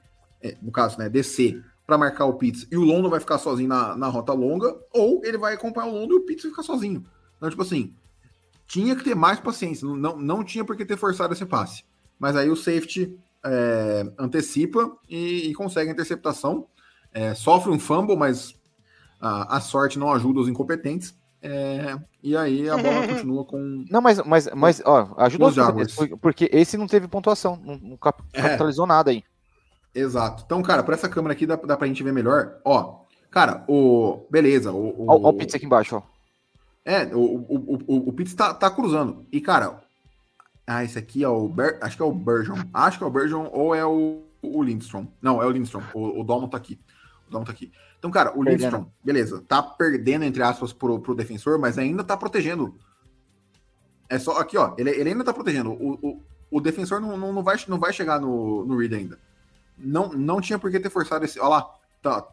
é, 0.41 0.55
no 0.61 0.71
caso, 0.71 0.97
né, 0.99 1.09
descer 1.09 1.63
para 1.85 1.97
marcar 1.97 2.25
o 2.25 2.33
Pitts 2.33 2.67
e 2.71 2.77
o 2.77 2.83
London 2.83 3.09
vai 3.09 3.19
ficar 3.19 3.37
sozinho 3.37 3.69
na, 3.69 3.95
na 3.95 4.07
rota 4.07 4.33
longa, 4.33 4.75
ou 4.91 5.21
ele 5.23 5.37
vai 5.37 5.53
acompanhar 5.53 5.87
o 5.87 5.93
London 5.93 6.15
e 6.15 6.17
o 6.17 6.25
Pitts 6.25 6.43
vai 6.43 6.51
ficar 6.51 6.63
sozinho. 6.63 7.05
Então, 7.37 7.49
tipo 7.49 7.61
assim, 7.61 7.93
tinha 8.67 8.95
que 8.95 9.03
ter 9.03 9.15
mais 9.15 9.39
paciência, 9.39 9.87
não, 9.87 10.17
não 10.17 10.43
tinha 10.43 10.65
por 10.65 10.75
que 10.75 10.85
ter 10.85 10.97
forçado 10.97 11.33
esse 11.33 11.45
passe. 11.45 11.83
Mas 12.17 12.35
aí 12.35 12.49
o 12.49 12.55
safety 12.55 13.15
é, 13.45 14.11
antecipa 14.17 14.91
e, 15.07 15.49
e, 15.49 15.53
consegue 15.53 15.89
a 15.89 15.93
interceptação. 15.93 16.67
É, 17.13 17.33
sofre 17.33 17.71
um 17.71 17.79
fumble, 17.79 18.15
mas 18.15 18.55
a, 19.21 19.57
a, 19.57 19.61
sorte 19.61 19.99
não 19.99 20.11
ajuda 20.11 20.39
os 20.39 20.47
incompetentes. 20.47 21.15
É, 21.41 21.95
e 22.23 22.35
aí 22.35 22.67
a 22.67 22.75
bola 22.75 23.05
continua 23.07 23.45
com. 23.45 23.85
Não, 23.89 24.01
mas, 24.01 24.19
mas, 24.23 24.49
mas 24.55 24.81
ó, 24.83 25.13
ajudou 25.17 25.49
os 25.49 25.55
Jaguars. 25.55 25.95
Porque 26.19 26.49
esse 26.51 26.77
não 26.77 26.87
teve 26.87 27.07
pontuação, 27.07 27.59
não, 27.63 27.77
não 27.77 27.93
é. 28.33 28.41
capitalizou 28.41 28.87
nada 28.87 29.11
aí. 29.11 29.23
Exato. 29.95 30.43
Então, 30.45 30.61
cara, 30.61 30.83
por 30.83 30.93
essa 30.93 31.07
câmera 31.07 31.33
aqui 31.33 31.47
dá, 31.47 31.55
dá 31.55 31.77
pra 31.77 31.87
gente 31.87 32.03
ver 32.03 32.11
melhor. 32.11 32.59
Ó, 32.65 33.05
cara, 33.31 33.63
o. 33.67 34.27
Beleza. 34.29 34.73
O, 34.73 35.03
o, 35.03 35.05
ó, 35.09 35.15
ó 35.15 35.29
o 35.29 35.33
Pizza 35.33 35.55
aqui 35.55 35.65
embaixo, 35.65 35.95
ó. 35.95 36.03
É, 36.83 37.05
o, 37.15 37.19
o, 37.19 37.83
o, 37.87 38.09
o 38.09 38.13
Pizza 38.13 38.35
tá, 38.35 38.53
tá 38.53 38.69
cruzando. 38.69 39.25
E, 39.31 39.39
cara, 39.39 39.81
ah, 40.67 40.83
esse 40.83 40.99
aqui 40.99 41.23
é 41.23 41.29
o. 41.29 41.47
Ber... 41.47 41.79
Acho 41.81 41.95
que 41.95 42.03
é 42.03 42.05
o 42.05 42.11
Bergeron. 42.11 42.59
Acho 42.73 42.97
que 42.97 43.03
é 43.05 43.07
o 43.07 43.09
Bergeron 43.09 43.49
ou 43.53 43.73
é 43.73 43.85
o, 43.85 44.23
o 44.41 44.61
Lindstrom. 44.61 45.07
Não, 45.21 45.41
é 45.41 45.45
o 45.45 45.51
Lindstrom. 45.51 45.81
O, 45.93 46.19
o 46.19 46.23
Domo 46.23 46.49
tá 46.49 46.57
aqui. 46.57 46.77
O 47.27 47.31
Domo 47.31 47.45
tá 47.45 47.53
aqui. 47.53 47.71
Então, 47.97 48.11
cara, 48.11 48.31
o 48.31 48.43
perdendo. 48.43 48.51
Lindstrom, 48.51 48.91
beleza, 49.03 49.43
tá 49.47 49.63
perdendo, 49.63 50.25
entre 50.25 50.43
aspas, 50.43 50.73
pro, 50.73 50.99
pro 50.99 51.15
defensor, 51.15 51.57
mas 51.57 51.77
ainda 51.77 52.03
tá 52.03 52.17
protegendo. 52.17 52.75
É 54.09 54.19
só 54.19 54.39
aqui, 54.39 54.57
ó. 54.57 54.75
Ele, 54.77 54.91
ele 54.91 55.09
ainda 55.09 55.23
tá 55.23 55.33
protegendo. 55.33 55.71
O, 55.71 55.93
o, 56.01 56.23
o 56.51 56.61
defensor 56.61 56.99
não, 57.01 57.17
não, 57.17 57.33
não, 57.33 57.41
vai, 57.41 57.57
não 57.67 57.79
vai 57.79 57.93
chegar 57.93 58.19
no, 58.19 58.65
no 58.65 58.77
Reed 58.77 58.93
ainda. 58.93 59.19
Não, 59.77 60.09
não 60.09 60.41
tinha 60.41 60.59
por 60.59 60.71
que 60.71 60.79
ter 60.79 60.89
forçado 60.89 61.25
esse. 61.25 61.39
Olha 61.39 61.49
lá. 61.49 61.73
Tá. 62.01 62.27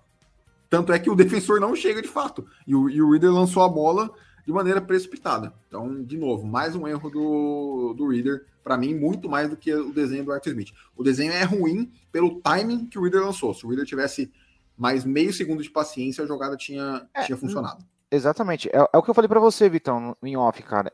Tanto 0.68 0.92
é 0.92 0.98
que 0.98 1.10
o 1.10 1.14
defensor 1.14 1.60
não 1.60 1.76
chega 1.76 2.00
de 2.00 2.08
fato. 2.08 2.46
E 2.66 2.74
o, 2.74 2.88
e 2.88 3.02
o 3.02 3.10
Reader 3.10 3.30
lançou 3.30 3.62
a 3.62 3.68
bola 3.68 4.10
de 4.46 4.52
maneira 4.52 4.80
precipitada. 4.80 5.52
Então, 5.68 6.02
de 6.02 6.16
novo, 6.16 6.46
mais 6.46 6.74
um 6.74 6.88
erro 6.88 7.10
do, 7.10 7.94
do 7.96 8.08
Reader, 8.08 8.44
para 8.62 8.76
mim, 8.76 8.94
muito 8.94 9.28
mais 9.28 9.50
do 9.50 9.56
que 9.56 9.72
o 9.72 9.92
desenho 9.92 10.24
do 10.24 10.32
Arthur 10.32 10.50
Smith. 10.50 10.72
O 10.96 11.02
desenho 11.02 11.32
é 11.32 11.42
ruim 11.44 11.92
pelo 12.10 12.40
timing 12.40 12.86
que 12.86 12.98
o 12.98 13.02
Reader 13.02 13.22
lançou. 13.22 13.54
Se 13.54 13.64
o 13.64 13.68
Reader 13.68 13.86
tivesse 13.86 14.32
mais 14.76 15.04
meio 15.04 15.32
segundo 15.32 15.62
de 15.62 15.70
paciência, 15.70 16.24
a 16.24 16.26
jogada 16.26 16.56
tinha, 16.56 17.06
é, 17.14 17.22
tinha 17.24 17.36
funcionado. 17.36 17.84
Exatamente. 18.10 18.68
É, 18.72 18.78
é, 18.78 18.98
o 18.98 19.02
que 19.02 19.10
eu 19.10 19.14
falei 19.14 19.28
para 19.28 19.40
você, 19.40 19.68
Vitão, 19.68 20.16
em 20.22 20.36
off, 20.36 20.62
cara. 20.62 20.92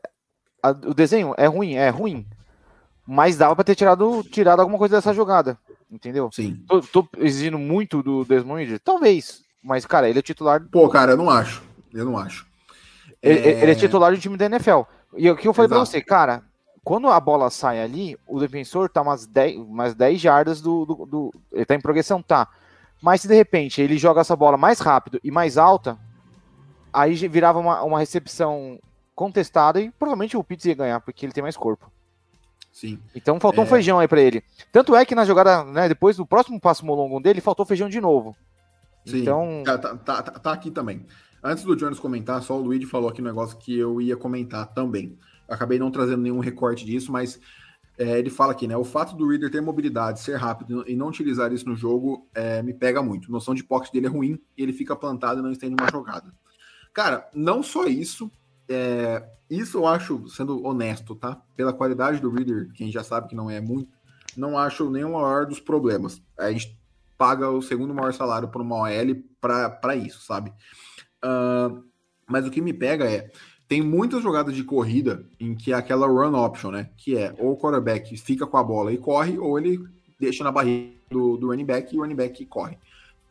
A, 0.61 0.69
o 0.69 0.93
desenho 0.93 1.33
é 1.37 1.47
ruim, 1.47 1.73
é 1.75 1.89
ruim. 1.89 2.27
Mas 3.05 3.37
dava 3.37 3.55
para 3.55 3.63
ter 3.63 3.75
tirado, 3.75 4.23
tirado 4.23 4.59
alguma 4.59 4.77
coisa 4.77 4.97
dessa 4.97 5.13
jogada. 5.13 5.57
Entendeu? 5.89 6.29
Sim. 6.31 6.63
Tô, 6.67 6.81
tô 6.81 7.07
exigindo 7.17 7.57
muito 7.57 8.03
do 8.03 8.23
Desmond? 8.23 8.79
Talvez. 8.79 9.41
Mas, 9.61 9.85
cara, 9.85 10.09
ele 10.09 10.19
é 10.19 10.21
titular. 10.21 10.61
Pô, 10.71 10.87
cara, 10.87 11.13
eu 11.13 11.17
não 11.17 11.29
acho. 11.29 11.63
Eu 11.93 12.05
não 12.05 12.17
acho. 12.17 12.47
Ele 13.21 13.39
é... 13.39 13.63
ele 13.63 13.71
é 13.71 13.75
titular 13.75 14.11
do 14.11 14.19
time 14.19 14.37
da 14.37 14.45
NFL. 14.45 14.81
E 15.17 15.29
o 15.29 15.35
que 15.35 15.47
eu 15.47 15.53
falei 15.53 15.67
para 15.67 15.79
você, 15.79 16.01
cara, 16.01 16.43
quando 16.83 17.07
a 17.07 17.19
bola 17.19 17.49
sai 17.49 17.81
ali, 17.81 18.17
o 18.27 18.39
defensor 18.39 18.89
tá 18.89 19.01
umas 19.01 19.25
10, 19.25 19.57
umas 19.57 19.95
10 19.95 20.21
jardas 20.21 20.61
do, 20.61 20.85
do, 20.85 21.05
do, 21.05 21.33
Ele 21.51 21.65
tá 21.65 21.75
em 21.75 21.81
progressão, 21.81 22.21
tá. 22.21 22.47
Mas 23.01 23.21
se 23.21 23.27
de 23.27 23.35
repente 23.35 23.81
ele 23.81 23.97
joga 23.97 24.21
essa 24.21 24.35
bola 24.35 24.57
mais 24.57 24.79
rápido 24.79 25.19
e 25.23 25.31
mais 25.31 25.57
alta, 25.57 25.97
aí 26.93 27.13
virava 27.27 27.59
uma, 27.59 27.81
uma 27.83 27.99
recepção 27.99 28.79
contestada 29.15 29.81
e 29.81 29.89
provavelmente 29.91 30.37
o 30.37 30.43
Pitts 30.43 30.65
ia 30.65 30.75
ganhar, 30.75 30.99
porque 30.99 31.25
ele 31.25 31.33
tem 31.33 31.43
mais 31.43 31.57
corpo. 31.57 31.91
Sim. 32.79 32.97
Então 33.13 33.37
faltou 33.41 33.61
é... 33.61 33.67
um 33.67 33.69
feijão 33.69 33.99
aí 33.99 34.07
para 34.07 34.21
ele. 34.21 34.41
Tanto 34.71 34.95
é 34.95 35.03
que 35.03 35.13
na 35.13 35.25
jogada, 35.25 35.65
né, 35.65 35.89
depois 35.89 36.15
do 36.15 36.25
próximo 36.25 36.57
passo 36.61 36.85
molongo 36.85 37.19
dele, 37.19 37.41
faltou 37.41 37.65
feijão 37.65 37.89
de 37.89 37.99
novo. 37.99 38.33
Sim. 39.05 39.19
Então. 39.19 39.63
Tá, 39.65 39.77
tá, 39.77 39.97
tá, 39.97 40.23
tá 40.23 40.53
aqui 40.53 40.71
também. 40.71 41.05
Antes 41.43 41.65
do 41.65 41.75
Jones 41.75 41.99
comentar, 41.99 42.41
só 42.41 42.57
o 42.57 42.61
Luigi 42.61 42.85
falou 42.85 43.09
aqui 43.09 43.21
um 43.21 43.25
negócio 43.25 43.57
que 43.57 43.77
eu 43.77 43.99
ia 43.99 44.15
comentar 44.15 44.67
também. 44.67 45.17
acabei 45.47 45.77
não 45.77 45.91
trazendo 45.91 46.21
nenhum 46.21 46.39
recorte 46.39 46.85
disso, 46.85 47.11
mas 47.11 47.37
é, 47.97 48.17
ele 48.17 48.29
fala 48.29 48.53
aqui, 48.53 48.65
né? 48.65 48.77
O 48.77 48.85
fato 48.85 49.13
do 49.13 49.27
Reader 49.27 49.51
ter 49.51 49.59
mobilidade, 49.59 50.21
ser 50.21 50.37
rápido 50.37 50.85
e 50.87 50.95
não 50.95 51.09
utilizar 51.09 51.51
isso 51.51 51.67
no 51.67 51.75
jogo 51.75 52.29
é, 52.33 52.63
me 52.63 52.73
pega 52.73 53.03
muito. 53.03 53.27
A 53.27 53.31
noção 53.31 53.53
de 53.53 53.63
pocket 53.63 53.91
dele 53.91 54.05
é 54.05 54.09
ruim 54.09 54.39
e 54.57 54.63
ele 54.63 54.71
fica 54.71 54.95
plantado 54.95 55.41
e 55.41 55.43
não 55.43 55.51
estende 55.51 55.75
uma 55.77 55.91
jogada. 55.91 56.33
Cara, 56.93 57.29
não 57.33 57.61
só 57.61 57.87
isso, 57.87 58.31
é, 58.69 59.27
isso 59.49 59.79
eu 59.79 59.87
acho, 59.87 60.27
sendo 60.29 60.63
honesto, 60.63 61.15
tá? 61.15 61.41
Pela 61.55 61.73
qualidade 61.73 62.21
do 62.21 62.29
Reader, 62.29 62.71
quem 62.73 62.91
já 62.91 63.03
sabe 63.03 63.27
que 63.27 63.35
não 63.35 63.49
é 63.49 63.59
muito, 63.59 63.89
não 64.37 64.57
acho 64.57 64.89
nenhum 64.89 65.13
maior 65.13 65.45
dos 65.45 65.59
problemas. 65.59 66.21
A 66.37 66.51
gente 66.51 66.79
paga 67.17 67.49
o 67.49 67.61
segundo 67.61 67.93
maior 67.93 68.13
salário 68.13 68.47
por 68.47 68.61
uma 68.61 68.75
OL 68.75 69.23
para 69.41 69.95
isso, 69.95 70.21
sabe? 70.21 70.53
Uh, 71.23 71.83
mas 72.27 72.45
o 72.45 72.51
que 72.51 72.61
me 72.61 72.71
pega 72.71 73.09
é, 73.09 73.31
tem 73.67 73.81
muitas 73.81 74.21
jogadas 74.21 74.55
de 74.55 74.63
corrida 74.63 75.25
em 75.39 75.55
que 75.55 75.73
é 75.73 75.75
aquela 75.75 76.07
run 76.07 76.35
option, 76.35 76.71
né? 76.71 76.91
Que 76.95 77.17
é 77.17 77.35
ou 77.39 77.53
o 77.53 77.57
quarterback 77.57 78.15
fica 78.17 78.45
com 78.45 78.57
a 78.57 78.63
bola 78.63 78.93
e 78.93 78.97
corre, 78.97 79.37
ou 79.37 79.57
ele 79.57 79.83
deixa 80.19 80.43
na 80.43 80.51
barriga 80.51 80.93
do, 81.09 81.37
do 81.37 81.47
running 81.47 81.65
back 81.65 81.93
e 81.93 81.97
o 81.97 82.01
running 82.01 82.15
back 82.15 82.45
corre. 82.45 82.77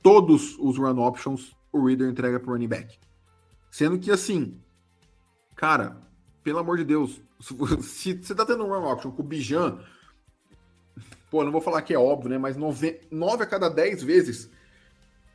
Todos 0.02 0.56
os 0.58 0.76
run 0.76 0.98
options 0.98 1.56
o 1.72 1.86
Reader 1.86 2.08
entrega 2.10 2.40
pro 2.40 2.52
running 2.52 2.68
back. 2.68 2.98
Sendo 3.70 3.98
que 3.98 4.10
assim, 4.10 4.58
cara, 5.58 5.96
pelo 6.44 6.60
amor 6.60 6.78
de 6.78 6.84
Deus, 6.84 7.20
se 7.82 8.14
você 8.14 8.34
tá 8.34 8.46
tendo 8.46 8.64
um 8.64 8.68
run 8.68 8.90
option 8.90 9.10
com 9.10 9.22
o 9.22 9.26
Bijan, 9.26 9.80
pô, 11.30 11.44
não 11.44 11.52
vou 11.52 11.60
falar 11.60 11.82
que 11.82 11.92
é 11.92 11.98
óbvio, 11.98 12.30
né? 12.30 12.38
Mas 12.38 12.56
9, 12.56 13.00
9 13.10 13.42
a 13.42 13.46
cada 13.46 13.68
10 13.68 14.04
vezes 14.04 14.48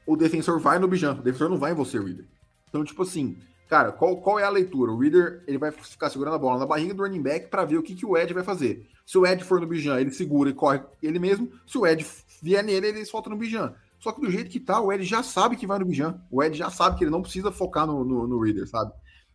o 0.07 0.15
defensor 0.15 0.59
vai 0.59 0.79
no 0.79 0.87
Bijan, 0.87 1.19
o 1.19 1.21
defensor 1.21 1.49
não 1.49 1.59
vai 1.59 1.73
em 1.73 1.75
você, 1.75 1.99
Reader. 1.99 2.25
Então, 2.69 2.83
tipo 2.85 3.03
assim, 3.03 3.37
cara, 3.69 3.91
qual, 3.91 4.19
qual 4.21 4.39
é 4.39 4.43
a 4.43 4.49
leitura? 4.49 4.91
O 4.91 4.97
reader 4.97 5.43
ele 5.45 5.57
vai 5.57 5.71
ficar 5.71 6.09
segurando 6.09 6.35
a 6.35 6.39
bola 6.39 6.57
na 6.57 6.65
barriga 6.65 6.93
do 6.93 7.03
running 7.03 7.21
back 7.21 7.49
para 7.49 7.65
ver 7.65 7.77
o 7.77 7.83
que, 7.83 7.93
que 7.93 8.05
o 8.05 8.17
Ed 8.17 8.33
vai 8.33 8.43
fazer. 8.43 8.87
Se 9.05 9.17
o 9.17 9.27
Ed 9.27 9.43
for 9.43 9.59
no 9.59 9.67
Bijan, 9.67 9.99
ele 9.99 10.09
segura 10.09 10.49
e 10.49 10.53
corre 10.53 10.81
ele 11.01 11.19
mesmo. 11.19 11.51
Se 11.67 11.77
o 11.77 11.85
Ed 11.85 12.03
vier 12.41 12.63
nele, 12.63 12.87
ele 12.87 13.05
solta 13.05 13.29
no 13.29 13.35
Bijan. 13.35 13.75
Só 13.99 14.11
que 14.11 14.21
do 14.21 14.31
jeito 14.31 14.49
que 14.49 14.59
tá, 14.59 14.81
o 14.81 14.91
Ed 14.91 15.03
já 15.03 15.21
sabe 15.21 15.55
que 15.55 15.67
vai 15.67 15.77
no 15.77 15.85
Bijan. 15.85 16.19
O 16.31 16.41
Ed 16.41 16.57
já 16.57 16.71
sabe 16.71 16.97
que 16.97 17.03
ele 17.03 17.11
não 17.11 17.21
precisa 17.21 17.51
focar 17.51 17.85
no, 17.85 18.03
no, 18.03 18.25
no 18.25 18.39
reader, 18.41 18.67
sabe? 18.67 18.91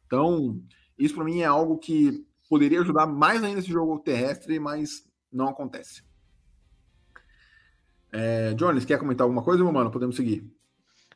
Então, 0.08 0.58
isso 0.98 1.14
para 1.14 1.24
mim 1.24 1.40
é 1.40 1.44
algo 1.44 1.78
que 1.78 2.26
poderia 2.48 2.80
ajudar 2.80 3.06
mais 3.06 3.42
ainda 3.44 3.60
esse 3.60 3.70
jogo 3.70 3.98
terrestre, 3.98 4.58
mas 4.58 5.06
não 5.32 5.48
acontece. 5.48 6.02
É, 8.12 8.54
Jones, 8.54 8.84
quer 8.84 8.98
comentar 8.98 9.24
alguma 9.24 9.42
coisa, 9.42 9.62
meu 9.62 9.72
mano? 9.72 9.90
Podemos 9.90 10.16
seguir. 10.16 10.44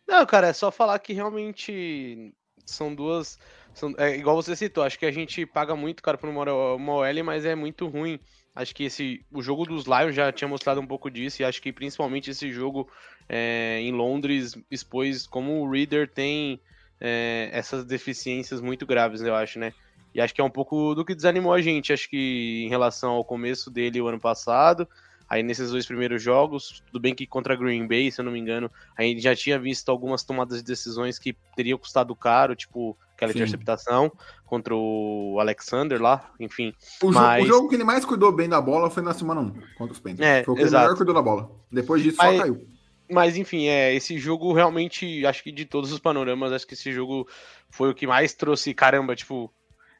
Não, 0.06 0.24
cara, 0.26 0.48
é 0.48 0.52
só 0.52 0.70
falar 0.70 0.98
que 0.98 1.12
realmente 1.12 2.34
são 2.66 2.94
duas. 2.94 3.38
São, 3.74 3.94
é 3.96 4.16
igual 4.16 4.36
você 4.36 4.54
citou, 4.54 4.84
acho 4.84 4.98
que 4.98 5.06
a 5.06 5.10
gente 5.10 5.46
paga 5.46 5.74
muito, 5.74 6.02
cara, 6.02 6.18
por 6.18 6.28
uma, 6.28 6.74
uma 6.74 6.94
OL, 6.94 7.24
mas 7.24 7.46
é 7.46 7.54
muito 7.54 7.86
ruim. 7.86 8.20
Acho 8.54 8.74
que 8.74 8.84
esse, 8.84 9.24
o 9.32 9.40
jogo 9.40 9.64
dos 9.64 9.86
Lions 9.86 10.14
já 10.14 10.30
tinha 10.30 10.46
mostrado 10.46 10.80
um 10.80 10.86
pouco 10.86 11.10
disso, 11.10 11.40
e 11.40 11.44
acho 11.44 11.62
que 11.62 11.72
principalmente 11.72 12.30
esse 12.30 12.52
jogo 12.52 12.86
é, 13.26 13.80
em 13.80 13.92
Londres 13.92 14.54
expôs 14.70 15.26
como 15.26 15.62
o 15.62 15.70
Reader 15.70 16.12
tem 16.12 16.60
é, 17.02 17.50
essas 17.52 17.84
deficiências 17.84 18.60
muito 18.60 18.86
graves, 18.86 19.20
eu 19.20 19.34
acho, 19.34 19.58
né? 19.58 19.72
E 20.14 20.20
acho 20.20 20.32
que 20.32 20.40
é 20.40 20.44
um 20.44 20.50
pouco 20.50 20.94
do 20.94 21.04
que 21.04 21.14
desanimou 21.14 21.52
a 21.52 21.60
gente, 21.60 21.92
acho 21.92 22.08
que 22.08 22.62
em 22.64 22.68
relação 22.68 23.12
ao 23.12 23.24
começo 23.24 23.70
dele 23.70 24.00
o 24.00 24.06
ano 24.06 24.20
passado, 24.20 24.86
Aí 25.32 25.42
nesses 25.42 25.70
dois 25.70 25.86
primeiros 25.86 26.22
jogos, 26.22 26.82
tudo 26.84 27.00
bem 27.00 27.14
que 27.14 27.26
contra 27.26 27.56
Green 27.56 27.86
Bay, 27.86 28.12
se 28.12 28.20
eu 28.20 28.24
não 28.26 28.32
me 28.32 28.38
engano, 28.38 28.70
a 28.94 29.02
gente 29.02 29.22
já 29.22 29.34
tinha 29.34 29.58
visto 29.58 29.88
algumas 29.88 30.22
tomadas 30.22 30.58
de 30.58 30.62
decisões 30.62 31.18
que 31.18 31.34
teriam 31.56 31.78
custado 31.78 32.14
caro, 32.14 32.54
tipo 32.54 32.94
aquela 33.14 33.32
Sim. 33.32 33.38
interceptação 33.38 34.12
contra 34.44 34.74
o 34.74 35.38
Alexander 35.40 36.02
lá, 36.02 36.30
enfim. 36.38 36.74
O, 37.02 37.10
mas... 37.10 37.46
jogo, 37.46 37.70
que 37.70 37.76
ele 37.76 37.82
mais 37.82 38.04
cuidou 38.04 38.30
bem 38.30 38.46
da 38.46 38.60
bola 38.60 38.90
foi 38.90 39.02
na 39.02 39.14
semana 39.14 39.40
1 39.40 39.52
contra 39.78 39.94
os 39.94 40.00
Panthers. 40.00 40.20
É, 40.20 40.44
foi 40.44 40.52
o 40.52 40.56
que 40.58 40.64
exato. 40.64 40.76
ele 40.76 40.84
melhor 40.84 40.96
cuidou 40.98 41.14
da 41.14 41.22
bola. 41.22 41.50
Depois 41.70 42.02
disso 42.02 42.18
mas... 42.18 42.36
só 42.36 42.42
caiu. 42.42 42.66
Mas 43.10 43.36
enfim, 43.36 43.66
é, 43.68 43.94
esse 43.94 44.18
jogo 44.18 44.52
realmente, 44.52 45.26
acho 45.26 45.42
que 45.42 45.52
de 45.52 45.64
todos 45.64 45.92
os 45.92 45.98
panoramas, 45.98 46.52
acho 46.52 46.66
que 46.66 46.74
esse 46.74 46.92
jogo 46.92 47.28
foi 47.70 47.90
o 47.90 47.94
que 47.94 48.06
mais 48.06 48.32
trouxe, 48.32 48.72
caramba, 48.72 49.14
tipo, 49.14 49.52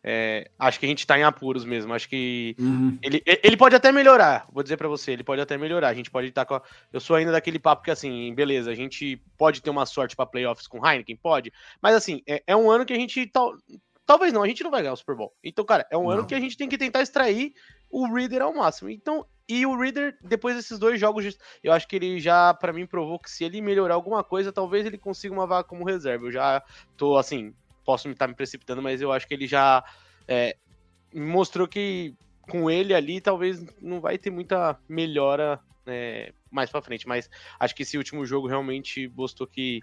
é, 0.05 0.51
acho 0.59 0.81
que 0.81 0.87
a 0.87 0.88
gente 0.88 1.07
tá 1.07 1.17
em 1.17 1.23
apuros 1.23 1.65
mesmo. 1.65 1.95
Acho 1.95 2.09
que 2.09 2.57
uhum. 2.59 2.99
ele, 3.03 3.23
ele 3.25 3.57
pode 3.57 3.77
até 3.77 3.93
melhorar. 3.93 4.47
Vou 4.53 4.62
dizer 4.62 4.77
para 4.77 4.88
você, 4.88 5.12
ele 5.12 5.23
pode 5.23 5.41
até 5.41 5.57
melhorar. 5.57 5.88
A 5.88 5.95
gente 5.95 6.11
pode 6.11 6.29
estar 6.29 6.45
tá 6.45 6.49
com. 6.49 6.55
A, 6.55 6.62
eu 6.93 7.01
sou 7.01 7.15
ainda 7.15 7.31
daquele 7.31 7.59
papo 7.59 7.85
que 7.85 7.91
assim, 7.91 8.35
beleza, 8.35 8.71
a 8.71 8.75
gente 8.75 9.23
pode 9.39 9.62
ter 9.62 9.70
uma 9.70 9.87
sorte 9.87 10.16
para 10.16 10.26
playoffs 10.26 10.66
com 10.66 10.85
Heineken, 10.85 11.16
pode. 11.16 11.53
Mas 11.81 11.95
assim, 11.95 12.20
é, 12.26 12.43
é, 12.47 12.57
um 12.57 12.70
ano 12.70 12.85
que 12.85 12.93
a 12.93 12.99
gente 12.99 13.26
tal, 13.26 13.55
talvez 14.05 14.33
não, 14.33 14.43
a 14.43 14.49
gente 14.49 14.64
não 14.64 14.70
vai 14.70 14.83
ganhar 14.83 14.95
o 14.95 14.97
Super 14.97 15.14
Bowl. 15.14 15.33
Então, 15.43 15.64
cara, 15.64 15.87
é 15.91 15.97
um 15.97 16.05
não. 16.05 16.11
ano 16.11 16.26
que 16.26 16.35
a 16.35 16.41
gente 16.41 16.57
tem 16.57 16.68
que 16.68 16.79
tentar 16.79 17.03
extrair 17.03 17.55
o 17.93 18.12
Reader 18.12 18.43
ao 18.43 18.55
máximo. 18.55 18.88
Então, 18.88 19.24
e 19.47 19.66
o 19.66 19.78
Reader 19.78 20.16
depois 20.22 20.57
desses 20.57 20.78
dois 20.78 20.99
jogos, 20.99 21.36
eu 21.62 21.72
acho 21.72 21.86
que 21.86 21.95
ele 21.95 22.18
já 22.18 22.55
para 22.55 22.72
mim 22.72 22.86
provou 22.86 23.18
que 23.18 23.30
se 23.30 23.45
ele 23.45 23.61
melhorar 23.61 23.95
alguma 23.95 24.24
coisa, 24.24 24.51
talvez 24.51 24.86
ele 24.86 24.97
consiga 24.97 25.34
uma 25.34 25.47
vaga 25.47 25.68
como 25.68 25.84
reserva. 25.84 26.26
Eu 26.26 26.32
já 26.32 26.62
tô 26.97 27.18
assim, 27.18 27.55
posso 27.84 28.09
estar 28.09 28.26
me 28.26 28.34
precipitando, 28.34 28.80
mas 28.80 29.03
eu 29.03 29.12
acho 29.12 29.28
que 29.28 29.34
ele 29.34 29.47
já 29.47 29.84
é, 30.26 30.57
mostrou 31.14 31.68
que 31.68 32.16
com 32.49 32.70
ele 32.70 32.95
ali 32.95 33.20
talvez 33.20 33.62
não 33.80 34.01
vai 34.01 34.16
ter 34.16 34.30
muita 34.30 34.78
melhora 34.88 35.61
é, 35.86 36.32
mais 36.51 36.70
para 36.70 36.82
frente, 36.82 37.07
mas 37.07 37.28
acho 37.61 37.74
que 37.74 37.82
esse 37.82 37.99
último 37.99 38.24
jogo 38.24 38.49
realmente 38.49 39.12
mostrou 39.14 39.47
que 39.47 39.82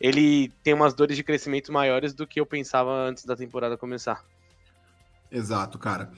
ele 0.00 0.48
tem 0.64 0.74
umas 0.74 0.92
dores 0.92 1.16
de 1.16 1.22
crescimento 1.22 1.72
maiores 1.72 2.12
do 2.12 2.26
que 2.26 2.40
eu 2.40 2.46
pensava 2.46 2.90
antes 2.90 3.24
da 3.24 3.36
temporada 3.36 3.78
começar. 3.78 4.24
Exato, 5.30 5.78
cara. 5.78 6.12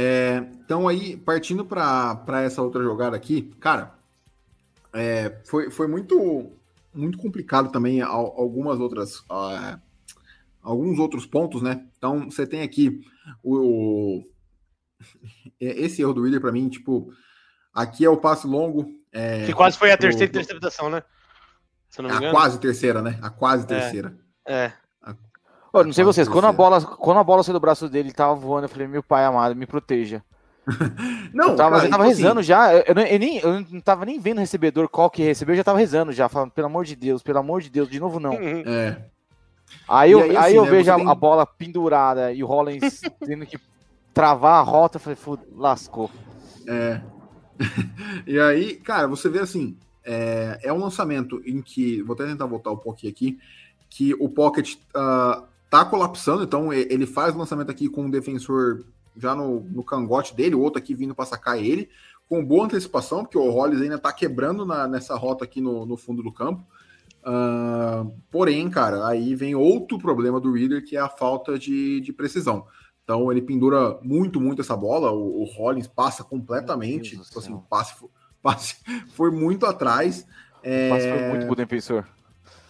É, 0.00 0.46
então 0.64 0.86
aí, 0.86 1.16
partindo 1.16 1.64
para 1.64 2.40
essa 2.44 2.62
outra 2.62 2.80
jogada 2.84 3.16
aqui, 3.16 3.52
cara, 3.58 3.92
é, 4.92 5.40
foi, 5.44 5.72
foi 5.72 5.88
muito 5.88 6.52
muito 6.94 7.18
complicado 7.18 7.72
também 7.72 8.00
algumas 8.00 8.78
outras 8.78 9.18
uh, 9.22 9.76
alguns 10.62 11.00
outros 11.00 11.26
pontos, 11.26 11.62
né? 11.62 11.84
Então 11.98 12.30
você 12.30 12.46
tem 12.46 12.62
aqui 12.62 13.04
o, 13.42 13.56
o 13.56 14.24
esse 15.58 16.00
erro 16.00 16.14
do 16.14 16.22
Reader 16.22 16.40
para 16.40 16.52
mim, 16.52 16.68
tipo, 16.68 17.12
aqui 17.74 18.04
é 18.04 18.08
o 18.08 18.16
passe 18.16 18.46
longo. 18.46 18.88
É, 19.10 19.46
que 19.46 19.52
quase 19.52 19.76
foi 19.76 19.90
a 19.90 19.98
terceira 19.98 20.30
interceptação, 20.30 20.88
né? 20.88 21.02
a 22.08 22.30
quase 22.30 22.60
terceira, 22.60 23.02
né? 23.02 23.18
A 23.20 23.30
quase 23.30 23.64
é, 23.64 23.66
terceira. 23.66 24.16
É. 24.46 24.72
Pô, 25.72 25.84
não 25.84 25.92
sei 25.92 26.04
vocês, 26.04 26.28
quando 26.28 26.46
a 26.46 26.52
bola, 26.52 26.80
quando 26.80 27.18
a 27.18 27.24
bola 27.24 27.42
saiu 27.42 27.54
do 27.54 27.60
braço 27.60 27.88
dele, 27.88 28.12
tava 28.12 28.34
voando, 28.34 28.64
eu 28.64 28.68
falei, 28.68 28.86
meu 28.86 29.02
pai 29.02 29.24
amado, 29.24 29.54
me 29.54 29.66
proteja. 29.66 30.22
não, 31.32 31.50
eu 31.50 31.56
tava, 31.56 31.76
cara, 31.76 31.86
eu 31.86 31.90
tava 31.90 32.02
tipo 32.04 32.12
assim 32.12 32.22
rezando 32.22 32.40
assim... 32.40 32.48
já, 32.48 32.74
eu, 32.74 32.84
eu, 32.86 32.94
eu, 32.94 33.18
nem, 33.18 33.38
eu 33.38 33.64
não 33.70 33.80
tava 33.80 34.04
nem 34.04 34.18
vendo 34.18 34.38
o 34.38 34.40
recebedor 34.40 34.88
qual 34.88 35.10
que 35.10 35.22
recebeu, 35.22 35.54
eu 35.54 35.58
já 35.58 35.64
tava 35.64 35.78
rezando 35.78 36.12
já, 36.12 36.28
falando, 36.28 36.50
pelo 36.50 36.66
amor 36.66 36.84
de 36.84 36.94
Deus, 36.94 37.22
pelo 37.22 37.38
amor 37.38 37.62
de 37.62 37.70
Deus, 37.70 37.88
de 37.88 38.00
novo 38.00 38.20
não. 38.20 38.32
Uhum. 38.32 38.62
É. 38.66 39.02
Aí 39.86 40.12
eu, 40.12 40.20
aí, 40.20 40.30
aí 40.30 40.36
assim, 40.36 40.56
eu 40.56 40.64
né, 40.64 40.70
vejo 40.70 40.92
a, 40.92 40.96
tem... 40.96 41.08
a, 41.08 41.14
bola 41.14 41.46
pendurada 41.46 42.32
e 42.32 42.42
o 42.42 42.46
Rollins 42.46 43.00
tendo 43.24 43.46
que 43.46 43.58
travar 44.12 44.60
a 44.60 44.62
rota, 44.62 44.96
eu 44.96 45.16
falei, 45.16 45.44
lascou. 45.54 46.10
É. 46.66 47.00
e 48.26 48.38
aí, 48.38 48.76
cara, 48.76 49.06
você 49.06 49.28
vê 49.28 49.40
assim, 49.40 49.76
é, 50.04 50.58
é 50.62 50.72
um 50.72 50.78
lançamento 50.78 51.42
em 51.44 51.60
que, 51.60 52.02
vou 52.02 52.14
até 52.14 52.26
tentar 52.26 52.46
voltar 52.46 52.70
um 52.70 52.76
pouquinho 52.76 53.12
aqui, 53.12 53.38
que 53.90 54.14
o 54.14 54.28
Pocket 54.28 54.74
uh, 54.94 55.46
tá 55.70 55.84
colapsando, 55.84 56.42
então 56.42 56.72
ele 56.72 57.06
faz 57.06 57.34
o 57.34 57.38
lançamento 57.38 57.70
aqui 57.70 57.88
com 57.88 58.06
o 58.06 58.10
defensor 58.10 58.84
já 59.16 59.34
no, 59.34 59.60
no 59.60 59.82
cangote 59.82 60.34
dele, 60.34 60.54
o 60.54 60.60
outro 60.60 60.78
aqui 60.78 60.94
vindo 60.94 61.14
para 61.14 61.26
sacar 61.26 61.58
ele, 61.58 61.88
com 62.28 62.44
boa 62.44 62.64
antecipação, 62.64 63.24
porque 63.24 63.38
o 63.38 63.50
Hollis 63.50 63.80
ainda 63.80 63.98
tá 63.98 64.12
quebrando 64.12 64.64
na, 64.64 64.86
nessa 64.86 65.16
rota 65.16 65.44
aqui 65.44 65.60
no, 65.60 65.84
no 65.84 65.96
fundo 65.96 66.22
do 66.22 66.32
campo. 66.32 66.64
Uh, 67.20 68.14
porém, 68.30 68.68
cara, 68.70 69.06
aí 69.06 69.34
vem 69.34 69.54
outro 69.54 69.98
problema 69.98 70.40
do 70.40 70.52
Reader, 70.52 70.84
que 70.84 70.96
é 70.96 71.00
a 71.00 71.08
falta 71.08 71.58
de, 71.58 72.00
de 72.00 72.12
precisão. 72.12 72.66
Então 73.02 73.32
ele 73.32 73.42
pendura 73.42 73.98
muito, 74.02 74.40
muito 74.40 74.60
essa 74.60 74.76
bola. 74.76 75.10
O, 75.10 75.42
o 75.42 75.44
Hollins 75.44 75.86
passa 75.86 76.22
completamente. 76.22 77.18
Tipo 77.18 77.38
assim, 77.38 77.58
passe, 77.68 77.94
passe 78.42 78.76
foi 79.14 79.30
muito 79.30 79.66
atrás. 79.66 80.26
É... 80.62 80.86
O 80.86 80.90
passe 80.90 81.10
foi 81.10 81.28
muito 81.28 81.46
pro 81.46 81.56
defensor 81.56 82.06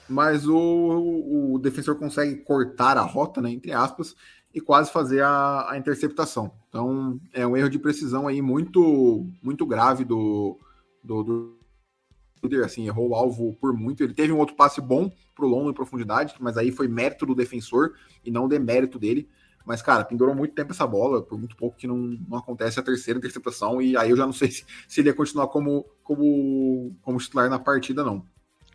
mas 0.09 0.47
o, 0.47 1.55
o 1.55 1.59
defensor 1.59 1.97
consegue 1.97 2.37
cortar 2.37 2.97
a 2.97 3.03
rota, 3.03 3.41
né, 3.41 3.51
entre 3.51 3.73
aspas, 3.73 4.15
e 4.55 4.61
quase 4.61 4.91
fazer 4.91 5.23
a, 5.23 5.71
a, 5.71 5.79
interceptação. 5.79 6.53
Então 6.69 7.21
é 7.33 7.47
um 7.47 7.57
erro 7.57 7.69
de 7.69 7.79
precisão 7.79 8.27
aí 8.27 8.41
muito 8.41 9.27
muito 9.43 9.67
grave 9.67 10.05
do, 10.05 10.59
do, 11.05 11.23
do 12.43 12.65
assim, 12.65 12.87
errou 12.87 13.11
o 13.11 13.15
alvo 13.15 13.55
por 13.61 13.73
muito. 13.73 14.03
Ele 14.03 14.15
teve 14.15 14.33
um 14.33 14.39
outro 14.39 14.57
passe 14.57 14.81
bom 14.81 15.13
pro 15.35 15.47
longo 15.47 15.71
em 15.71 15.75
profundidade, 15.75 16.35
mas 16.41 16.57
aí 16.57 16.73
foi 16.73 16.89
mérito 16.89 17.27
do 17.27 17.35
defensor 17.35 17.93
e 18.25 18.31
não 18.31 18.49
demérito 18.49 18.99
dele. 18.99 19.29
Mas, 19.69 19.83
cara, 19.83 20.03
pendurou 20.03 20.35
muito 20.35 20.55
tempo 20.55 20.73
essa 20.73 20.87
bola, 20.87 21.23
por 21.23 21.39
muito 21.39 21.55
pouco 21.55 21.77
que 21.77 21.87
não, 21.87 21.97
não 21.97 22.39
acontece 22.39 22.81
a 22.81 22.83
terceira 22.83 23.19
interceptação, 23.19 23.83
e 23.83 23.99
aí 23.99 24.09
eu 24.09 24.17
já 24.17 24.25
não 24.25 24.33
sei 24.33 24.51
se, 24.51 24.65
se 24.89 25.01
ele 25.01 25.11
ia 25.11 25.15
continuar 25.15 25.49
como, 25.49 25.85
como, 26.03 26.97
como 27.03 27.19
titular 27.19 27.51
na 27.51 27.59
partida, 27.59 28.03
não. 28.03 28.25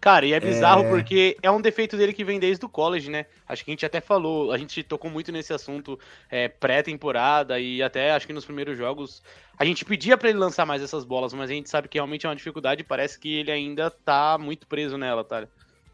Cara, 0.04 0.26
e 0.26 0.34
é 0.34 0.39
bizarro 0.41 0.84
é... 0.84 0.89
porque 0.89 1.38
é 1.41 1.49
um 1.49 1.62
defeito 1.62 1.95
dele 1.95 2.12
que 2.12 2.26
vem 2.26 2.38
desde 2.38 2.66
o 2.66 2.68
college, 2.68 3.10
né? 3.10 3.26
Acho 3.47 3.64
que 3.64 3.72
a 3.72 3.74
gente 3.74 3.86
até 3.86 4.01
falou, 4.01 4.51
a 4.51 4.58
gente 4.58 4.84
tocou 4.84 5.10
muito 5.10 5.32
nesse 5.32 5.54
assunto 5.54 5.97
é, 6.30 6.49
pré-temporada 6.49 7.58
e 7.58 7.82
até 7.82 8.12
acho 8.12 8.28
que 8.28 8.34
nos 8.34 8.43
primeiros 8.43 8.78
jogos 8.78 9.24
a 9.58 9.64
gente 9.64 9.86
pedia 9.86 10.18
para 10.18 10.28
ele 10.28 10.38
lançar 10.38 10.66
mais 10.66 10.82
essas 10.82 11.06
bolas, 11.06 11.34
mas 11.34 11.49
a 11.49 11.54
gente 11.54 11.70
sabe 11.70 11.88
que 11.88 11.97
realmente 11.97 12.26
é 12.26 12.30
uma 12.30 12.36
dificuldade 12.36 12.82
e 12.82 12.84
parece 12.84 13.18
que 13.18 13.34
ele 13.34 13.49
ainda 13.49 13.89
tá 13.89 14.38
muito 14.38 14.68
preso 14.68 14.97
nela, 14.97 15.24
tá? 15.24 15.47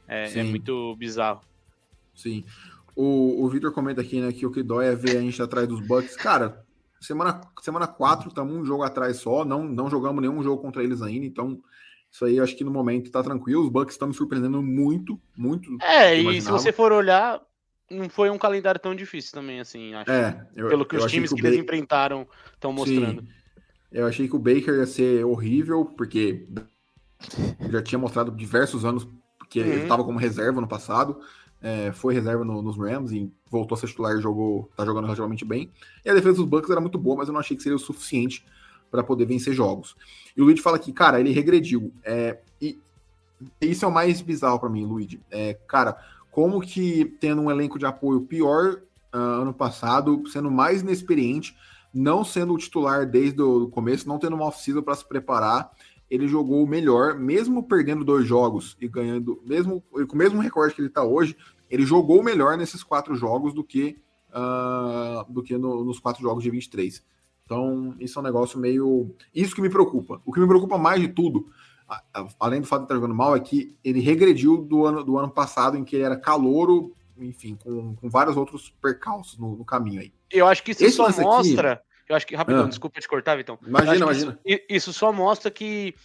É, 0.07 0.39
é 0.39 0.43
muito 0.43 0.95
bizarro. 0.95 1.41
Sim. 2.16 2.43
O, 2.95 3.45
o 3.45 3.47
Victor 3.47 3.72
comenta 3.72 4.01
aqui, 4.01 4.20
né, 4.20 4.32
que 4.32 4.43
o 4.43 4.51
que 4.51 4.64
dói 4.64 4.88
é 4.88 4.95
ver 4.95 5.18
a 5.18 5.22
gente 5.22 5.39
atrás 5.39 5.68
dos 5.68 5.86
Bucks. 5.86 6.16
Cara, 6.16 6.66
semana, 6.99 7.41
semana 7.62 7.86
4, 7.86 8.30
estamos 8.30 8.57
um 8.57 8.66
jogo 8.66 8.82
atrás 8.82 9.18
só, 9.18 9.45
não, 9.45 9.64
não 9.66 9.88
jogamos 9.88 10.20
nenhum 10.20 10.41
jogo 10.41 10.64
contra 10.64 10.84
eles 10.84 11.03
ainda, 11.03 11.28
então 11.28 11.62
isso 12.12 12.26
aí 12.26 12.39
acho 12.39 12.55
que 12.55 12.64
no 12.64 12.72
momento 12.72 13.12
tá 13.12 13.22
tranquilo. 13.22 13.64
Os 13.64 13.70
Bucks 13.70 13.93
estão 13.93 14.07
me 14.07 14.14
surpreendendo 14.14 14.62
muito, 14.62 15.20
muito. 15.38 15.78
É, 15.82 16.16
e 16.16 16.41
se 16.41 16.49
você 16.49 16.72
for 16.72 16.91
olhar, 16.91 17.41
não 17.89 18.10
foi 18.10 18.30
um 18.30 18.38
calendário 18.38 18.80
tão 18.80 18.95
difícil 18.95 19.32
também, 19.32 19.60
assim, 19.60 19.93
acho. 19.93 20.12
É, 20.12 20.47
eu, 20.55 20.68
pelo 20.68 20.86
que 20.86 20.97
os 20.97 21.12
times 21.12 21.32
que, 21.32 21.39
que 21.39 21.47
eles 21.47 21.60
enfrentaram 21.60 22.28
estão 22.53 22.74
mostrando. 22.74 23.22
Sim. 23.22 23.28
Eu 23.91 24.07
achei 24.07 24.28
que 24.28 24.36
o 24.36 24.39
Baker 24.39 24.76
ia 24.76 24.86
ser 24.86 25.26
horrível, 25.26 25.86
porque 25.86 26.47
já 27.70 27.82
tinha 27.82 27.97
mostrado 27.97 28.32
diversos 28.32 28.86
anos 28.86 29.07
que 29.49 29.60
uhum. 29.60 29.66
ele 29.66 29.82
estava 29.82 30.03
como 30.03 30.20
reserva 30.20 30.62
no 30.62 30.68
passado. 30.68 31.20
É, 31.62 31.91
foi 31.91 32.14
reserva 32.14 32.45
no, 32.45 32.62
nos 32.62 32.78
Rams 32.78 33.12
e 33.12 33.32
voltou 33.49 33.76
a 33.76 33.80
ser 33.80 33.88
titular 33.88 34.16
e 34.16 34.22
jogou, 34.22 34.72
tá 34.76 34.86
jogando 34.86 35.05
relativamente 35.05 35.43
bem. 35.43 35.72
E 36.05 36.10
a 36.10 36.14
defesa 36.14 36.38
dos 36.38 36.45
Bucks 36.45 36.70
era 36.70 36.80
muito 36.80 36.97
boa, 36.97 37.18
mas 37.18 37.28
eu 37.28 37.34
não 37.34 37.39
achei 37.39 37.57
que 37.57 37.64
seria 37.64 37.76
o 37.76 37.80
suficiente 37.80 38.45
para 38.90 39.04
poder 39.04 39.26
vencer 39.26 39.54
jogos. 39.54 39.96
E 40.36 40.42
o 40.42 40.46
Luigi 40.46 40.62
fala 40.62 40.80
que, 40.80 40.92
cara, 40.92 41.20
ele 41.20 41.32
regrediu. 41.32 41.92
É, 42.04 42.40
e 42.62 42.78
isso 43.62 43.86
é 43.86 43.88
o 43.88 43.92
mais 43.92 44.22
bizarro 44.22 44.60
para 44.60 44.70
mim, 44.70 44.86
Luigi. 44.86 45.22
É, 45.30 45.54
cara, 45.68 45.98
como 46.32 46.62
que 46.62 47.06
tendo 47.20 47.42
um 47.42 47.52
elenco 47.52 47.80
de 47.80 47.86
apoio 47.86 48.22
pior 48.22 48.82
uh, 49.14 49.18
ano 49.18 49.54
passado, 49.54 50.24
sendo 50.28 50.52
mais 50.52 50.82
inexperiente, 50.82 51.56
não 51.94 52.24
sendo 52.24 52.54
o 52.54 52.58
titular 52.58 53.06
desde 53.06 53.42
o 53.42 53.68
começo, 53.68 54.08
não 54.08 54.20
tendo 54.20 54.36
uma 54.36 54.46
off-season 54.46 54.82
para 54.82 54.96
se 54.96 55.08
preparar, 55.08 55.72
ele 56.10 56.28
jogou 56.28 56.66
melhor, 56.66 57.16
mesmo 57.16 57.64
perdendo 57.64 58.04
dois 58.04 58.26
jogos 58.26 58.76
e 58.80 58.88
ganhando, 58.88 59.42
mesmo 59.46 59.82
com 59.92 60.16
o 60.16 60.18
mesmo 60.18 60.42
recorde 60.42 60.74
que 60.74 60.82
ele 60.82 60.88
está 60.88 61.04
hoje, 61.04 61.36
ele 61.70 61.86
jogou 61.86 62.24
melhor 62.24 62.58
nesses 62.58 62.84
quatro 62.84 63.16
jogos 63.16 63.54
do 63.54 63.64
que, 63.64 63.98
uh, 64.30 65.32
do 65.32 65.44
que 65.44 65.58
no, 65.58 65.84
nos 65.84 66.00
quatro 66.00 66.22
jogos 66.22 66.44
de 66.44 66.50
23. 66.50 67.04
Então, 67.50 67.95
isso 68.00 68.20
é 68.20 68.22
um 68.22 68.26
negócio 68.26 68.60
meio. 68.60 69.10
Isso 69.34 69.56
que 69.56 69.62
me 69.62 69.72
preocupa. 69.72 70.22
O 70.24 70.32
que 70.32 70.39
me 70.39 70.45
preocupa 70.45 70.78
mais 70.78 71.02
de 71.02 71.08
tudo, 71.08 71.47
além 72.39 72.62
do 72.62 72.68
fato 72.68 72.82
de 72.82 72.86
estar 72.86 72.93
jogando 72.93 73.16
mal, 73.16 73.36
é 73.36 73.39
que 73.39 73.76
ele 73.84 74.00
regrediu 74.00 74.58
do 74.58 74.86
ano, 74.86 75.04
do 75.04 75.18
ano 75.18 75.32
passado, 75.32 75.76
em 75.76 75.84
que 75.84 75.95
ele 75.95 76.06
era 76.06 76.16
calouro, 76.16 76.95
enfim, 77.18 77.56
com, 77.56 77.95
com 77.95 78.08
vários 78.08 78.38
outros 78.38 78.70
percalços 78.80 79.39
no, 79.39 79.56
no 79.56 79.66
caminho 79.66 80.00
aí. 80.00 80.14
Eu 80.32 80.45
acho 80.45 80.62
que 80.62 80.72
isso 80.72 80.86
Esse 80.86 80.97
só 80.97 81.10
mostra. 81.10 81.74
Aqui... 81.74 81.84
Eu 82.08 82.16
acho 82.16 82.28
que, 82.28 82.36
rapidão, 82.36 82.66
ah. 82.66 82.68
desculpa 82.68 83.02
te 83.02 83.08
cortar, 83.08 83.36
Vitão. 83.36 83.58
Imagina, 83.66 83.95
imagina. 83.95 84.39
Isso, 84.45 84.62
isso 84.70 84.93
só 84.93 85.12
mostra 85.12 85.50
que 85.50 85.95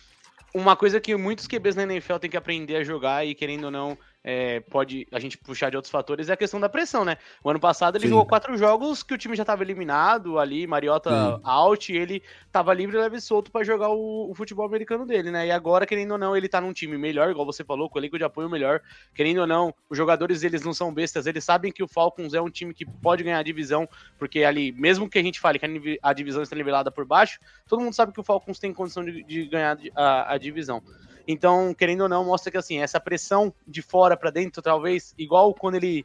uma 0.54 0.74
coisa 0.74 0.98
que 0.98 1.14
muitos 1.14 1.46
QBs 1.46 1.76
na 1.76 1.82
NFL 1.82 2.16
têm 2.16 2.30
que 2.30 2.38
aprender 2.38 2.76
a 2.76 2.84
jogar 2.84 3.26
e, 3.26 3.34
querendo 3.34 3.64
ou 3.64 3.70
não, 3.70 3.98
é, 4.24 4.60
pode 4.60 5.06
a 5.12 5.18
gente 5.20 5.36
puxar 5.36 5.68
de 5.68 5.76
outros 5.76 5.90
fatores 5.90 6.30
é 6.30 6.32
a 6.32 6.36
questão 6.36 6.58
da 6.58 6.68
pressão, 6.68 7.04
né? 7.04 7.18
O 7.42 7.50
ano 7.50 7.60
passado 7.60 7.96
ele 7.96 8.04
Sim. 8.04 8.10
jogou 8.10 8.24
quatro 8.24 8.56
jogos 8.56 9.02
que 9.02 9.12
o 9.12 9.18
time 9.18 9.36
já 9.36 9.42
estava 9.42 9.62
eliminado 9.62 10.38
ali, 10.38 10.66
Mariota 10.66 11.10
Sim. 11.10 11.40
out, 11.44 11.92
ele 11.92 12.22
estava 12.46 12.72
livre, 12.72 12.96
leve 12.96 13.18
e 13.18 13.20
solto 13.20 13.50
para 13.50 13.62
jogar 13.62 13.90
o, 13.90 14.30
o, 14.30 14.34
futebol 14.34 14.64
americano 14.64 15.04
dele, 15.04 15.30
né? 15.30 15.46
E 15.46 15.50
agora, 15.50 15.84
querendo 15.84 16.12
ou 16.12 16.18
não, 16.18 16.34
ele 16.34 16.48
tá 16.48 16.58
num 16.58 16.72
time 16.72 16.96
melhor, 16.96 17.30
igual 17.30 17.44
você 17.44 17.62
falou, 17.62 17.90
com 17.90 17.98
o 17.98 18.00
elenco 18.00 18.16
de 18.16 18.24
apoio 18.24 18.48
melhor. 18.48 18.80
Querendo 19.14 19.42
ou 19.42 19.46
não, 19.46 19.74
os 19.90 19.98
jogadores 19.98 20.42
eles 20.42 20.62
não 20.62 20.72
são 20.72 20.92
bestas, 20.92 21.26
eles 21.26 21.44
sabem 21.44 21.70
que 21.70 21.82
o 21.82 21.88
Falcons 21.88 22.32
é 22.32 22.40
um 22.40 22.48
time 22.48 22.72
que 22.72 22.86
pode 22.86 23.22
ganhar 23.22 23.38
a 23.38 23.42
divisão, 23.42 23.86
porque 24.18 24.42
ali, 24.42 24.72
mesmo 24.72 25.08
que 25.08 25.18
a 25.18 25.22
gente 25.22 25.38
fale 25.38 25.58
que 25.58 25.98
a 26.02 26.12
divisão 26.14 26.42
está 26.42 26.56
nivelada 26.56 26.90
por 26.90 27.04
baixo, 27.04 27.38
todo 27.68 27.82
mundo 27.82 27.92
sabe 27.92 28.12
que 28.12 28.20
o 28.20 28.24
Falcons 28.24 28.58
tem 28.58 28.72
condição 28.72 29.04
de, 29.04 29.22
de 29.22 29.44
ganhar 29.46 29.76
a, 29.94 30.32
a 30.32 30.38
divisão. 30.38 30.82
Então, 31.26 31.72
querendo 31.72 32.02
ou 32.02 32.08
não, 32.08 32.24
mostra 32.24 32.50
que 32.50 32.58
assim, 32.58 32.78
essa 32.78 33.00
pressão 33.00 33.52
de 33.66 33.80
fora 33.80 34.16
para 34.16 34.30
dentro, 34.30 34.60
talvez, 34.60 35.14
igual 35.16 35.54
quando 35.54 35.76
ele 35.76 36.04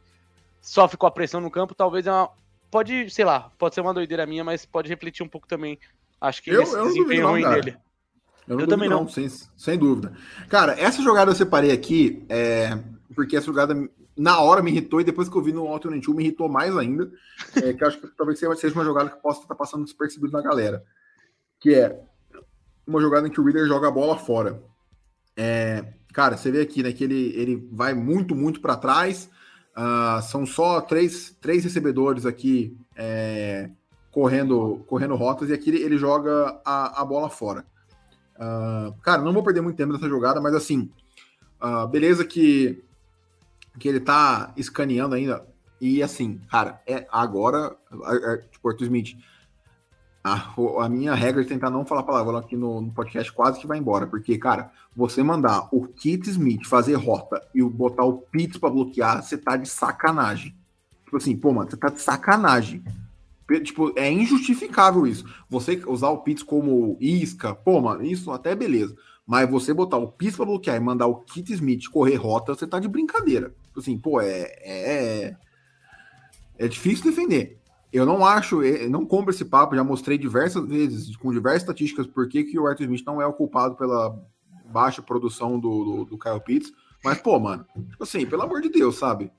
sofre 0.60 0.96
com 0.96 1.06
a 1.06 1.10
pressão 1.10 1.40
no 1.40 1.50
campo, 1.50 1.74
talvez 1.74 2.06
é 2.06 2.10
uma. 2.10 2.30
Pode, 2.70 3.10
sei 3.10 3.24
lá, 3.24 3.50
pode 3.58 3.74
ser 3.74 3.80
uma 3.80 3.92
doideira 3.92 4.26
minha, 4.26 4.44
mas 4.44 4.64
pode 4.64 4.88
refletir 4.88 5.22
um 5.22 5.28
pouco 5.28 5.46
também. 5.46 5.78
Acho 6.20 6.42
que 6.42 6.50
eu, 6.50 6.62
esse 6.62 6.74
eu 6.74 6.86
desempenho 6.86 7.28
ruim 7.28 7.42
não, 7.42 7.52
dele. 7.52 7.76
Eu, 8.46 8.56
não 8.56 8.60
eu 8.62 8.68
também 8.68 8.88
não, 8.88 9.00
não. 9.00 9.08
Sem, 9.08 9.28
sem 9.28 9.78
dúvida. 9.78 10.12
Cara, 10.48 10.78
essa 10.78 11.02
jogada 11.02 11.30
eu 11.30 11.34
separei 11.34 11.72
aqui, 11.72 12.24
é, 12.28 12.78
porque 13.14 13.36
essa 13.36 13.46
jogada 13.46 13.74
na 14.16 14.40
hora 14.40 14.62
me 14.62 14.70
irritou 14.70 15.00
e 15.00 15.04
depois 15.04 15.28
que 15.28 15.36
eu 15.36 15.42
vi 15.42 15.52
no 15.52 15.66
Alternate 15.66 16.06
2 16.06 16.16
me 16.16 16.24
irritou 16.24 16.48
mais 16.48 16.76
ainda. 16.76 17.10
É, 17.56 17.72
que 17.72 17.82
eu 17.82 17.88
acho 17.88 17.98
que 17.98 18.06
talvez 18.16 18.38
seja 18.38 18.74
uma 18.74 18.84
jogada 18.84 19.10
que 19.10 19.20
possa 19.20 19.42
estar 19.42 19.54
passando 19.54 19.84
despercebido 19.84 20.32
na 20.32 20.42
galera. 20.42 20.84
Que 21.58 21.74
é 21.74 22.00
uma 22.86 23.00
jogada 23.00 23.26
em 23.26 23.30
que 23.30 23.40
o 23.40 23.44
Reader 23.44 23.66
joga 23.66 23.88
a 23.88 23.90
bola 23.90 24.16
fora. 24.16 24.62
É, 25.42 25.86
cara, 26.12 26.36
você 26.36 26.50
vê 26.50 26.60
aqui 26.60 26.82
né, 26.82 26.92
que 26.92 27.02
ele, 27.02 27.32
ele 27.34 27.66
vai 27.72 27.94
muito, 27.94 28.36
muito 28.36 28.60
para 28.60 28.76
trás. 28.76 29.30
Uh, 29.74 30.20
são 30.20 30.44
só 30.44 30.82
três, 30.82 31.34
três 31.40 31.64
recebedores 31.64 32.26
aqui 32.26 32.76
é, 32.94 33.70
correndo, 34.10 34.84
correndo 34.86 35.14
rotas 35.14 35.48
e 35.48 35.54
aqui 35.54 35.70
ele, 35.70 35.82
ele 35.82 35.96
joga 35.96 36.60
a, 36.62 37.00
a 37.00 37.04
bola 37.06 37.30
fora. 37.30 37.64
Uh, 38.36 38.92
cara, 39.00 39.22
não 39.22 39.32
vou 39.32 39.42
perder 39.42 39.62
muito 39.62 39.78
tempo 39.78 39.94
nessa 39.94 40.10
jogada, 40.10 40.42
mas 40.42 40.54
assim, 40.54 40.90
uh, 41.62 41.88
beleza 41.88 42.22
que, 42.22 42.84
que 43.78 43.88
ele 43.88 44.00
tá 44.00 44.52
escaneando 44.58 45.14
ainda. 45.14 45.46
E 45.80 46.02
assim, 46.02 46.38
cara, 46.50 46.82
é 46.86 47.06
agora, 47.10 47.74
tipo, 48.50 48.68
Arthur 48.68 48.84
Smith, 48.84 49.16
a, 50.22 50.52
a, 50.84 50.88
minha 50.88 51.14
regra 51.14 51.42
de 51.42 51.48
tentar 51.48 51.70
não 51.70 51.86
falar 51.86 52.02
palavrão 52.02 52.36
aqui 52.36 52.54
no, 52.54 52.80
no, 52.80 52.92
podcast 52.92 53.32
quase 53.32 53.58
que 53.58 53.66
vai 53.66 53.78
embora. 53.78 54.06
Porque, 54.06 54.36
cara, 54.36 54.70
você 54.94 55.22
mandar 55.22 55.68
o 55.72 55.86
Kit 55.86 56.28
Smith 56.28 56.66
fazer 56.66 56.94
rota 56.94 57.42
e 57.54 57.62
botar 57.62 58.04
o 58.04 58.18
Pitts 58.18 58.58
pra 58.58 58.68
bloquear, 58.68 59.22
você 59.22 59.38
tá 59.38 59.56
de 59.56 59.68
sacanagem. 59.68 60.54
Tipo 61.04 61.16
assim, 61.16 61.36
pô, 61.36 61.52
mano, 61.52 61.70
você 61.70 61.76
tá 61.76 61.88
de 61.88 62.00
sacanagem. 62.00 62.84
Tipo, 63.64 63.92
é 63.96 64.10
injustificável 64.10 65.06
isso. 65.06 65.24
Você 65.48 65.82
usar 65.86 66.10
o 66.10 66.18
Pitts 66.18 66.42
como 66.42 66.96
isca, 67.00 67.54
pô, 67.54 67.80
mano, 67.80 68.04
isso 68.04 68.30
até 68.30 68.54
beleza. 68.54 68.94
Mas 69.26 69.50
você 69.50 69.72
botar 69.72 69.96
o 69.96 70.08
Pitts 70.08 70.36
pra 70.36 70.44
bloquear 70.44 70.76
e 70.76 70.80
mandar 70.80 71.06
o 71.06 71.16
Kit 71.16 71.52
Smith 71.52 71.88
correr 71.88 72.16
rota, 72.16 72.54
você 72.54 72.66
tá 72.66 72.78
de 72.78 72.88
brincadeira. 72.88 73.54
Tipo 73.68 73.80
assim, 73.80 73.96
pô, 73.96 74.20
é, 74.20 74.42
é. 74.62 75.36
É 76.58 76.68
difícil 76.68 77.06
defender. 77.06 77.59
Eu 77.92 78.06
não 78.06 78.24
acho, 78.24 78.60
não 78.88 79.04
compro 79.04 79.30
esse 79.30 79.44
papo, 79.44 79.74
já 79.74 79.82
mostrei 79.82 80.16
diversas 80.16 80.64
vezes, 80.66 81.16
com 81.16 81.32
diversas 81.32 81.62
estatísticas, 81.62 82.06
por 82.06 82.28
que, 82.28 82.44
que 82.44 82.58
o 82.58 82.66
Arthur 82.66 82.84
Smith 82.84 83.04
não 83.04 83.20
é 83.20 83.26
o 83.26 83.32
culpado 83.32 83.74
pela 83.74 84.16
baixa 84.66 85.02
produção 85.02 85.58
do, 85.58 85.84
do, 85.84 86.04
do 86.04 86.18
Kyle 86.18 86.40
Pitts. 86.40 86.72
Mas, 87.04 87.18
pô, 87.18 87.38
mano, 87.38 87.66
tipo 87.74 88.02
assim, 88.02 88.24
pelo 88.26 88.42
amor 88.42 88.60
de 88.60 88.68
Deus, 88.68 88.96
sabe? 88.96 89.32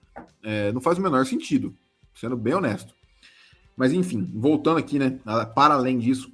É, 0.44 0.72
não 0.72 0.82
faz 0.82 0.98
o 0.98 1.02
menor 1.02 1.26
sentido, 1.26 1.74
sendo 2.14 2.36
bem 2.36 2.54
honesto. 2.54 2.94
Mas, 3.78 3.94
enfim, 3.94 4.30
voltando 4.36 4.78
aqui, 4.78 5.00
né? 5.00 5.20
Para 5.56 5.76
além 5.76 5.98
disso. 5.98 6.32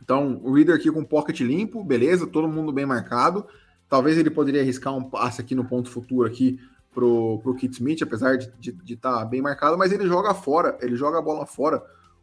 Então, 0.00 0.40
o 0.42 0.54
Reader 0.54 0.74
aqui 0.74 0.90
com 0.90 1.04
pocket 1.04 1.40
limpo, 1.40 1.84
beleza, 1.84 2.26
todo 2.26 2.48
mundo 2.48 2.72
bem 2.72 2.86
marcado. 2.86 3.46
Talvez 3.88 4.16
ele 4.16 4.30
poderia 4.30 4.62
arriscar 4.62 4.96
um 4.96 5.04
passe 5.04 5.40
aqui 5.40 5.54
no 5.54 5.64
ponto 5.64 5.90
futuro 5.90 6.26
aqui 6.26 6.58
pro, 6.92 7.38
pro 7.42 7.54
Kit 7.54 7.72
Smith, 7.72 8.02
apesar 8.02 8.36
de 8.36 8.76
estar 8.86 9.18
tá 9.18 9.24
bem 9.24 9.40
marcado, 9.40 9.76
mas 9.78 9.92
ele 9.92 10.06
joga 10.06 10.34
fora, 10.34 10.78
ele 10.80 10.96
joga 10.96 11.18
a 11.18 11.22
bola 11.22 11.46
fora 11.46 11.82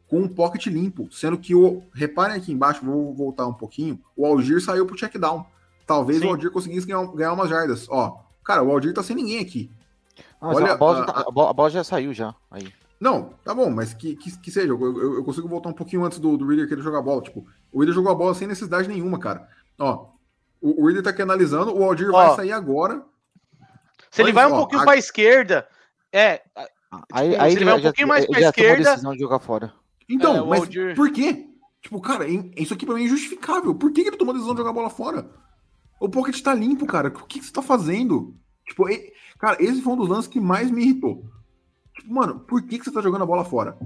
com 0.10 0.22
um 0.22 0.28
pocket 0.28 0.66
limpo, 0.68 1.08
sendo 1.12 1.38
que 1.38 1.54
o. 1.54 1.84
Reparem 1.94 2.36
aqui 2.36 2.52
embaixo, 2.52 2.84
vou 2.84 3.14
voltar 3.14 3.46
um 3.46 3.54
pouquinho. 3.54 4.00
O 4.18 4.26
Algir 4.26 4.60
saiu 4.60 4.86
pro 4.86 4.98
check 4.98 5.16
down. 5.18 5.46
Talvez 5.86 6.20
Sim. 6.20 6.28
o 6.28 6.30
Algir 6.32 6.52
conseguisse 6.52 6.88
ganhar, 6.88 7.06
ganhar 7.14 7.34
umas 7.34 7.50
jardas. 7.50 7.88
Ó, 7.90 8.20
cara, 8.44 8.64
o 8.64 8.72
Algir 8.72 8.94
tá 8.94 9.04
sem 9.04 9.16
ninguém 9.16 9.40
aqui. 9.40 9.72
Ah, 10.42 10.50
Olha, 10.50 10.74
a, 10.74 10.78
bola, 10.78 11.06
tá, 11.06 11.12
a, 11.12 11.50
a, 11.50 11.54
bola, 11.54 11.70
já 11.70 11.84
saiu 11.84 12.14
já. 12.14 12.34
Aí. 12.50 12.68
Não, 13.00 13.34
tá 13.44 13.54
bom, 13.54 13.70
mas 13.70 13.94
que, 13.94 14.16
que, 14.16 14.38
que 14.40 14.52
seja, 14.52 14.68
eu, 14.68 14.82
eu, 14.82 15.14
eu, 15.16 15.24
consigo 15.24 15.48
voltar 15.48 15.70
um 15.70 15.74
pouquinho 15.74 16.04
antes 16.04 16.20
do, 16.20 16.36
do 16.36 16.46
Reader 16.46 16.68
querer 16.68 16.82
jogar 16.82 17.00
a 17.00 17.04
bola. 17.04 17.22
Tipo, 17.22 17.46
o 17.72 17.80
Reader 17.80 17.96
jogou 17.96 18.12
a 18.12 18.16
bola 18.16 18.34
sem 18.34 18.48
necessidade 18.48 18.88
nenhuma, 18.88 19.20
cara. 19.20 19.48
Ó, 19.78 20.08
o, 20.62 20.82
o 20.82 20.86
Reader 20.86 21.04
tá 21.04 21.12
aqui 21.12 21.22
analisando, 21.22 21.74
o 21.74 21.84
Aldir 21.84 22.12
vai 22.12 22.36
sair 22.36 22.52
agora. 22.52 23.04
Se 24.12 24.22
ele 24.22 24.32
vai 24.32 24.46
um 24.48 24.56
pouquinho 24.56 24.82
a... 24.82 24.86
para 24.86 24.94
a 24.94 24.98
esquerda, 24.98 25.68
é. 26.12 26.42
Aí, 27.14 27.30
tipo, 27.30 27.42
aí 27.42 27.52
se 27.52 27.58
ele 27.58 27.66
vai 27.66 27.74
um 27.76 27.82
pouquinho 27.82 28.08
mais 28.08 28.26
para 28.26 28.38
a 28.38 28.42
esquerda. 28.42 28.96
De 28.96 29.20
jogar 29.20 29.40
fora. 29.40 29.74
Então, 30.10 30.38
é, 30.38 30.50
mas 30.50 30.62
Aldir... 30.62 30.96
por 30.96 31.12
quê? 31.12 31.48
Tipo, 31.82 32.02
cara, 32.02 32.26
isso 32.28 32.74
aqui 32.74 32.86
pra 32.86 32.96
mim 32.96 33.02
é 33.02 33.06
injustificável. 33.06 33.74
Por 33.76 33.92
que, 33.92 34.04
que 34.04 34.10
ele 34.10 34.18
tomou 34.18 34.32
a 34.32 34.34
decisão 34.34 34.54
de 34.54 34.60
jogar 34.60 34.72
a 34.72 34.74
bola 34.74 34.90
fora? 34.90 35.30
O 36.00 36.10
pocket 36.10 36.40
tá 36.42 36.54
limpo, 36.54 36.86
cara. 36.86 37.10
O 37.10 37.26
que, 37.26 37.40
que 37.40 37.46
você 37.46 37.52
tá 37.52 37.62
fazendo? 37.62 38.36
Tipo, 38.66 38.86
cara, 39.38 39.58
esse 39.62 39.82
foi 39.82 39.94
um 39.94 39.98
dos 39.98 40.10
lances 40.10 40.28
que 40.28 40.40
mais 40.40 40.72
me 40.72 40.82
irritou. 40.82 41.26
Tipo, 41.96 42.14
mano, 42.14 42.40
por 42.40 42.62
que, 42.64 42.80
que 42.80 42.86
você 42.86 42.92
tá 42.92 43.02
jogando 43.02 43.24
a 43.24 43.28
bola 43.28 43.46
fora? 43.46 43.78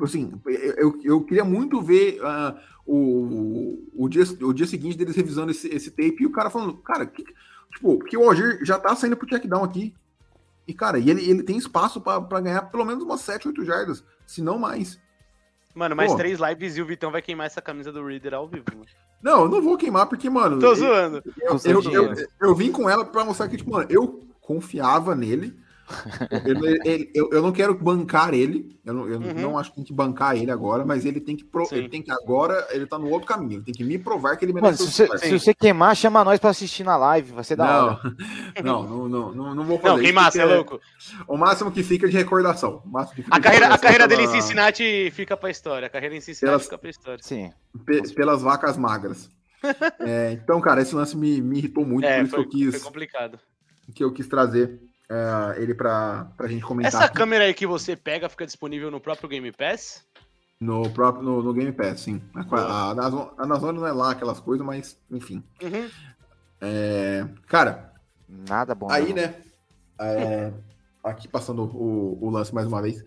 Assim, 0.00 0.32
eu, 0.76 0.98
eu 1.02 1.24
queria 1.24 1.44
muito 1.44 1.80
ver 1.80 2.20
uh, 2.20 2.58
o, 2.84 3.88
o, 3.94 4.08
dia, 4.08 4.24
o 4.42 4.52
dia 4.52 4.66
seguinte 4.66 4.96
deles 4.96 5.16
revisando 5.16 5.50
esse, 5.50 5.68
esse 5.68 5.90
tape 5.90 6.16
e 6.20 6.26
o 6.26 6.32
cara 6.32 6.50
falando, 6.50 6.76
cara, 6.78 7.06
que, 7.06 7.24
Tipo, 7.74 7.98
porque 7.98 8.16
o 8.16 8.24
Algir 8.24 8.64
já 8.64 8.78
tá 8.78 8.94
saindo 8.94 9.16
pro 9.16 9.28
checkdown 9.28 9.64
aqui. 9.64 9.94
E, 10.66 10.72
cara, 10.72 10.98
e 10.98 11.10
ele, 11.10 11.28
ele 11.28 11.42
tem 11.42 11.56
espaço 11.56 12.00
para 12.00 12.40
ganhar 12.40 12.62
pelo 12.62 12.84
menos 12.84 13.04
umas 13.04 13.20
7, 13.20 13.48
8 13.48 13.64
jardas, 13.64 14.04
se 14.26 14.40
não 14.40 14.58
mais. 14.58 14.98
Mano, 15.74 15.94
mais 15.94 16.12
Pô. 16.12 16.16
três 16.16 16.38
lives 16.38 16.76
e 16.76 16.82
o 16.82 16.86
Vitão 16.86 17.10
vai 17.10 17.20
queimar 17.20 17.46
essa 17.46 17.60
camisa 17.60 17.92
do 17.92 18.06
Reader 18.06 18.34
ao 18.34 18.48
vivo. 18.48 18.64
Mano. 18.72 18.86
Não, 19.20 19.42
eu 19.42 19.48
não 19.48 19.60
vou 19.60 19.76
queimar 19.76 20.06
porque, 20.06 20.30
mano. 20.30 20.58
Tô 20.58 20.74
zoando. 20.74 21.22
Eu, 21.40 21.58
eu, 21.64 21.92
eu, 21.92 22.28
eu, 22.40 22.54
vim 22.54 22.70
com 22.70 22.88
ela 22.88 23.04
pra 23.04 23.24
mostrar 23.24 23.48
que, 23.48 23.56
tipo, 23.56 23.72
mano, 23.72 23.86
eu 23.90 24.24
confiava 24.40 25.14
nele. 25.14 25.58
Ele, 26.44 26.80
ele, 26.84 27.10
eu, 27.14 27.30
eu, 27.30 27.42
não 27.42 27.52
quero 27.52 27.74
bancar 27.74 28.32
ele, 28.32 28.78
eu, 28.84 28.94
não, 28.94 29.08
eu 29.08 29.18
uhum. 29.18 29.34
não, 29.34 29.58
acho 29.58 29.70
que 29.70 29.76
tem 29.76 29.84
que 29.84 29.92
bancar 29.92 30.36
ele 30.36 30.50
agora, 30.50 30.84
mas 30.84 31.04
ele 31.04 31.20
tem 31.20 31.36
que 31.36 31.44
pro, 31.44 31.68
ele 31.72 31.88
tem 31.88 32.02
que 32.02 32.10
agora 32.10 32.66
ele 32.70 32.86
tá 32.86 32.98
no 32.98 33.10
outro 33.10 33.28
caminho, 33.28 33.62
tem 33.62 33.74
que 33.74 33.84
me 33.84 33.98
provar 33.98 34.36
que 34.36 34.44
ele 34.44 34.52
merece. 34.52 34.82
Mano, 34.82 34.90
se, 34.90 35.06
você, 35.06 35.18
se, 35.18 35.38
você 35.38 35.54
queimar, 35.54 35.94
chama 35.94 36.24
nós 36.24 36.40
para 36.40 36.50
assistir 36.50 36.84
na 36.84 36.96
live, 36.96 37.32
vai 37.32 37.44
ser 37.44 37.56
da 37.56 37.66
não, 37.66 37.86
hora. 37.86 38.00
Não, 38.64 38.82
não, 38.82 39.08
não, 39.08 39.34
não, 39.34 39.54
não 39.54 39.64
vou 39.64 39.78
fazer. 39.78 39.94
Não, 39.94 40.00
queimar, 40.00 40.32
você 40.32 40.40
é 40.40 40.44
louco. 40.44 40.80
O 41.26 41.36
máximo 41.36 41.70
que 41.70 41.82
fica 41.82 42.08
de 42.08 42.16
recordação. 42.16 42.82
a 43.30 43.40
carreira, 43.40 43.68
a 43.68 43.78
carreira 43.78 44.08
dele 44.08 44.22
em 44.22 44.28
Cincinnati 44.28 45.10
fica 45.10 45.36
pra 45.36 45.50
história. 45.50 45.86
A 45.86 45.90
carreira 45.90 46.16
em 46.16 46.20
Cincinnati 46.20 46.52
pelas, 46.52 46.64
fica 46.64 46.78
pra 46.78 46.90
história. 46.90 47.22
Sim. 47.22 47.52
pelas 48.14 48.42
vacas 48.42 48.76
magras. 48.76 49.28
é, 50.00 50.32
então, 50.32 50.60
cara, 50.60 50.82
esse 50.82 50.94
lance 50.94 51.16
me, 51.16 51.40
me 51.40 51.58
irritou 51.58 51.84
muito, 51.84 52.06
é, 52.06 52.18
por 52.18 52.24
isso 52.24 52.36
foi, 52.36 52.46
que 52.46 52.46
eu 52.46 52.66
quis. 52.70 52.70
Foi 52.80 52.84
complicado. 52.84 53.38
Que 53.94 54.04
eu 54.04 54.12
quis 54.12 54.26
trazer 54.26 54.80
uh, 55.10 55.60
ele 55.60 55.74
para 55.74 56.28
a 56.38 56.46
gente 56.46 56.64
comentar. 56.64 56.94
Essa 56.94 57.04
aqui. 57.06 57.16
câmera 57.16 57.44
aí 57.44 57.54
que 57.54 57.66
você 57.66 57.96
pega 57.96 58.28
fica 58.28 58.46
disponível 58.46 58.90
no 58.90 59.00
próprio 59.00 59.28
Game 59.28 59.50
Pass? 59.52 60.04
No 60.60 60.88
próprio 60.90 61.24
no, 61.24 61.42
no 61.42 61.52
Game 61.52 61.72
Pass, 61.72 62.00
sim. 62.00 62.22
A, 62.34 62.40
a, 62.40 62.90
a, 62.92 63.42
Amazon 63.42 63.74
não 63.74 63.86
é 63.86 63.92
lá 63.92 64.12
aquelas 64.12 64.40
coisas, 64.40 64.64
mas 64.64 64.98
enfim. 65.10 65.42
Uhum. 65.62 65.90
É, 66.60 67.26
cara, 67.46 67.92
nada 68.28 68.74
bom. 68.74 68.90
Aí, 68.90 69.08
não. 69.08 69.16
né? 69.16 69.34
É, 70.00 70.52
aqui 71.02 71.28
passando 71.28 71.64
o, 71.64 72.18
o, 72.20 72.30
lance 72.30 72.54
mais 72.54 72.66
uma 72.66 72.80
vez. 72.80 73.04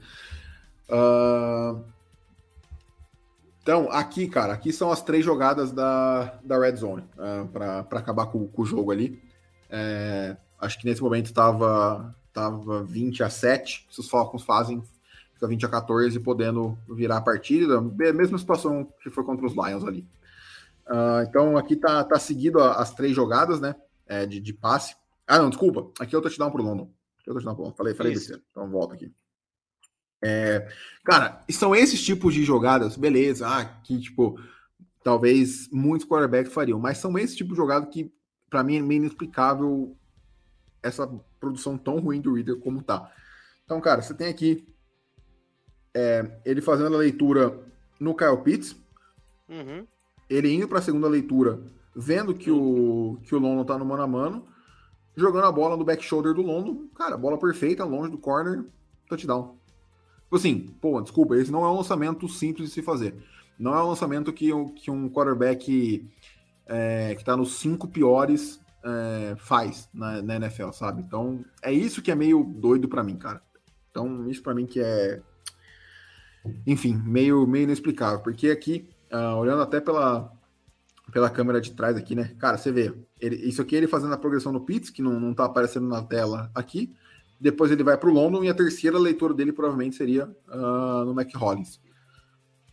Uh, 0.89 1.83
então, 3.61 3.91
aqui, 3.91 4.27
cara, 4.27 4.53
aqui 4.53 4.71
são 4.71 4.91
as 4.91 5.01
três 5.01 5.25
jogadas 5.25 5.71
da, 5.71 6.39
da 6.43 6.57
Red 6.57 6.77
Zone 6.77 7.01
uh, 7.17 7.49
ah, 7.59 7.83
para 7.83 7.99
acabar 7.99 8.27
com, 8.27 8.47
com, 8.47 8.61
o 8.61 8.65
jogo 8.65 8.91
ali. 8.91 9.21
É, 9.69 10.37
Acho 10.59 10.79
que 10.79 10.85
nesse 10.85 11.01
momento 11.01 11.27
estava 11.27 12.15
tava 12.33 12.83
20 12.83 13.23
a 13.23 13.29
7. 13.29 13.87
Se 13.89 13.99
os 13.99 14.09
Falcons 14.09 14.43
fazem, 14.43 14.83
fica 15.33 15.47
20 15.47 15.65
a 15.65 15.69
14, 15.69 16.19
podendo 16.19 16.77
virar 16.87 17.17
a 17.17 17.21
partida. 17.21 17.81
Mesma 17.81 18.37
situação 18.37 18.87
que 19.01 19.09
foi 19.09 19.23
contra 19.23 19.45
os 19.45 19.53
Lions 19.53 19.83
ali. 19.83 20.07
Uh, 20.85 21.23
então 21.27 21.57
aqui 21.57 21.75
tá, 21.75 22.03
tá 22.03 22.19
seguido 22.19 22.61
as 22.61 22.93
três 22.93 23.15
jogadas, 23.15 23.59
né? 23.59 23.75
É, 24.05 24.25
de, 24.25 24.39
de 24.39 24.53
passe. 24.53 24.95
Ah, 25.27 25.39
não, 25.39 25.49
desculpa. 25.49 25.91
Aqui 25.99 26.15
é 26.15 26.17
o 26.17 26.21
touchdown 26.21 26.51
pro 26.51 26.63
London. 26.63 26.89
Aqui 27.19 27.29
é 27.29 27.31
o 27.31 27.33
touchdown 27.33 27.55
pro 27.55 27.63
London. 27.65 27.75
Falei, 27.75 27.93
falei 27.93 28.13
besteira. 28.13 28.41
Então 28.51 28.69
volta 28.69 28.93
aqui. 28.93 29.11
É, 30.23 30.67
cara, 31.03 31.43
são 31.49 31.75
esses 31.75 32.03
tipos 32.03 32.33
de 32.33 32.43
jogadas, 32.43 32.97
beleza, 32.97 33.47
ah, 33.47 33.65
que 33.65 33.99
tipo, 33.99 34.39
talvez 35.03 35.69
muitos 35.71 36.07
quarterbacks 36.07 36.51
fariam, 36.51 36.79
mas 36.79 36.97
são 36.97 37.17
esses 37.19 37.35
tipos 37.35 37.53
de 37.53 37.57
jogadas 37.57 37.89
que, 37.89 38.11
para 38.49 38.63
mim, 38.63 38.77
é 38.77 38.81
meio 38.81 38.99
inexplicável 38.99 39.95
essa 40.87 41.07
produção 41.39 41.77
tão 41.77 41.99
ruim 41.99 42.19
do 42.21 42.33
Reader 42.33 42.57
como 42.59 42.81
tá. 42.81 43.11
Então, 43.65 43.79
cara, 43.81 44.01
você 44.01 44.13
tem 44.13 44.27
aqui 44.27 44.67
é, 45.93 46.39
ele 46.45 46.61
fazendo 46.61 46.95
a 46.95 46.99
leitura 46.99 47.59
no 47.99 48.15
Kyle 48.15 48.37
Pitts, 48.43 48.75
uhum. 49.49 49.85
ele 50.29 50.53
indo 50.53 50.67
para 50.67 50.79
a 50.79 50.81
segunda 50.81 51.07
leitura, 51.07 51.59
vendo 51.95 52.33
que 52.33 52.51
o, 52.51 53.19
que 53.23 53.35
o 53.35 53.39
London 53.39 53.65
tá 53.65 53.77
no 53.77 53.85
mano 53.85 54.03
a 54.03 54.07
mano, 54.07 54.47
jogando 55.15 55.45
a 55.45 55.51
bola 55.51 55.75
no 55.75 55.83
back 55.83 56.03
shoulder 56.03 56.33
do 56.33 56.43
London, 56.43 56.87
cara, 56.95 57.17
bola 57.17 57.37
perfeita, 57.37 57.83
longe 57.83 58.11
do 58.11 58.17
corner, 58.17 58.63
touchdown. 59.09 59.57
Tipo 60.23 60.35
assim, 60.35 60.59
pô, 60.79 61.01
desculpa, 61.01 61.35
esse 61.37 61.51
não 61.51 61.63
é 61.65 61.69
um 61.69 61.77
lançamento 61.77 62.27
simples 62.29 62.69
de 62.69 62.73
se 62.73 62.81
fazer. 62.81 63.15
Não 63.57 63.73
é 63.73 63.83
um 63.83 63.87
lançamento 63.87 64.31
que, 64.31 64.51
que 64.75 64.91
um 64.91 65.09
quarterback 65.09 66.07
é, 66.67 67.15
que 67.15 67.23
tá 67.23 67.35
nos 67.35 67.57
cinco 67.57 67.87
piores 67.87 68.59
é, 68.87 69.35
faz 69.35 69.89
na, 69.93 70.21
na, 70.21 70.35
NFL, 70.37 70.71
sabe? 70.71 71.01
Então, 71.01 71.43
é 71.61 71.71
isso 71.71 72.01
que 72.01 72.11
é 72.11 72.15
meio 72.15 72.43
doido 72.43 72.87
para 72.87 73.03
mim, 73.03 73.17
cara. 73.17 73.41
Então, 73.91 74.29
isso 74.29 74.41
para 74.41 74.55
mim 74.55 74.65
que 74.65 74.79
é, 74.79 75.21
enfim, 76.65 76.95
meio, 77.05 77.45
meio 77.45 77.63
inexplicável. 77.63 78.19
Porque 78.19 78.49
aqui, 78.49 78.89
uh, 79.11 79.35
olhando 79.37 79.61
até 79.61 79.81
pela, 79.81 80.31
pela 81.11 81.29
câmera 81.29 81.59
de 81.59 81.71
trás 81.71 81.97
aqui, 81.97 82.15
né? 82.15 82.33
Cara, 82.39 82.57
você 82.57 82.71
vê, 82.71 82.93
ele, 83.19 83.35
isso 83.35 83.61
aqui 83.61 83.75
é 83.75 83.79
ele 83.79 83.87
fazendo 83.87 84.13
a 84.13 84.17
progressão 84.17 84.51
no 84.51 84.61
Pitts, 84.61 84.89
que 84.89 85.01
não, 85.01 85.19
não 85.19 85.33
tá 85.33 85.45
aparecendo 85.45 85.87
na 85.87 86.01
tela 86.01 86.49
aqui. 86.55 86.95
Depois 87.39 87.71
ele 87.71 87.83
vai 87.83 87.97
para 87.97 88.09
o 88.09 88.13
London 88.13 88.43
e 88.43 88.49
a 88.49 88.53
terceira 88.53 88.97
leitura 88.97 89.33
dele 89.33 89.51
provavelmente 89.51 89.95
seria 89.95 90.25
uh, 90.47 91.05
no 91.05 91.13
Mac 91.13 91.29
Hollins. 91.35 91.79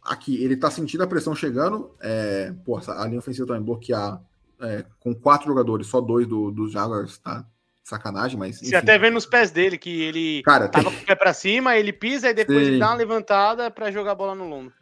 Aqui, 0.02 0.42
ele 0.42 0.56
tá 0.56 0.70
sentindo 0.70 1.02
a 1.02 1.06
pressão 1.06 1.34
chegando. 1.34 1.90
É, 2.00 2.54
a 2.88 3.06
linha 3.06 3.18
ofensiva 3.18 3.46
também 3.46 3.62
bloquear 3.62 4.22
é, 4.60 4.84
com 5.00 5.14
quatro 5.14 5.46
jogadores, 5.46 5.86
só 5.86 6.00
dois 6.00 6.26
do, 6.26 6.50
dos 6.50 6.72
Jaguars, 6.72 7.18
tá? 7.18 7.44
Sacanagem, 7.82 8.38
mas. 8.38 8.56
Enfim. 8.56 8.66
Você 8.66 8.76
até 8.76 8.98
vê 8.98 9.10
nos 9.10 9.26
pés 9.26 9.50
dele 9.50 9.76
que 9.76 10.02
ele 10.02 10.42
Cara, 10.42 10.68
tava 10.68 10.84
tem... 10.84 10.94
com 10.94 11.02
o 11.02 11.06
pé 11.06 11.14
pra 11.14 11.34
cima, 11.34 11.76
ele 11.76 11.92
pisa 11.92 12.30
e 12.30 12.34
depois 12.34 12.66
ele 12.66 12.78
dá 12.78 12.88
uma 12.88 12.96
levantada 12.96 13.70
para 13.70 13.90
jogar 13.90 14.12
a 14.12 14.14
bola 14.14 14.34
no 14.34 14.48
lombo. 14.48 14.72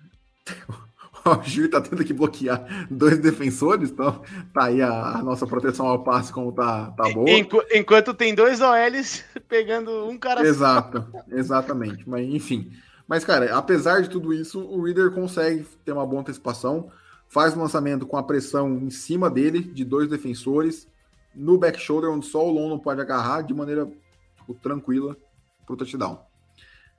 o 1.24 1.42
Gil 1.42 1.70
tá 1.70 1.80
tendo 1.80 2.04
que 2.04 2.12
bloquear 2.12 2.86
dois 2.90 3.18
defensores, 3.18 3.90
então 3.90 4.22
tá 4.52 4.64
aí 4.64 4.80
a, 4.80 5.16
a 5.16 5.22
nossa 5.22 5.46
proteção 5.46 5.86
ao 5.86 6.02
passe 6.02 6.32
como 6.32 6.52
tá, 6.52 6.92
tá 6.92 7.08
boa. 7.10 7.28
Enqu 7.30 7.60
enquanto 7.72 8.14
tem 8.14 8.34
dois 8.34 8.60
OLs 8.60 9.24
pegando 9.48 10.06
um 10.08 10.18
cara 10.18 10.46
Exato, 10.46 11.06
exatamente. 11.28 12.08
Mas 12.08 12.26
enfim. 12.28 12.70
Mas, 13.06 13.24
cara, 13.24 13.56
apesar 13.56 14.00
de 14.00 14.08
tudo 14.08 14.32
isso, 14.32 14.60
o 14.60 14.82
Reader 14.84 15.10
consegue 15.10 15.66
ter 15.84 15.92
uma 15.92 16.06
boa 16.06 16.22
antecipação, 16.22 16.90
faz 17.32 17.56
o 17.56 17.58
lançamento 17.58 18.06
com 18.06 18.18
a 18.18 18.22
pressão 18.22 18.76
em 18.76 18.90
cima 18.90 19.30
dele, 19.30 19.62
de 19.62 19.86
dois 19.86 20.06
defensores, 20.06 20.86
no 21.34 21.56
back 21.56 21.80
shoulder, 21.80 22.10
onde 22.10 22.26
só 22.26 22.46
o 22.46 22.50
London 22.50 22.78
pode 22.78 23.00
agarrar 23.00 23.40
de 23.40 23.54
maneira 23.54 23.90
tipo, 24.36 24.52
tranquila 24.52 25.16
para 25.64 25.72
o 25.72 25.76
touchdown. 25.78 26.20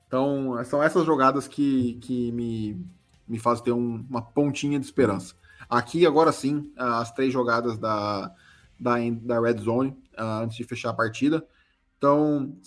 Então, 0.08 0.56
são 0.66 0.82
essas 0.82 1.06
jogadas 1.06 1.48
que, 1.48 2.00
que 2.02 2.32
me, 2.32 2.84
me 3.28 3.38
fazem 3.38 3.64
ter 3.64 3.74
um, 3.74 4.04
uma 4.10 4.24
pontinha 4.24 4.80
de 4.80 4.86
esperança. 4.88 5.36
Aqui, 5.70 6.04
agora 6.04 6.32
sim, 6.32 6.74
as 6.76 7.12
três 7.12 7.32
jogadas 7.32 7.78
da, 7.78 8.34
da, 8.80 8.96
da 9.22 9.40
Red 9.40 9.60
Zone, 9.60 9.92
uh, 10.18 10.42
antes 10.42 10.58
de 10.58 10.64
fechar 10.64 10.90
a 10.90 10.96
partida. 10.96 11.48
Então, 11.96 12.58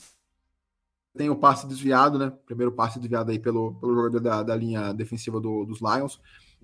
tem 1.16 1.30
o 1.30 1.36
passe 1.36 1.66
desviado, 1.66 2.16
né? 2.16 2.32
Primeiro 2.46 2.70
passe 2.70 3.00
desviado 3.00 3.32
aí 3.32 3.40
pelo, 3.40 3.74
pelo 3.74 3.92
jogador 3.92 4.20
da, 4.20 4.42
da 4.44 4.54
linha 4.54 4.94
defensiva 4.94 5.40
do, 5.40 5.64
dos 5.64 5.80
Lions, 5.80 6.20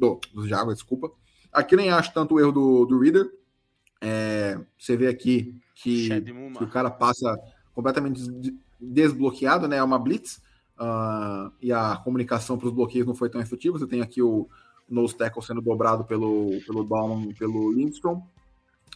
do, 0.07 0.21
dos 0.33 0.49
Jaguars, 0.49 0.79
desculpa. 0.79 1.11
Aqui 1.53 1.77
nem 1.77 1.91
acho 1.91 2.13
tanto 2.13 2.35
o 2.35 2.41
erro 2.41 2.53
do, 2.53 2.85
do 2.87 2.99
Reader. 2.99 3.31
É, 4.01 4.59
você 4.79 4.97
vê 4.97 5.07
aqui 5.07 5.61
que, 5.75 6.09
que, 6.21 6.65
o 6.65 6.69
cara 6.69 6.91
passa 6.91 7.39
completamente 7.75 8.23
desbloqueado, 8.81 9.69
né? 9.69 9.77
É 9.77 9.83
uma 9.83 9.99
blitz. 9.99 10.41
Uh, 10.79 11.53
e 11.61 11.73
a 11.73 11.97
comunicação 11.97 12.59
para 12.59 12.67
os 12.67 12.75
bloqueios 12.75 13.07
não 13.07 13.15
foi 13.15 13.31
tão 13.31 13.41
efetiva. 13.41 13.79
Você 13.79 13.87
tem 13.87 14.01
aqui 14.01 14.21
o 14.23 14.49
nose 14.89 15.17
tackle 15.17 15.43
sendo 15.43 15.61
dobrado 15.61 16.05
pelo, 16.05 16.61
pelo 16.67 16.85
Bauman 16.85 17.33
pelo 17.35 17.73
Lindstrom. 17.73 18.23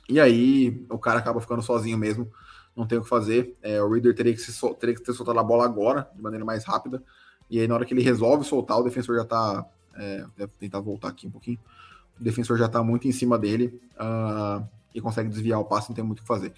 E 0.08 0.18
aí 0.18 0.84
o 0.90 0.98
cara 0.98 1.18
acaba 1.18 1.40
ficando 1.40 1.62
sozinho 1.62 1.98
mesmo 1.98 2.30
não 2.76 2.86
tem 2.86 2.98
o 2.98 3.02
que 3.02 3.08
fazer. 3.08 3.56
É, 3.62 3.82
o 3.82 3.90
Reader 3.90 4.14
teria 4.14 4.34
que, 4.34 4.40
se, 4.40 4.74
teria 4.74 4.94
que 4.94 5.02
ter 5.02 5.14
soltado 5.14 5.38
a 5.38 5.42
bola 5.42 5.64
agora, 5.64 6.08
de 6.14 6.20
maneira 6.20 6.44
mais 6.44 6.62
rápida. 6.64 7.02
E 7.48 7.58
aí, 7.58 7.66
na 7.66 7.74
hora 7.74 7.86
que 7.86 7.94
ele 7.94 8.02
resolve 8.02 8.44
soltar, 8.44 8.78
o 8.78 8.82
defensor 8.82 9.16
já 9.16 9.24
tá. 9.24 9.64
É, 9.96 10.24
deve 10.36 10.52
tentar 10.58 10.80
voltar 10.80 11.08
aqui 11.08 11.26
um 11.26 11.30
pouquinho. 11.30 11.58
O 12.20 12.24
defensor 12.24 12.56
já 12.58 12.68
tá 12.68 12.82
muito 12.82 13.06
em 13.06 13.12
cima 13.12 13.38
dele 13.38 13.80
uh, 13.94 14.66
e 14.94 15.00
consegue 15.00 15.28
desviar 15.28 15.60
o 15.60 15.64
passe, 15.64 15.90
não 15.90 15.94
tem 15.94 16.04
muito 16.04 16.20
o 16.20 16.22
que 16.22 16.28
fazer. 16.28 16.52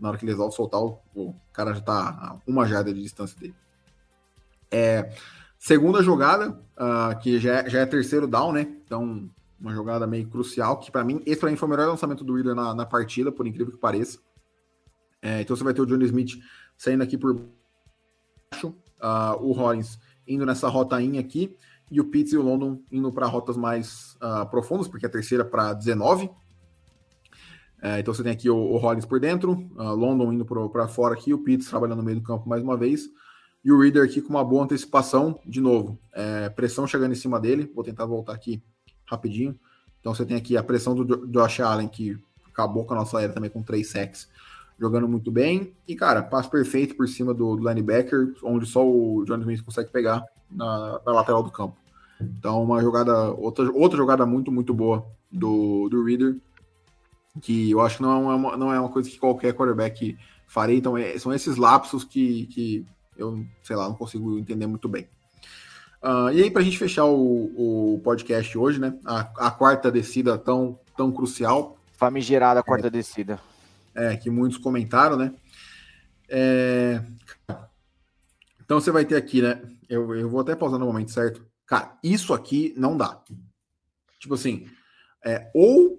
Na 0.00 0.08
hora 0.08 0.18
que 0.18 0.24
ele 0.24 0.32
resolve 0.32 0.54
soltar, 0.54 0.80
o, 0.80 1.34
cara 1.52 1.74
já 1.74 1.80
tá 1.80 2.08
a 2.08 2.38
uma 2.46 2.66
jarda 2.66 2.92
de 2.92 3.02
distância 3.02 3.38
dele. 3.38 3.54
É, 4.70 5.12
segunda 5.58 6.02
jogada, 6.02 6.50
uh, 6.50 7.18
que 7.20 7.38
já 7.38 7.60
é, 7.60 7.70
já 7.70 7.80
é 7.80 7.86
terceiro 7.86 8.26
down, 8.26 8.52
né? 8.52 8.62
Então, 8.84 9.30
uma 9.60 9.72
jogada 9.72 10.06
meio 10.06 10.26
crucial, 10.28 10.78
que 10.78 10.90
para 10.90 11.04
mim, 11.04 11.22
esse 11.24 11.44
mim 11.46 11.56
foi 11.56 11.68
o 11.68 11.70
melhor 11.70 11.88
lançamento 11.88 12.24
do 12.24 12.34
Reader 12.34 12.54
na, 12.54 12.74
na 12.74 12.86
partida, 12.86 13.30
por 13.30 13.46
incrível 13.46 13.72
que 13.72 13.78
pareça. 13.78 14.18
É, 15.20 15.40
então 15.40 15.54
você 15.54 15.62
vai 15.62 15.72
ter 15.72 15.82
o 15.82 15.86
Johnny 15.86 16.04
Smith 16.06 16.42
saindo 16.76 17.02
aqui 17.04 17.16
por 17.16 17.32
baixo, 18.50 18.74
uh, 19.00 19.40
o 19.40 19.52
Rollins 19.52 19.98
indo 20.26 20.44
nessa 20.44 20.68
rotainha 20.68 21.20
aqui, 21.20 21.56
e 21.90 22.00
o 22.00 22.04
Pitts 22.04 22.32
e 22.32 22.36
o 22.36 22.42
London 22.42 22.80
indo 22.90 23.12
para 23.12 23.26
rotas 23.26 23.56
mais 23.56 24.16
uh, 24.16 24.48
profundas, 24.48 24.88
porque 24.88 25.06
a 25.06 25.10
terceira 25.10 25.44
para 25.44 25.72
19. 25.72 26.30
É, 27.82 27.98
então 27.98 28.14
você 28.14 28.22
tem 28.22 28.32
aqui 28.32 28.48
o, 28.48 28.56
o 28.56 28.76
Rollins 28.76 29.04
por 29.04 29.18
dentro, 29.18 29.52
uh, 29.76 29.94
London 29.94 30.32
indo 30.32 30.44
para 30.44 30.86
fora 30.86 31.14
aqui, 31.14 31.34
o 31.34 31.38
Pitts 31.38 31.68
trabalhando 31.68 31.98
no 31.98 32.04
meio 32.04 32.20
do 32.20 32.24
campo 32.24 32.48
mais 32.48 32.62
uma 32.62 32.76
vez, 32.76 33.08
e 33.64 33.70
o 33.72 33.80
Reader 33.80 34.04
aqui 34.04 34.20
com 34.20 34.30
uma 34.30 34.44
boa 34.44 34.64
antecipação, 34.64 35.38
de 35.44 35.60
novo, 35.60 35.98
é, 36.12 36.48
pressão 36.48 36.86
chegando 36.86 37.12
em 37.12 37.16
cima 37.16 37.40
dele, 37.40 37.70
vou 37.74 37.84
tentar 37.84 38.06
voltar 38.06 38.32
aqui 38.34 38.62
rapidinho. 39.04 39.58
Então 40.00 40.14
você 40.14 40.24
tem 40.24 40.36
aqui 40.36 40.56
a 40.56 40.62
pressão 40.62 40.94
do 40.94 41.26
Josh 41.26 41.60
Allen, 41.60 41.88
que 41.88 42.18
acabou 42.48 42.84
com 42.84 42.94
a 42.94 42.96
nossa 42.96 43.20
era 43.20 43.32
também 43.32 43.50
com 43.50 43.62
três 43.62 43.88
sacks 43.90 44.28
jogando 44.82 45.08
muito 45.08 45.30
bem. 45.30 45.72
E, 45.86 45.94
cara, 45.94 46.24
passo 46.24 46.50
perfeito 46.50 46.96
por 46.96 47.06
cima 47.06 47.32
do, 47.32 47.54
do 47.54 47.68
linebacker, 47.68 48.34
onde 48.42 48.66
só 48.66 48.84
o 48.84 49.24
Johnny 49.24 49.42
Smith 49.42 49.64
consegue 49.64 49.92
pegar 49.92 50.24
na, 50.50 51.00
na, 51.06 51.12
lateral 51.12 51.40
do 51.40 51.52
campo. 51.52 51.76
Então, 52.20 52.60
uma 52.64 52.82
jogada, 52.82 53.30
outra, 53.30 53.70
outra 53.70 53.96
jogada 53.96 54.26
muito, 54.26 54.50
muito 54.50 54.74
boa 54.74 55.06
do, 55.30 55.88
do 55.88 56.04
Reader, 56.04 56.36
que 57.40 57.70
eu 57.70 57.80
acho 57.80 57.98
que 57.98 58.02
não 58.02 58.32
é 58.32 58.34
uma, 58.34 58.56
não 58.56 58.74
é 58.74 58.80
uma 58.80 58.88
coisa 58.88 59.08
que 59.08 59.20
qualquer 59.20 59.54
quarterback 59.54 60.18
faria. 60.48 60.76
Então, 60.76 60.98
é, 60.98 61.16
são 61.16 61.32
esses 61.32 61.56
lapsos 61.56 62.02
que, 62.02 62.46
que 62.46 62.84
eu, 63.16 63.46
sei 63.62 63.76
lá, 63.76 63.88
não 63.88 63.94
consigo 63.94 64.36
entender 64.36 64.66
muito 64.66 64.88
bem. 64.88 65.06
Uh, 66.02 66.30
e 66.32 66.42
aí, 66.42 66.50
para 66.50 66.60
a 66.60 66.64
gente 66.64 66.76
fechar 66.76 67.04
o, 67.04 67.94
o 67.94 68.00
podcast 68.00 68.58
hoje, 68.58 68.80
né? 68.80 68.98
A, 69.04 69.20
a, 69.46 69.50
quarta 69.52 69.92
descida 69.92 70.36
tão, 70.36 70.76
tão 70.96 71.12
crucial. 71.12 71.78
Famigerada 71.92 72.58
a 72.58 72.62
quarta 72.64 72.88
é, 72.88 72.90
descida 72.90 73.38
é, 73.94 74.16
que 74.16 74.30
muitos 74.30 74.58
comentaram, 74.58 75.16
né? 75.16 75.34
É... 76.28 77.02
Então 78.64 78.80
você 78.80 78.90
vai 78.90 79.04
ter 79.04 79.16
aqui, 79.16 79.42
né? 79.42 79.60
Eu, 79.88 80.14
eu 80.14 80.30
vou 80.30 80.40
até 80.40 80.54
pausar 80.54 80.78
no 80.78 80.86
momento 80.86 81.10
certo. 81.10 81.46
Cara, 81.66 81.98
isso 82.02 82.32
aqui 82.32 82.74
não 82.76 82.96
dá. 82.96 83.22
Tipo 84.18 84.34
assim, 84.34 84.66
é, 85.24 85.50
ou 85.54 85.98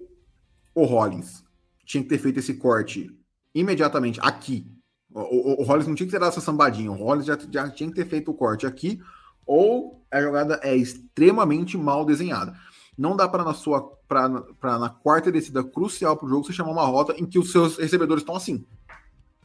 o 0.73 0.85
Rollins 0.85 1.43
tinha 1.85 2.01
que 2.01 2.09
ter 2.09 2.17
feito 2.17 2.39
esse 2.39 2.55
corte 2.55 3.09
imediatamente 3.53 4.19
aqui. 4.21 4.65
O, 5.11 5.19
o, 5.19 5.61
o 5.61 5.63
Rollins 5.63 5.87
não 5.87 5.95
tinha 5.95 6.07
que 6.07 6.11
ter 6.11 6.19
dado 6.19 6.29
essa 6.29 6.41
sambadinha. 6.41 6.91
O 6.91 6.95
Rollins 6.95 7.25
já, 7.25 7.37
já 7.51 7.69
tinha 7.69 7.89
que 7.89 7.95
ter 7.95 8.07
feito 8.07 8.31
o 8.31 8.33
corte 8.33 8.65
aqui. 8.65 8.99
Ou 9.45 10.03
a 10.09 10.21
jogada 10.21 10.59
é 10.63 10.75
extremamente 10.75 11.77
mal 11.77 12.05
desenhada. 12.05 12.57
Não 12.97 13.15
dá 13.15 13.27
para 13.27 13.43
na 13.43 13.53
sua 13.53 13.81
para 14.07 14.77
na 14.79 14.89
quarta 14.89 15.31
descida 15.31 15.63
crucial 15.63 16.15
para 16.15 16.27
o 16.27 16.29
jogo 16.29 16.45
você 16.45 16.53
chamar 16.53 16.71
uma 16.71 16.85
rota 16.85 17.13
em 17.17 17.25
que 17.25 17.39
os 17.39 17.51
seus 17.51 17.77
recebedores 17.77 18.21
estão 18.21 18.35
assim. 18.35 18.65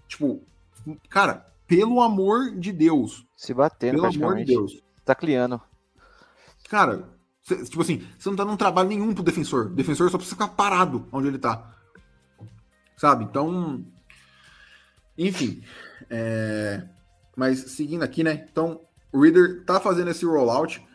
Tipo, 0.06 0.42
cara, 1.08 1.46
pelo 1.66 2.00
amor 2.00 2.54
de 2.58 2.72
Deus. 2.72 3.26
Se 3.36 3.54
batendo, 3.54 4.02
pelo 4.02 4.06
amor 4.06 4.36
de 4.36 4.44
Deus. 4.44 4.82
Tá 5.04 5.14
criando. 5.14 5.60
Cara, 6.68 7.08
cê, 7.42 7.64
tipo 7.64 7.80
assim, 7.80 8.06
você 8.18 8.28
não 8.28 8.36
tá 8.36 8.44
num 8.44 8.56
trabalho 8.56 8.88
nenhum 8.88 9.14
pro 9.14 9.22
defensor. 9.22 9.66
O 9.66 9.74
defensor 9.74 10.10
só 10.10 10.18
precisa 10.18 10.36
ficar 10.36 10.48
parado 10.48 11.06
onde 11.12 11.28
ele 11.28 11.38
tá. 11.38 11.74
Sabe? 12.96 13.24
Então. 13.24 13.84
Enfim. 15.16 15.62
É... 16.10 16.86
Mas 17.36 17.58
seguindo 17.70 18.02
aqui, 18.02 18.24
né? 18.24 18.46
Então, 18.50 18.80
o 19.12 19.22
Reader 19.22 19.64
tá 19.64 19.80
fazendo 19.80 20.10
esse 20.10 20.24
rollout 20.24 20.86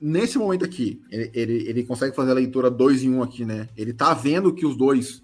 nesse 0.00 0.38
momento 0.38 0.64
aqui, 0.64 1.02
ele, 1.10 1.30
ele, 1.34 1.68
ele, 1.68 1.84
consegue 1.84 2.14
fazer 2.14 2.30
a 2.30 2.34
leitura 2.34 2.70
2 2.70 3.02
em 3.02 3.10
1 3.10 3.16
um 3.16 3.22
aqui, 3.22 3.44
né? 3.44 3.68
Ele 3.76 3.92
tá 3.92 4.14
vendo 4.14 4.54
que 4.54 4.66
os 4.66 4.76
dois 4.76 5.22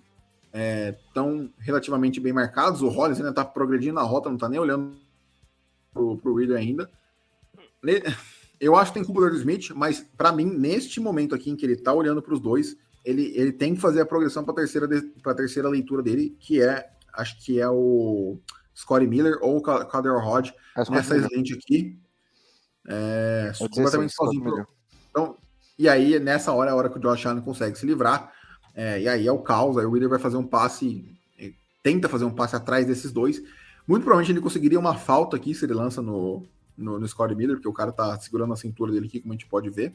estão 1.09 1.51
é, 1.59 1.63
relativamente 1.65 2.21
bem 2.21 2.33
marcados. 2.33 2.83
O 2.83 2.89
Rollins 2.89 3.19
ainda 3.19 3.33
tá 3.33 3.45
progredindo 3.45 3.95
na 3.95 4.03
rota, 4.03 4.31
não 4.31 4.39
tá 4.39 4.49
nem 4.49 4.61
olhando 4.61 4.97
pro, 5.93 6.17
pro 6.19 6.35
Reader 6.35 6.57
ainda. 6.57 6.91
Eu 8.61 8.77
acho 8.77 8.93
que 8.93 8.99
tem 8.99 9.05
culpa 9.05 9.29
do 9.29 9.37
Smith, 9.37 9.71
mas 9.75 10.07
para 10.17 10.33
mim, 10.33 10.45
neste 10.45 11.01
momento 11.01 11.35
aqui 11.35 11.51
em 11.51 11.57
que 11.57 11.67
ele 11.67 11.77
tá 11.77 11.93
olhando 11.93 12.23
para 12.23 12.35
os 12.35 12.41
dois, 12.41 12.77
ele, 13.05 13.33
ele 13.37 13.53
tem 13.53 13.75
que 13.75 13.81
fazer 13.81 14.01
a 14.01 14.07
progressão 14.07 14.45
para 14.45 14.55
terceira 14.55 14.89
para 15.23 15.35
terceira 15.35 15.69
leitura 15.69 16.03
dele, 16.03 16.37
que 16.39 16.63
é 16.63 16.89
acho 17.13 17.45
que 17.45 17.61
é 17.61 17.69
o 17.69 18.39
Scotty 18.75 19.07
Miller 19.07 19.39
ou 19.41 19.59
o 19.59 19.61
Kader 19.61 20.19
Rod 20.19 20.51
nessa 20.91 21.17
excelente 21.17 21.55
aqui. 21.55 21.99
É, 22.89 23.53
completamente 23.59 24.15
sozinho. 24.15 24.67
Então, 25.11 25.37
e 25.79 25.89
aí, 25.89 26.19
nessa 26.19 26.53
hora, 26.53 26.71
é 26.71 26.73
a 26.73 26.77
hora 26.77 26.89
que 26.89 26.99
o 26.99 27.01
Josh 27.01 27.27
Allen 27.27 27.43
consegue 27.43 27.79
se 27.79 27.87
livrar. 27.87 28.33
É, 28.75 29.01
e 29.01 29.09
aí 29.09 29.27
é 29.27 29.33
o 29.33 29.39
caos. 29.39 29.79
Aí 29.79 29.85
o 29.85 29.91
Wheeler 29.91 30.09
vai 30.09 30.19
fazer 30.19 30.37
um 30.37 30.47
passe, 30.47 31.05
tenta 31.83 32.09
fazer 32.09 32.25
um 32.25 32.31
passe 32.31 32.57
atrás 32.57 32.87
desses 32.87 33.13
dois. 33.13 33.43
Muito 33.87 34.03
provavelmente 34.03 34.33
ele 34.33 34.41
conseguiria 34.41 34.79
uma 34.79 34.95
falta 34.95 35.37
aqui 35.37 35.55
se 35.55 35.65
ele 35.65 35.75
lança 35.75 36.01
no, 36.01 36.47
no, 36.77 36.99
no 36.99 37.09
Scott 37.09 37.35
Miller, 37.35 37.57
porque 37.57 37.69
o 37.69 37.73
cara 37.73 37.93
tá 37.93 38.19
segurando 38.19 38.53
a 38.53 38.57
cintura 38.57 38.93
dele 38.93 39.07
aqui, 39.07 39.21
como 39.21 39.33
a 39.33 39.37
gente 39.37 39.47
pode 39.47 39.69
ver. 39.71 39.95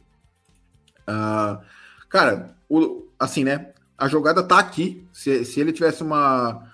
Uh, 1.08 1.64
cara, 2.08 2.56
o, 2.70 3.08
assim, 3.18 3.44
né? 3.44 3.74
A 3.98 4.08
jogada 4.08 4.44
tá 4.44 4.60
aqui. 4.60 5.06
Se, 5.12 5.44
se 5.44 5.60
ele 5.60 5.74
tivesse 5.74 6.04
uma, 6.04 6.70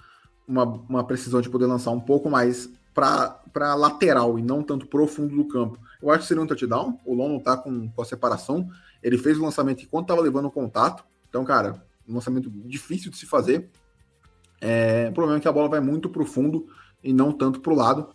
uma, 0.47 0.63
uma 0.63 1.03
precisão 1.03 1.41
de 1.41 1.49
poder 1.49 1.66
lançar 1.66 1.91
um 1.91 1.99
pouco 1.99 2.30
mais 2.30 2.70
para 2.96 3.76
lateral 3.76 4.39
e 4.39 4.41
não 4.41 4.64
tanto 4.64 4.88
profundo 4.88 5.36
do 5.36 5.46
campo, 5.46 5.78
eu 6.02 6.10
acho 6.10 6.22
que 6.22 6.28
seria 6.28 6.41
um 6.41 6.48
touchdown. 6.48 7.00
O 7.06 7.14
London 7.14 7.39
tá 7.39 7.58
com, 7.58 7.89
com 7.89 8.02
a 8.02 8.06
separação. 8.06 8.70
Ele 9.04 9.18
fez 9.18 9.38
o 9.38 9.43
lançamento 9.43 9.84
enquanto 9.84 10.08
tava 10.08 10.22
levando 10.22 10.46
o 10.46 10.52
contato. 10.52 11.04
Então, 11.28 11.43
cara, 11.43 11.84
um 12.08 12.14
lançamento 12.14 12.50
difícil 12.50 13.12
de 13.12 13.18
se 13.18 13.26
fazer. 13.26 13.70
É, 14.62 15.10
o 15.10 15.14
problema 15.14 15.38
é 15.38 15.41
que 15.41 15.48
a 15.48 15.52
bola 15.52 15.68
vai 15.68 15.82
muito 15.82 16.10
pro 16.10 16.26
fundo 16.26 16.68
e 17.04 17.12
não 17.12 17.32
tanto 17.32 17.60
pro 17.60 17.76
lado. 17.76 18.10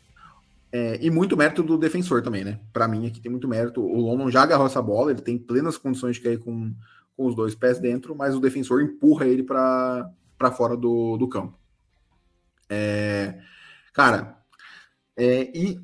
É, 0.73 0.99
e 1.05 1.11
muito 1.11 1.37
mérito 1.37 1.63
do 1.63 1.77
defensor 1.77 2.23
também, 2.23 2.45
né? 2.45 2.61
Para 2.73 2.89
mim 2.89 3.07
aqui 3.07 3.21
tem 3.21 3.31
muito 3.31 3.49
mérito. 3.49 3.83
O 3.83 4.01
London 4.01 4.31
já 4.31 4.43
agarrou 4.43 4.67
essa 4.67 4.81
bola, 4.81 5.11
ele 5.11 5.21
tem 5.21 5.37
plenas 5.37 5.77
condições 5.77 6.17
de 6.17 6.23
cair 6.23 6.39
com, 6.39 6.73
com 7.17 7.27
os 7.27 7.35
dois 7.35 7.55
pés 7.55 7.79
dentro, 7.79 8.15
mas 8.15 8.35
o 8.35 8.41
defensor 8.41 8.81
empurra 8.81 9.27
ele 9.27 9.43
para 9.43 10.13
fora 10.57 10.77
do, 10.77 11.17
do 11.17 11.29
campo. 11.29 11.59
É, 12.69 13.41
cara, 13.93 14.40
é, 15.21 15.51
e 15.55 15.81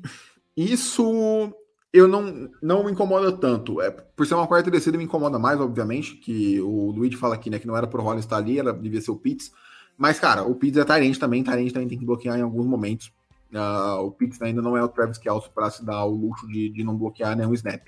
isso 0.55 1.53
eu 1.93 2.07
não, 2.07 2.49
não 2.61 2.83
me 2.83 2.91
incomoda 2.91 3.31
tanto. 3.31 3.81
É, 3.81 3.89
por 3.89 4.25
ser 4.25 4.35
uma 4.35 4.47
quarta 4.47 4.69
descida, 4.69 4.97
me 4.97 5.03
incomoda 5.03 5.39
mais, 5.39 5.59
obviamente, 5.59 6.15
que 6.15 6.59
o 6.61 6.91
Luigi 6.91 7.15
fala 7.15 7.35
aqui, 7.35 7.49
né, 7.49 7.59
que 7.59 7.67
não 7.67 7.77
era 7.77 7.87
pro 7.87 8.01
Rollins 8.01 8.25
estar 8.25 8.37
ali, 8.37 8.59
era, 8.59 8.73
devia 8.73 9.01
ser 9.01 9.11
o 9.11 9.15
Pitts. 9.15 9.51
Mas, 9.97 10.19
cara, 10.19 10.43
o 10.43 10.53
Pitts 10.55 10.77
é 10.77 10.85
Tyrande 10.85 11.19
também, 11.19 11.43
Tyrande 11.43 11.73
também 11.73 11.87
tem 11.87 11.97
que 11.97 12.05
bloquear 12.05 12.37
em 12.37 12.41
alguns 12.41 12.65
momentos. 12.65 13.11
Uh, 13.51 14.01
o 14.03 14.11
Pitts 14.11 14.41
ainda 14.41 14.61
não 14.61 14.75
é 14.75 14.83
o 14.83 14.87
Travis 14.87 15.17
Kelce 15.17 15.49
para 15.49 15.69
se 15.69 15.83
dar 15.83 16.03
o 16.05 16.13
luxo 16.13 16.45
de, 16.47 16.69
de 16.69 16.83
não 16.83 16.95
bloquear 16.95 17.35
nenhum 17.35 17.53
snap. 17.53 17.81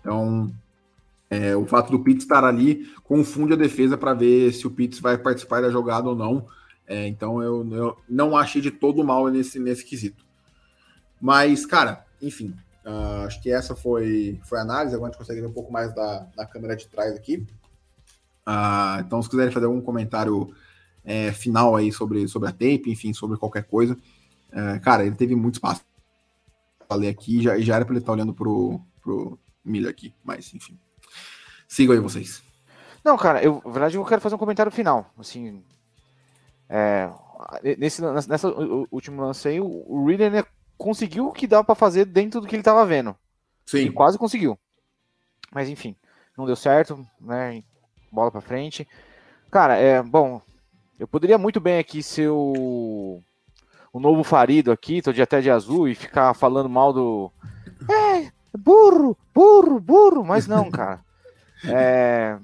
Então, 0.00 0.52
é, 1.30 1.56
o 1.56 1.64
fato 1.64 1.90
do 1.90 2.00
Pitts 2.00 2.24
estar 2.24 2.44
ali 2.44 2.90
confunde 3.02 3.54
a 3.54 3.56
defesa 3.56 3.96
para 3.96 4.12
ver 4.12 4.52
se 4.52 4.66
o 4.66 4.70
Pitts 4.70 5.00
vai 5.00 5.16
participar 5.16 5.62
da 5.62 5.70
jogada 5.70 6.08
ou 6.08 6.16
não. 6.16 6.46
É, 6.86 7.06
então, 7.06 7.42
eu, 7.42 7.66
eu, 7.72 7.96
não 8.08 8.36
achei 8.36 8.60
de 8.60 8.70
todo 8.70 9.02
mal 9.04 9.28
nesse, 9.28 9.58
nesse 9.58 9.84
quesito. 9.84 10.23
Mas, 11.20 11.64
cara, 11.64 12.04
enfim, 12.20 12.54
uh, 12.84 13.26
acho 13.26 13.40
que 13.40 13.50
essa 13.50 13.74
foi, 13.74 14.40
foi 14.44 14.58
a 14.58 14.62
análise. 14.62 14.94
Agora 14.94 15.08
a 15.08 15.12
gente 15.12 15.18
consegue 15.18 15.40
ver 15.40 15.46
um 15.46 15.52
pouco 15.52 15.72
mais 15.72 15.94
da, 15.94 16.26
da 16.36 16.46
câmera 16.46 16.76
de 16.76 16.86
trás 16.88 17.14
aqui. 17.14 17.46
Uh, 18.46 19.00
então, 19.00 19.22
se 19.22 19.30
quiserem 19.30 19.52
fazer 19.52 19.66
algum 19.66 19.80
comentário 19.80 20.54
é, 21.04 21.32
final 21.32 21.76
aí 21.76 21.92
sobre, 21.92 22.26
sobre 22.26 22.48
a 22.48 22.52
tape, 22.52 22.90
enfim, 22.90 23.12
sobre 23.12 23.36
qualquer 23.36 23.64
coisa. 23.64 23.96
É, 24.50 24.78
cara, 24.78 25.04
ele 25.04 25.16
teve 25.16 25.34
muito 25.34 25.54
espaço. 25.54 25.84
Falei 26.88 27.10
aqui, 27.10 27.42
já, 27.42 27.58
já 27.58 27.76
era 27.76 27.84
para 27.84 27.94
ele 27.94 28.00
estar 28.00 28.12
olhando 28.12 28.32
pro, 28.32 28.80
pro 29.02 29.38
Miller 29.64 29.90
aqui, 29.90 30.14
mas 30.22 30.52
enfim. 30.54 30.78
Sigam 31.68 31.94
aí 31.94 32.00
vocês. 32.00 32.42
Não, 33.04 33.16
cara, 33.16 33.42
eu, 33.42 33.60
na 33.64 33.70
verdade, 33.70 33.96
eu 33.96 34.04
quero 34.04 34.20
fazer 34.20 34.34
um 34.34 34.38
comentário 34.38 34.72
final. 34.72 35.12
Assim, 35.18 35.62
é, 36.68 37.10
nesse, 37.78 38.00
nessa 38.28 38.48
último 38.90 39.22
lance 39.22 39.48
aí, 39.48 39.60
o 39.60 40.06
Reader 40.06 40.30
né, 40.30 40.44
conseguiu 40.76 41.28
o 41.28 41.32
que 41.32 41.46
dava 41.46 41.64
para 41.64 41.74
fazer 41.74 42.04
dentro 42.04 42.40
do 42.40 42.46
que 42.46 42.54
ele 42.54 42.60
estava 42.60 42.84
vendo. 42.84 43.16
Sim. 43.66 43.78
Ele 43.78 43.92
quase 43.92 44.18
conseguiu. 44.18 44.58
Mas 45.52 45.68
enfim, 45.68 45.96
não 46.36 46.46
deu 46.46 46.56
certo, 46.56 47.06
né? 47.20 47.62
Bola 48.10 48.30
para 48.30 48.40
frente. 48.40 48.86
Cara, 49.50 49.76
é 49.76 50.02
bom. 50.02 50.40
Eu 50.98 51.08
poderia 51.08 51.38
muito 51.38 51.60
bem 51.60 51.78
aqui 51.78 52.02
ser 52.02 52.28
o, 52.28 53.22
o 53.92 54.00
novo 54.00 54.22
Farido 54.24 54.72
aqui, 54.72 55.02
tô 55.02 55.12
de 55.12 55.22
até 55.22 55.40
de 55.40 55.50
azul, 55.50 55.88
e 55.88 55.94
ficar 55.94 56.34
falando 56.34 56.68
mal 56.68 56.92
do. 56.92 57.32
É, 57.90 58.30
burro, 58.56 59.16
burro, 59.34 59.80
burro, 59.80 60.24
mas 60.24 60.46
não, 60.46 60.70
cara. 60.72 61.00
É, 61.66 62.36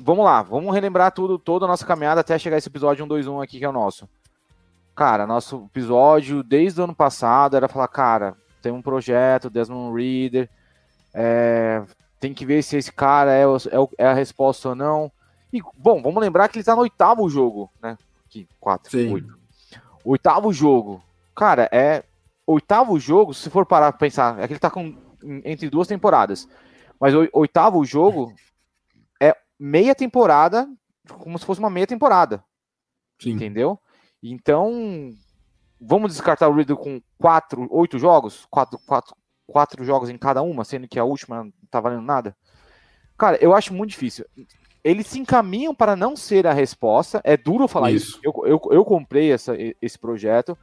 vamos 0.00 0.24
lá, 0.24 0.42
vamos 0.42 0.72
relembrar 0.74 1.12
tudo, 1.12 1.38
toda 1.38 1.64
a 1.64 1.68
nossa 1.68 1.84
caminhada 1.84 2.20
até 2.20 2.38
chegar 2.38 2.56
esse 2.56 2.68
episódio 2.68 3.04
121 3.04 3.40
aqui, 3.40 3.58
que 3.58 3.64
é 3.64 3.68
o 3.68 3.72
nosso. 3.72 4.08
Cara, 4.96 5.26
nosso 5.26 5.66
episódio 5.66 6.42
desde 6.42 6.80
o 6.80 6.84
ano 6.84 6.94
passado 6.94 7.54
era 7.54 7.68
falar, 7.68 7.86
cara, 7.86 8.34
tem 8.62 8.72
um 8.72 8.80
projeto, 8.80 9.50
Desmond 9.50 9.94
Reader, 9.94 10.48
é, 11.12 11.84
tem 12.18 12.32
que 12.32 12.46
ver 12.46 12.62
se 12.62 12.78
esse 12.78 12.90
cara 12.90 13.30
é, 13.30 13.42
é, 13.42 13.88
é, 13.98 14.06
a 14.06 14.14
resposta 14.14 14.70
ou 14.70 14.74
não. 14.74 15.12
E, 15.52 15.60
bom, 15.76 16.00
vamos 16.02 16.22
lembrar 16.22 16.48
que 16.48 16.56
ele 16.56 16.64
tá 16.64 16.74
no 16.74 16.80
oitavo 16.80 17.28
jogo, 17.28 17.70
né? 17.80 17.98
Aqui, 18.24 18.48
quatro, 18.58 18.90
Sim. 18.90 19.12
oito. 19.12 19.38
Oitavo 20.02 20.50
jogo. 20.50 21.02
Cara, 21.34 21.68
é. 21.70 22.02
Oitavo 22.46 22.98
jogo, 22.98 23.34
se 23.34 23.50
for 23.50 23.66
parar 23.66 23.92
pra 23.92 23.98
pensar, 23.98 24.38
é 24.38 24.46
que 24.46 24.54
ele 24.54 24.60
tá 24.60 24.70
com, 24.70 24.96
entre 25.44 25.68
duas 25.68 25.88
temporadas. 25.88 26.48
Mas 26.98 27.12
o 27.14 27.28
oitavo 27.34 27.84
jogo 27.84 28.32
é 29.20 29.36
meia 29.58 29.94
temporada, 29.94 30.66
como 31.06 31.38
se 31.38 31.44
fosse 31.44 31.60
uma 31.60 31.68
meia 31.68 31.86
temporada. 31.86 32.42
Sim. 33.20 33.32
Entendeu? 33.32 33.78
Então, 34.22 35.14
vamos 35.80 36.12
descartar 36.12 36.48
o 36.48 36.54
Riddle 36.54 36.76
com 36.76 37.00
quatro, 37.18 37.66
oito 37.70 37.98
jogos? 37.98 38.46
Quatro, 38.50 38.78
quatro, 38.86 39.14
quatro 39.46 39.84
jogos 39.84 40.08
em 40.08 40.18
cada 40.18 40.42
uma, 40.42 40.64
sendo 40.64 40.88
que 40.88 40.98
a 40.98 41.04
última 41.04 41.44
não 41.44 41.52
tá 41.70 41.80
valendo 41.80 42.02
nada? 42.02 42.36
Cara, 43.16 43.36
eu 43.40 43.54
acho 43.54 43.72
muito 43.72 43.90
difícil. 43.90 44.24
Eles 44.82 45.06
se 45.06 45.18
encaminham 45.18 45.74
para 45.74 45.96
não 45.96 46.16
ser 46.16 46.46
a 46.46 46.52
resposta. 46.52 47.20
É 47.24 47.36
duro 47.36 47.66
falar 47.66 47.90
isso. 47.90 48.18
isso. 48.18 48.20
Eu, 48.22 48.46
eu, 48.46 48.60
eu 48.72 48.84
comprei 48.84 49.32
essa, 49.32 49.54
esse 49.80 49.98
projeto. 49.98 50.56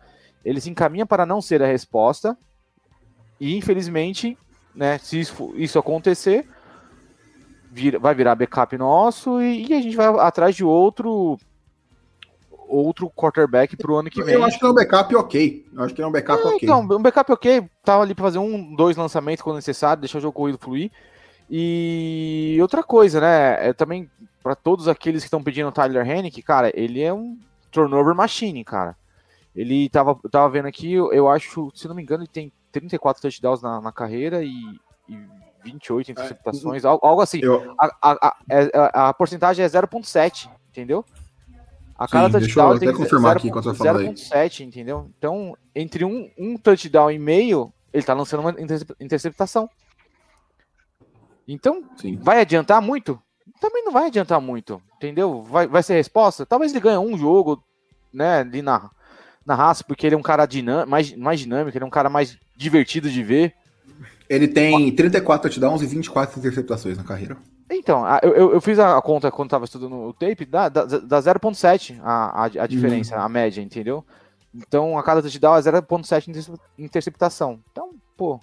Eles 0.45 0.63
se 0.63 0.69
encaminham 0.69 1.07
para 1.07 1.25
não 1.25 1.41
ser 1.41 1.61
a 1.61 1.67
resposta. 1.67 2.37
E 3.39 3.57
infelizmente 3.57 4.37
né? 4.73 4.97
Se 4.97 5.19
isso, 5.19 5.53
isso 5.55 5.77
acontecer, 5.77 6.47
vira, 7.71 7.99
vai 7.99 8.15
virar 8.15 8.35
backup 8.35 8.75
nosso 8.77 9.41
e, 9.41 9.67
e, 9.67 9.73
a 9.73 9.81
gente 9.81 9.95
vai 9.95 10.07
atrás 10.07 10.55
de 10.55 10.63
outro 10.63 11.37
outro 12.75 13.09
quarterback 13.09 13.75
pro 13.77 13.95
ano 13.95 14.09
que 14.09 14.23
vem. 14.23 14.35
Eu 14.35 14.43
acho 14.43 14.57
que 14.57 14.65
é 14.65 14.69
um 14.69 14.73
backup 14.73 15.15
ok. 15.15 15.65
Eu 15.73 15.83
acho 15.83 15.93
que 15.93 16.01
é 16.01 16.07
um 16.07 16.11
backup 16.11 16.41
é, 16.41 16.45
ok. 16.45 16.59
Então, 16.61 16.79
um 16.81 17.01
backup 17.01 17.31
ok. 17.31 17.69
Tava 17.83 18.03
ali 18.03 18.15
para 18.15 18.25
fazer 18.25 18.39
um, 18.39 18.75
dois 18.75 18.97
lançamentos 18.97 19.41
quando 19.41 19.57
necessário, 19.57 20.01
deixar 20.01 20.17
o 20.17 20.21
jogo 20.21 20.33
corrido 20.33 20.57
fluir. 20.57 20.91
E 21.49 22.57
outra 22.61 22.83
coisa, 22.83 23.21
né? 23.21 23.69
É 23.69 23.73
também 23.73 24.09
para 24.41 24.55
todos 24.55 24.87
aqueles 24.87 25.23
que 25.23 25.27
estão 25.27 25.41
pedindo 25.41 25.69
o 25.69 25.71
Tyler 25.71 26.05
Hennick, 26.05 26.41
cara, 26.41 26.71
ele 26.73 27.01
é 27.01 27.13
um 27.13 27.37
turnover 27.71 28.13
machine, 28.13 28.63
cara. 28.63 28.95
Ele 29.55 29.87
tava, 29.89 30.19
tava 30.29 30.49
vendo 30.49 30.67
aqui, 30.67 30.93
eu 30.93 31.29
acho, 31.29 31.71
se 31.75 31.87
não 31.87 31.95
me 31.95 32.01
engano, 32.01 32.23
ele 32.23 32.29
tem 32.31 32.51
34 32.71 33.21
touchdowns 33.21 33.61
na, 33.61 33.79
na 33.79 33.91
carreira 33.91 34.43
e, 34.43 34.51
e 35.07 35.17
28 35.63 36.11
interceptações, 36.11 36.83
é, 36.83 36.87
algo, 36.87 37.21
assim. 37.21 37.39
Eu... 37.41 37.73
A, 37.79 37.85
a, 38.01 38.11
a, 38.11 38.37
é, 38.49 38.69
a, 38.93 39.13
porcentagem 39.13 39.63
é 39.63 39.67
0.7, 39.67 40.49
entendeu? 40.69 41.05
A 41.97 42.07
cada 42.07 42.39
Sim, 42.39 42.45
touchdown 42.45 42.79
tem 42.79 42.93
confirmar 42.93 43.39
0, 43.39 43.59
aqui 43.59 43.69
0.7, 43.69 44.65
entendeu? 44.65 45.11
Então, 45.17 45.55
entre 45.75 46.03
um, 46.03 46.29
um 46.37 46.57
touchdown 46.57 47.11
e 47.11 47.19
meio, 47.19 47.71
ele 47.93 48.03
tá 48.03 48.13
lançando 48.13 48.41
uma 48.41 48.55
interceptação. 48.99 49.69
Então, 51.47 51.83
Sim. 51.97 52.17
vai 52.17 52.41
adiantar 52.41 52.81
muito? 52.81 53.21
Também 53.59 53.83
não 53.83 53.91
vai 53.91 54.07
adiantar 54.07 54.41
muito, 54.41 54.81
entendeu? 54.97 55.43
Vai, 55.43 55.67
vai 55.67 55.83
ser 55.83 55.93
resposta? 55.93 56.45
Talvez 56.45 56.71
ele 56.71 56.81
ganhe 56.81 56.97
um 56.97 57.17
jogo, 57.17 57.63
né, 58.11 58.39
ali 58.39 58.61
na, 58.61 58.89
na 59.45 59.55
raça, 59.55 59.83
porque 59.83 60.07
ele 60.07 60.15
é 60.15 60.17
um 60.17 60.23
cara 60.23 60.45
dinâmico, 60.45 60.89
mais, 60.89 61.15
mais 61.15 61.39
dinâmico, 61.39 61.77
ele 61.77 61.83
é 61.83 61.87
um 61.87 61.91
cara 61.91 62.09
mais 62.09 62.37
divertido 62.55 63.09
de 63.09 63.23
ver. 63.23 63.53
Ele 64.29 64.47
tem 64.47 64.93
34 64.95 65.49
touchdowns 65.49 65.81
e 65.81 65.85
24 65.85 66.39
interceptações 66.39 66.97
na 66.97 67.03
carreira. 67.03 67.37
Então, 67.75 68.03
eu, 68.21 68.53
eu 68.53 68.61
fiz 68.61 68.79
a 68.79 69.01
conta 69.01 69.31
quando 69.31 69.47
estava 69.47 69.65
estudando 69.65 69.95
o 69.95 70.13
tape, 70.13 70.45
dá, 70.45 70.69
dá, 70.69 70.85
dá 70.85 71.19
0.7 71.19 71.99
a, 72.01 72.43
a, 72.43 72.45
a, 72.45 72.67
diferença, 72.67 73.15
uhum. 73.15 73.21
a 73.23 73.29
média, 73.29 73.61
entendeu? 73.61 74.03
Então, 74.53 74.97
a 74.97 75.03
cada 75.03 75.21
touchdown 75.21 75.57
é 75.57 75.61
0.7 75.61 76.59
interceptação. 76.77 77.59
Então, 77.71 77.91
pô, 78.15 78.39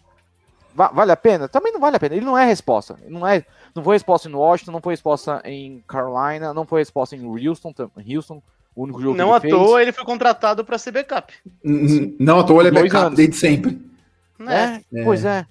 vale 0.74 1.12
a 1.12 1.16
pena? 1.16 1.48
Também 1.48 1.72
não 1.72 1.80
vale 1.80 1.96
a 1.96 2.00
pena. 2.00 2.16
Ele 2.16 2.24
não 2.24 2.36
é 2.36 2.44
resposta. 2.44 2.98
Ele 3.02 3.14
não 3.14 3.26
é, 3.26 3.44
não 3.74 3.84
foi 3.84 3.94
resposta 3.94 4.28
em 4.28 4.34
Washington, 4.34 4.72
não 4.72 4.80
foi 4.80 4.94
resposta 4.94 5.40
em 5.44 5.82
Carolina, 5.86 6.52
não 6.52 6.66
foi 6.66 6.80
resposta 6.80 7.14
em 7.14 7.48
Houston, 7.48 7.72
Houston 8.06 8.42
o 8.74 8.84
único 8.84 9.00
jogo 9.00 9.16
não 9.16 9.34
à 9.34 9.40
fez. 9.40 9.52
toa 9.52 9.82
ele 9.82 9.92
foi 9.92 10.04
contratado 10.04 10.64
para 10.64 10.78
ser 10.78 10.92
backup. 10.92 11.32
Não 12.18 12.40
à 12.40 12.44
toa 12.44 12.62
ele 12.62 12.68
é 12.68 12.82
backup 12.82 13.06
anos. 13.06 13.16
desde 13.16 13.36
sempre. 13.36 13.80
É, 14.48 14.80
é, 15.00 15.04
Pois 15.04 15.24
é. 15.24 15.46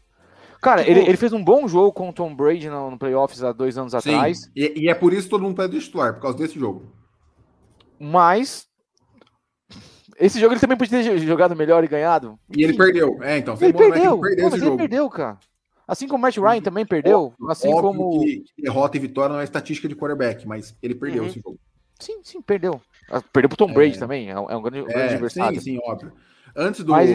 Cara, 0.62 0.84
tipo... 0.84 0.97
ele, 0.97 1.07
ele 1.07 1.18
fez 1.18 1.32
um 1.32 1.43
bom 1.43 1.68
jogo 1.68 1.93
com 1.93 2.10
o 2.10 2.14
Tom 2.14 2.36
Brady 2.36 2.70
no, 2.70 2.91
no 2.91 2.97
playoffs 2.97 3.43
há 3.43 3.51
dois 3.51 3.78
anos 3.78 3.93
Sim, 3.93 4.14
atrás. 4.16 4.51
E, 4.55 4.84
e, 4.84 4.89
é 4.89 4.93
por 4.93 5.14
isso 5.14 5.24
que 5.24 5.30
todo 5.30 5.43
mundo 5.43 5.55
pede 5.55 5.80
titular, 5.80 6.14
por 6.14 6.22
causa 6.22 6.38
desse 6.38 6.60
jogo. 6.60 6.91
Mas. 7.99 8.68
Esse 10.20 10.38
jogo 10.39 10.53
ele 10.53 10.60
também 10.60 10.78
podia 10.78 11.01
ter 11.01 11.18
jogado 11.20 11.55
melhor 11.55 11.82
e 11.84 11.88
ganhado. 11.88 12.38
E 12.53 12.62
ele 12.64 12.74
perdeu. 12.74 13.24
É, 13.24 13.38
então. 13.38 13.57
Ele 13.60 13.72
perdeu. 13.72 14.20
Perdeu 14.20 14.43
Não, 14.43 14.51
mas 14.51 14.62
ele 14.62 14.78
perdeu, 14.78 15.10
cara. 15.10 15.39
Assim 15.88 16.07
como 16.07 16.20
o 16.20 16.22
Matt 16.22 16.38
Ryan 16.38 16.62
também 16.62 16.86
perdeu. 16.86 17.34
Assim 17.49 17.70
Óbvio 17.70 17.93
como. 17.93 18.22
Que 18.22 18.43
derrota 18.57 18.97
e 18.97 18.99
vitória 18.99 19.34
não 19.34 19.41
é 19.41 19.43
estatística 19.43 19.88
de 19.88 19.95
quarterback, 19.95 20.45
mas 20.45 20.76
ele 20.84 20.93
perdeu 20.93 21.24
uhum. 21.24 21.30
esse 21.30 21.39
jogo. 21.39 21.57
Sim, 21.99 22.20
sim, 22.24 22.41
perdeu. 22.41 22.82
Ah, 23.10 23.22
perdeu 23.22 23.49
pro 23.49 23.57
Tom 23.57 23.74
Brady 23.74 23.95
é. 23.95 23.99
também, 23.99 24.30
é 24.30 24.39
um, 24.39 24.49
é 24.49 24.62
grande, 24.62 24.80
é, 24.80 24.93
grande 24.93 25.14
adversário. 25.16 25.60
Sim, 25.60 25.74
sim, 25.74 25.80
óbvio. 25.84 26.14
Antes 26.55 26.84
do. 26.84 26.91
Mas, 26.91 27.10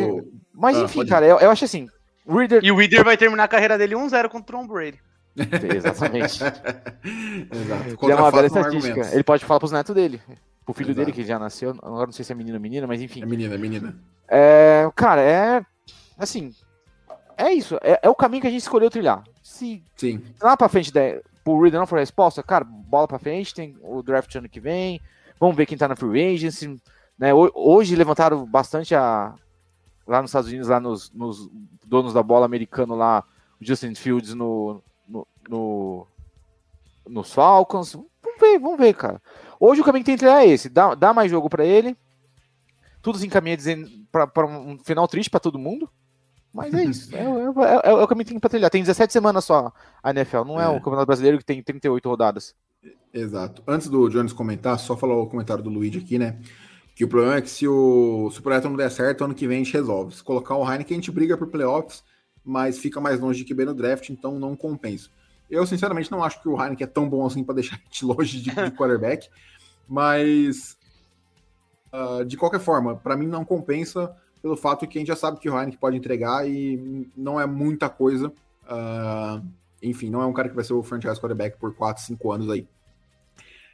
mas 0.52 0.76
ah, 0.76 0.82
enfim, 0.82 1.06
cara, 1.06 1.26
eu, 1.26 1.38
eu, 1.38 1.50
acho 1.50 1.64
assim. 1.64 1.86
Reader... 2.26 2.64
E 2.64 2.72
o 2.72 2.76
Reader 2.76 3.04
vai 3.04 3.16
terminar 3.16 3.44
a 3.44 3.48
carreira 3.48 3.76
dele 3.76 3.94
1-0 3.94 4.28
contra 4.28 4.56
o 4.56 4.60
Tom 4.60 4.66
Brady. 4.66 4.98
Exatamente. 5.76 6.40
Exato. 7.52 8.10
é 8.10 8.14
uma 8.14 8.30
velha 8.30 8.46
estatística. 8.46 9.10
Ele 9.12 9.24
pode 9.24 9.44
falar 9.44 9.60
pros 9.60 9.72
netos 9.72 9.94
dele. 9.94 10.20
Pro 10.64 10.74
filho 10.74 10.90
Exato. 10.90 11.06
dele, 11.06 11.12
que 11.12 11.24
já 11.24 11.38
nasceu. 11.38 11.70
Agora 11.82 12.06
não 12.06 12.12
sei 12.12 12.24
se 12.24 12.32
é 12.32 12.34
menino 12.34 12.56
ou 12.56 12.62
menina, 12.62 12.86
mas 12.86 13.02
enfim. 13.02 13.22
É 13.22 13.26
menina, 13.26 13.54
é 13.54 13.58
menina. 13.58 13.96
É, 14.28 14.88
cara, 14.94 15.20
é. 15.20 15.66
Assim. 16.18 16.54
É 17.36 17.52
isso. 17.52 17.76
É, 17.82 18.00
é 18.02 18.08
o 18.08 18.14
caminho 18.14 18.40
que 18.40 18.46
a 18.46 18.50
gente 18.50 18.62
escolheu 18.62 18.88
trilhar. 18.88 19.24
Se 19.42 19.82
Sim. 19.96 20.22
lá 20.40 20.56
pra 20.56 20.68
frente 20.68 20.92
der, 20.92 21.22
pro 21.42 21.60
Reader 21.60 21.80
não 21.80 21.86
for 21.86 21.96
a 21.96 22.00
resposta, 22.00 22.42
cara, 22.42 22.64
bola 22.64 23.06
pra 23.06 23.18
frente, 23.18 23.54
tem 23.54 23.76
o 23.82 24.02
draft 24.02 24.34
ano 24.36 24.48
que 24.48 24.60
vem, 24.60 25.00
vamos 25.38 25.54
ver 25.54 25.66
quem 25.66 25.76
tá 25.76 25.86
na 25.86 25.94
free 25.94 26.34
agency, 26.34 26.80
né, 27.18 27.32
hoje 27.34 27.94
levantaram 27.94 28.46
bastante 28.46 28.94
a, 28.94 29.34
lá 30.06 30.20
nos 30.20 30.30
Estados 30.30 30.48
Unidos, 30.48 30.68
lá 30.68 30.80
nos, 30.80 31.10
nos 31.12 31.50
donos 31.86 32.12
da 32.12 32.22
bola 32.22 32.46
americano 32.46 32.94
lá, 32.94 33.24
o 33.60 33.64
Justin 33.64 33.94
Fields 33.94 34.34
no, 34.34 34.82
no, 35.08 35.26
no, 35.48 36.06
nos 37.08 37.32
Falcons, 37.32 37.92
vamos 37.92 38.40
ver, 38.40 38.58
vamos 38.58 38.78
ver, 38.78 38.94
cara. 38.94 39.20
Hoje 39.58 39.80
o 39.80 39.84
caminho 39.84 40.04
que 40.04 40.10
tem 40.10 40.18
que 40.18 40.26
é 40.26 40.46
esse, 40.46 40.68
dá, 40.68 40.94
dá 40.94 41.12
mais 41.12 41.30
jogo 41.30 41.48
para 41.48 41.64
ele, 41.64 41.96
tudo 43.00 43.18
se 43.18 43.26
encaminha 43.26 43.58
para 44.10 44.46
um 44.46 44.78
final 44.78 45.06
triste 45.06 45.30
para 45.30 45.40
todo 45.40 45.58
mundo, 45.58 45.88
mas 46.52 46.72
é 46.72 46.84
isso. 46.84 47.10
É, 47.14 47.20
é, 47.20 47.90
é, 47.90 47.90
é 47.90 48.02
o 48.02 48.06
caminho 48.06 48.24
que 48.24 48.32
tem 48.32 48.40
pra 48.40 48.48
trilhar. 48.48 48.70
Tem 48.70 48.80
17 48.80 49.12
semanas 49.12 49.44
só 49.44 49.72
a 50.02 50.10
NFL, 50.10 50.44
não 50.44 50.60
é, 50.60 50.68
o 50.68 50.78
Campeonato 50.78 51.06
Brasileiro 51.06 51.38
que 51.38 51.44
tem 51.44 51.62
38 51.62 52.08
rodadas. 52.08 52.54
Exato. 53.12 53.62
Antes 53.66 53.88
do 53.88 54.08
Jones 54.08 54.32
comentar, 54.32 54.78
só 54.78 54.96
falar 54.96 55.16
o 55.16 55.26
comentário 55.26 55.62
do 55.62 55.70
Luigi 55.70 55.98
aqui, 55.98 56.18
né? 56.18 56.38
Que 56.94 57.04
o 57.04 57.08
problema 57.08 57.36
é 57.36 57.42
que 57.42 57.50
se 57.50 57.66
o, 57.66 58.30
não 58.62 58.76
der 58.76 58.90
certo, 58.90 59.24
ano 59.24 59.34
que 59.34 59.48
vem 59.48 59.60
a 59.60 59.64
gente 59.64 59.72
resolve. 59.72 60.14
Se 60.14 60.22
colocar 60.22 60.56
o 60.56 60.62
Heineken, 60.62 60.96
a 60.96 61.00
gente 61.00 61.10
briga 61.10 61.36
por 61.36 61.48
playoffs, 61.48 62.04
mas 62.44 62.78
fica 62.78 63.00
mais 63.00 63.18
longe 63.18 63.42
de 63.42 63.52
QB 63.52 63.64
no 63.64 63.74
draft, 63.74 64.10
então 64.10 64.38
não 64.38 64.54
compensa. 64.54 65.10
Eu, 65.50 65.66
sinceramente, 65.66 66.10
não 66.10 66.22
acho 66.22 66.40
que 66.40 66.48
o 66.48 66.60
Heineken 66.60 66.84
é 66.84 66.88
tão 66.88 67.08
bom 67.08 67.26
assim 67.26 67.42
para 67.42 67.56
deixar 67.56 67.76
a 67.76 67.78
gente 67.78 68.04
longe 68.04 68.40
de, 68.40 68.50
de 68.50 68.70
quarterback, 68.70 69.28
mas 69.88 70.76
uh, 71.92 72.24
de 72.24 72.36
qualquer 72.36 72.60
forma, 72.60 72.94
para 72.96 73.16
mim 73.16 73.26
não 73.26 73.44
compensa 73.44 74.14
pelo 74.40 74.56
fato 74.56 74.86
que 74.86 74.98
a 74.98 75.00
gente 75.00 75.08
já 75.08 75.16
sabe 75.16 75.40
que 75.40 75.48
o 75.48 75.58
Heineken 75.58 75.78
pode 75.78 75.96
entregar 75.96 76.48
e 76.48 77.10
não 77.16 77.40
é 77.40 77.46
muita 77.46 77.88
coisa. 77.88 78.28
Uh, 78.64 79.44
enfim, 79.82 80.10
não 80.10 80.22
é 80.22 80.26
um 80.26 80.32
cara 80.32 80.48
que 80.48 80.54
vai 80.54 80.64
ser 80.64 80.74
o 80.74 80.82
franchise 80.82 81.20
quarterback 81.20 81.58
por 81.58 81.74
4, 81.74 82.02
5 82.04 82.32
anos 82.32 82.50
aí. 82.50 82.68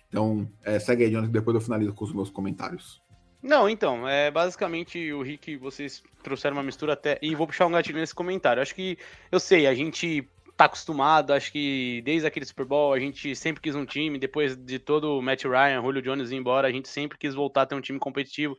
Então, 0.09 0.49
é, 0.65 0.79
segue 0.79 1.05
aí, 1.05 1.11
Jonathan, 1.11 1.33
depois 1.33 1.55
eu 1.55 1.61
finalizo 1.61 1.93
com 1.93 2.05
os 2.05 2.13
meus 2.13 2.31
comentários. 2.31 3.01
Não, 3.43 3.69
então, 3.69 4.07
é 4.07 4.31
basicamente 4.31 5.13
o 5.13 5.23
Rick, 5.23 5.57
vocês 5.57 6.03
trouxeram 6.23 6.57
uma 6.57 6.63
mistura 6.63 6.93
até. 6.93 7.19
E 7.23 7.35
vou 7.35 7.47
puxar 7.47 7.67
um 7.67 7.73
gatilho 7.73 7.99
nesse 7.99 8.15
comentário. 8.15 8.63
Acho 8.63 8.75
que, 8.75 8.99
eu 9.33 9.41
sei, 9.41 9.67
a 9.67 9.75
gente 9.75 10.29
tá 10.57 10.67
acostumado, 10.67 11.33
acho 11.33 11.51
que 11.51 12.03
desde 12.05 12.27
aquele 12.27 12.45
Super 12.45 12.67
Bowl 12.67 12.93
a 12.93 13.01
gente 13.01 13.35
sempre 13.35 13.63
quis 13.63 13.75
um 13.75 13.87
time, 13.87 14.19
depois 14.19 14.55
de 14.55 14.79
todo 14.79 15.19
o 15.19 15.23
Matt 15.23 15.45
Ryan, 15.45 15.81
Julio 15.81 16.03
Jones 16.03 16.31
ir 16.31 16.37
embora, 16.37 16.69
a 16.69 16.71
gente 16.71 16.87
sempre 16.87 17.17
quis 17.17 17.35
voltar 17.35 17.63
a 17.63 17.67
ter 17.67 17.75
um 17.75 17.81
time 17.81 17.99
competitivo. 17.99 18.59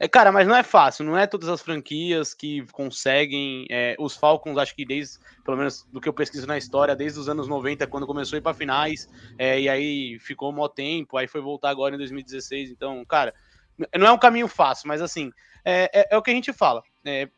É, 0.00 0.06
cara, 0.06 0.30
mas 0.30 0.46
não 0.46 0.54
é 0.54 0.62
fácil, 0.62 1.04
não 1.04 1.16
é 1.18 1.26
todas 1.26 1.48
as 1.48 1.60
franquias 1.60 2.32
que 2.32 2.64
conseguem. 2.70 3.66
É, 3.68 3.96
os 3.98 4.14
Falcons, 4.14 4.58
acho 4.58 4.76
que 4.76 4.84
desde, 4.84 5.18
pelo 5.42 5.56
menos 5.56 5.84
do 5.90 6.00
que 6.00 6.08
eu 6.08 6.12
pesquiso 6.12 6.46
na 6.46 6.56
história, 6.56 6.94
desde 6.94 7.18
os 7.18 7.28
anos 7.28 7.48
90, 7.48 7.86
quando 7.86 8.06
começou 8.06 8.36
a 8.36 8.38
ir 8.38 8.42
para 8.42 8.54
finais, 8.54 9.08
é, 9.38 9.58
e 9.58 9.68
aí 9.68 10.18
ficou 10.20 10.50
um 10.50 10.52
maior 10.52 10.68
tempo, 10.68 11.16
aí 11.16 11.26
foi 11.26 11.40
voltar 11.40 11.70
agora 11.70 11.94
em 11.94 11.98
2016. 11.98 12.70
Então, 12.70 13.04
cara, 13.06 13.34
não 13.96 14.06
é 14.06 14.12
um 14.12 14.18
caminho 14.18 14.48
fácil, 14.48 14.88
mas 14.88 15.00
assim, 15.00 15.30
é, 15.64 15.90
é, 15.92 16.08
é 16.10 16.16
o 16.16 16.22
que 16.22 16.30
a 16.30 16.34
gente 16.34 16.52
fala. 16.52 16.82
É, 17.04 17.28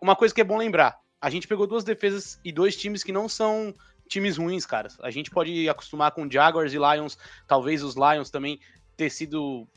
uma 0.00 0.16
coisa 0.16 0.34
que 0.34 0.40
é 0.40 0.44
bom 0.44 0.56
lembrar: 0.56 0.96
a 1.20 1.30
gente 1.30 1.48
pegou 1.48 1.66
duas 1.66 1.84
defesas 1.84 2.38
e 2.44 2.52
dois 2.52 2.76
times 2.76 3.02
que 3.02 3.12
não 3.12 3.28
são 3.28 3.74
times 4.08 4.36
ruins, 4.36 4.64
cara. 4.64 4.88
A 5.02 5.10
gente 5.10 5.30
pode 5.30 5.68
acostumar 5.68 6.12
com 6.12 6.30
Jaguars 6.30 6.72
e 6.72 6.78
Lions, 6.78 7.18
talvez 7.46 7.82
os 7.82 7.94
Lions 7.94 8.30
também 8.30 8.58
ter 8.96 9.10
sido 9.10 9.68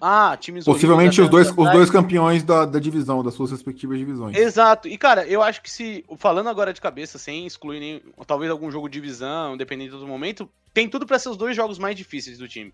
ah, 0.00 0.34
times 0.40 0.64
Possivelmente 0.64 1.20
os 1.20 1.28
dois, 1.28 1.50
os 1.50 1.70
dois 1.72 1.90
campeões 1.90 2.42
da, 2.42 2.64
da 2.64 2.78
divisão, 2.78 3.22
das 3.22 3.34
suas 3.34 3.50
respectivas 3.50 3.98
divisões. 3.98 4.34
Exato. 4.34 4.88
E, 4.88 4.96
cara, 4.96 5.26
eu 5.26 5.42
acho 5.42 5.60
que 5.60 5.70
se. 5.70 6.04
Falando 6.16 6.48
agora 6.48 6.72
de 6.72 6.80
cabeça, 6.80 7.18
sem 7.18 7.46
excluir 7.46 7.80
nem. 7.80 8.02
Talvez 8.26 8.50
algum 8.50 8.70
jogo 8.70 8.88
de 8.88 8.94
divisão, 8.94 9.58
dependendo 9.58 9.98
do 9.98 10.06
momento, 10.06 10.48
tem 10.72 10.88
tudo 10.88 11.06
para 11.06 11.18
ser 11.18 11.28
os 11.28 11.36
dois 11.36 11.54
jogos 11.54 11.78
mais 11.78 11.94
difíceis 11.94 12.38
do 12.38 12.48
time. 12.48 12.72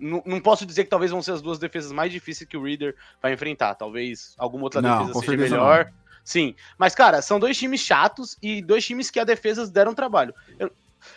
Não, 0.00 0.22
não, 0.24 0.40
posso 0.40 0.64
dizer 0.64 0.84
que 0.84 0.90
talvez 0.90 1.10
vão 1.10 1.22
ser 1.22 1.32
as 1.32 1.42
duas 1.42 1.58
defesas 1.58 1.92
mais 1.92 2.10
difíceis 2.10 2.48
que 2.48 2.56
o 2.56 2.62
Reader 2.62 2.96
vai 3.20 3.32
enfrentar. 3.32 3.74
Talvez 3.74 4.34
alguma 4.38 4.64
outra 4.64 4.80
não, 4.80 5.06
defesa 5.06 5.20
seja 5.20 5.36
melhor. 5.36 5.84
Não. 5.86 5.92
Sim. 6.24 6.54
Mas, 6.78 6.94
cara, 6.94 7.22
são 7.22 7.38
dois 7.38 7.56
times 7.56 7.80
chatos 7.80 8.36
e 8.42 8.62
dois 8.62 8.84
times 8.84 9.10
que 9.10 9.20
a 9.20 9.24
defesa 9.24 9.66
deram 9.70 9.94
trabalho. 9.94 10.34
Eu, 10.58 10.70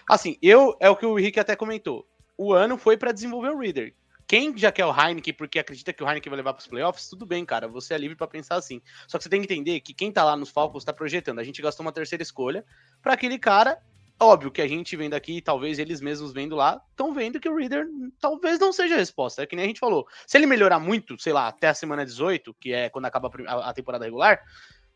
assim, 0.09 0.37
eu. 0.41 0.75
É 0.79 0.89
o 0.89 0.95
que 0.95 1.05
o 1.05 1.17
Henrique 1.17 1.39
até 1.39 1.55
comentou. 1.55 2.05
O 2.37 2.53
ano 2.53 2.77
foi 2.77 2.97
para 2.97 3.11
desenvolver 3.11 3.49
o 3.49 3.59
Reader 3.59 3.93
quem 4.33 4.57
já 4.57 4.71
quer 4.71 4.85
o 4.85 4.91
Heineken 4.91 5.33
porque 5.33 5.59
acredita 5.59 5.93
que 5.93 6.03
o 6.03 6.07
Heineken 6.07 6.29
vai 6.29 6.37
levar 6.37 6.53
para 6.53 6.61
os 6.61 6.67
playoffs, 6.67 7.07
tudo 7.07 7.25
bem, 7.25 7.45
cara. 7.45 7.67
Você 7.67 7.93
é 7.93 7.97
livre 7.97 8.15
para 8.15 8.27
pensar 8.27 8.55
assim. 8.55 8.81
Só 9.07 9.17
que 9.17 9.23
você 9.23 9.29
tem 9.29 9.39
que 9.39 9.45
entender 9.45 9.79
que 9.81 9.93
quem 9.93 10.11
tá 10.11 10.23
lá 10.23 10.35
nos 10.35 10.49
Falcons 10.49 10.81
está 10.81 10.93
projetando. 10.93 11.39
A 11.39 11.43
gente 11.43 11.61
gastou 11.61 11.85
uma 11.85 11.91
terceira 11.91 12.23
escolha 12.23 12.65
para 13.01 13.13
aquele 13.13 13.37
cara. 13.37 13.77
Óbvio 14.19 14.51
que 14.51 14.61
a 14.61 14.67
gente 14.67 14.95
vendo 14.95 15.15
aqui, 15.15 15.41
talvez 15.41 15.79
eles 15.79 15.99
mesmos 15.99 16.31
vendo 16.31 16.55
lá, 16.55 16.81
estão 16.91 17.13
vendo 17.13 17.39
que 17.39 17.49
o 17.49 17.55
Reader 17.55 17.87
talvez 18.19 18.59
não 18.59 18.71
seja 18.71 18.95
a 18.95 18.97
resposta. 18.97 19.43
É 19.43 19.45
que 19.45 19.55
nem 19.55 19.65
a 19.65 19.67
gente 19.67 19.79
falou. 19.79 20.07
Se 20.25 20.37
ele 20.37 20.45
melhorar 20.45 20.79
muito, 20.79 21.19
sei 21.19 21.33
lá, 21.33 21.47
até 21.47 21.67
a 21.67 21.73
semana 21.73 22.05
18, 22.05 22.53
que 22.59 22.71
é 22.71 22.89
quando 22.89 23.05
acaba 23.05 23.29
a 23.47 23.73
temporada 23.73 24.05
regular, 24.05 24.39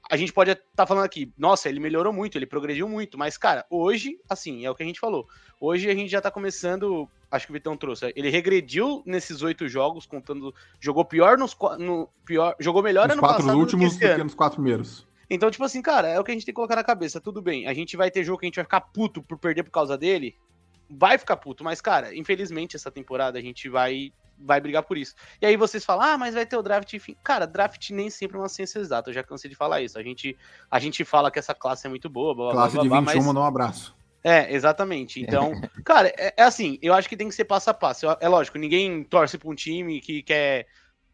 a 0.10 0.16
gente 0.16 0.32
pode 0.32 0.52
estar 0.52 0.64
tá 0.76 0.86
falando 0.86 1.04
aqui, 1.04 1.34
nossa, 1.38 1.68
ele 1.68 1.80
melhorou 1.80 2.14
muito, 2.14 2.38
ele 2.38 2.46
progrediu 2.46 2.88
muito, 2.88 3.18
mas, 3.18 3.38
cara, 3.38 3.66
hoje, 3.70 4.18
assim, 4.30 4.66
é 4.66 4.72
o 4.72 4.76
que 4.76 4.84
a 4.84 4.86
gente 4.86 5.00
falou. 5.00 5.28
Hoje 5.60 5.90
a 5.90 5.96
gente 5.96 6.10
já 6.10 6.22
tá 6.22 6.32
começando 6.32 7.10
acho 7.32 7.46
que 7.46 7.52
o 7.52 7.54
Vitão 7.54 7.76
trouxe. 7.78 8.12
Ele 8.16 8.30
regrediu 8.30 9.04
nesses 9.06 9.42
oito 9.42 9.68
jogos, 9.68 10.06
contando. 10.06 10.54
Jogou 10.80 11.06
pior 11.06 11.38
nos 11.38 11.56
no, 11.78 12.10
pior, 12.26 12.56
jogou 12.60 12.82
melhor 12.82 13.08
nos 13.08 13.14
ano 13.14 13.22
quatro 13.22 13.44
passado 13.44 13.60
últimos 13.60 13.94
do 13.94 14.00
que, 14.00 14.08
do 14.08 14.16
que 14.16 14.24
nos 14.24 14.36
quatro 14.36 14.62
primeiros. 14.62 15.06
Então, 15.30 15.52
tipo 15.52 15.64
assim, 15.64 15.82
cara, 15.82 16.08
é 16.08 16.20
o 16.20 16.24
que 16.24 16.32
a 16.32 16.34
gente 16.34 16.46
tem 16.46 16.54
que 16.54 16.56
colocar 16.56 16.76
na 16.76 16.84
cabeça. 16.84 17.20
Tudo 17.20 17.42
bem, 17.42 17.68
a 17.68 17.74
gente 17.74 17.98
vai 17.98 18.10
ter 18.10 18.24
jogo 18.24 18.40
que 18.40 18.46
a 18.46 18.48
gente 18.48 18.56
vai 18.56 18.66
ficar 18.66 18.82
puto 18.82 19.22
por 19.22 19.38
perder 19.38 19.64
por 19.64 19.72
causa 19.72 19.98
dele. 19.98 20.36
Vai 20.90 21.18
ficar 21.18 21.36
puto, 21.36 21.64
mas, 21.64 21.82
cara, 21.82 22.16
infelizmente 22.16 22.76
essa 22.76 22.90
temporada 22.90 23.38
a 23.38 23.42
gente 23.42 23.68
vai 23.68 24.12
vai 24.40 24.62
brigar 24.62 24.84
por 24.84 24.98
isso. 24.98 25.16
E 25.42 25.46
aí 25.46 25.58
vocês 25.58 25.84
falam, 25.84 26.06
ah, 26.06 26.18
mas 26.18 26.36
vai 26.36 26.46
ter 26.46 26.56
o 26.56 26.62
draft, 26.62 26.94
enfim. 26.94 27.16
Cara, 27.24 27.48
draft 27.48 27.90
nem 27.90 28.10
sempre 28.10 28.38
é 28.38 28.40
uma 28.40 28.48
ciência 28.48 28.80
exata, 28.80 29.10
eu 29.10 29.14
já 29.14 29.24
cansei 29.24 29.50
de 29.50 29.56
falar 29.56 29.82
isso. 29.82 29.98
A 29.98 30.04
gente, 30.04 30.38
a 30.70 30.80
gente 30.80 31.04
fala 31.04 31.32
que 31.32 31.40
essa 31.40 31.56
classe 31.56 31.88
é 31.88 31.90
muito 31.90 32.08
boa, 32.08 32.36
blá, 32.36 32.52
Classe 32.52 32.76
blá, 32.76 32.84
blá, 32.84 33.00
de 33.00 33.06
21, 33.06 33.24
mas... 33.26 33.36
um 33.36 33.44
abraço. 33.44 33.96
É, 34.24 34.54
exatamente. 34.54 35.22
Então, 35.22 35.54
cara, 35.84 36.10
é, 36.18 36.34
é, 36.38 36.44
assim, 36.44 36.78
eu 36.82 36.94
acho 36.94 37.08
que 37.08 37.18
tem 37.18 37.30
que 37.30 37.36
ser 37.36 37.46
passo 37.46 37.70
a 37.70 37.74
passo. 37.74 38.06
É 38.20 38.28
lógico, 38.28 38.58
ninguém 38.58 39.04
torce 39.04 39.38
pra 39.38 39.50
um 39.50 39.56
time 39.56 40.02
que 40.02 40.22
quer 40.22 40.68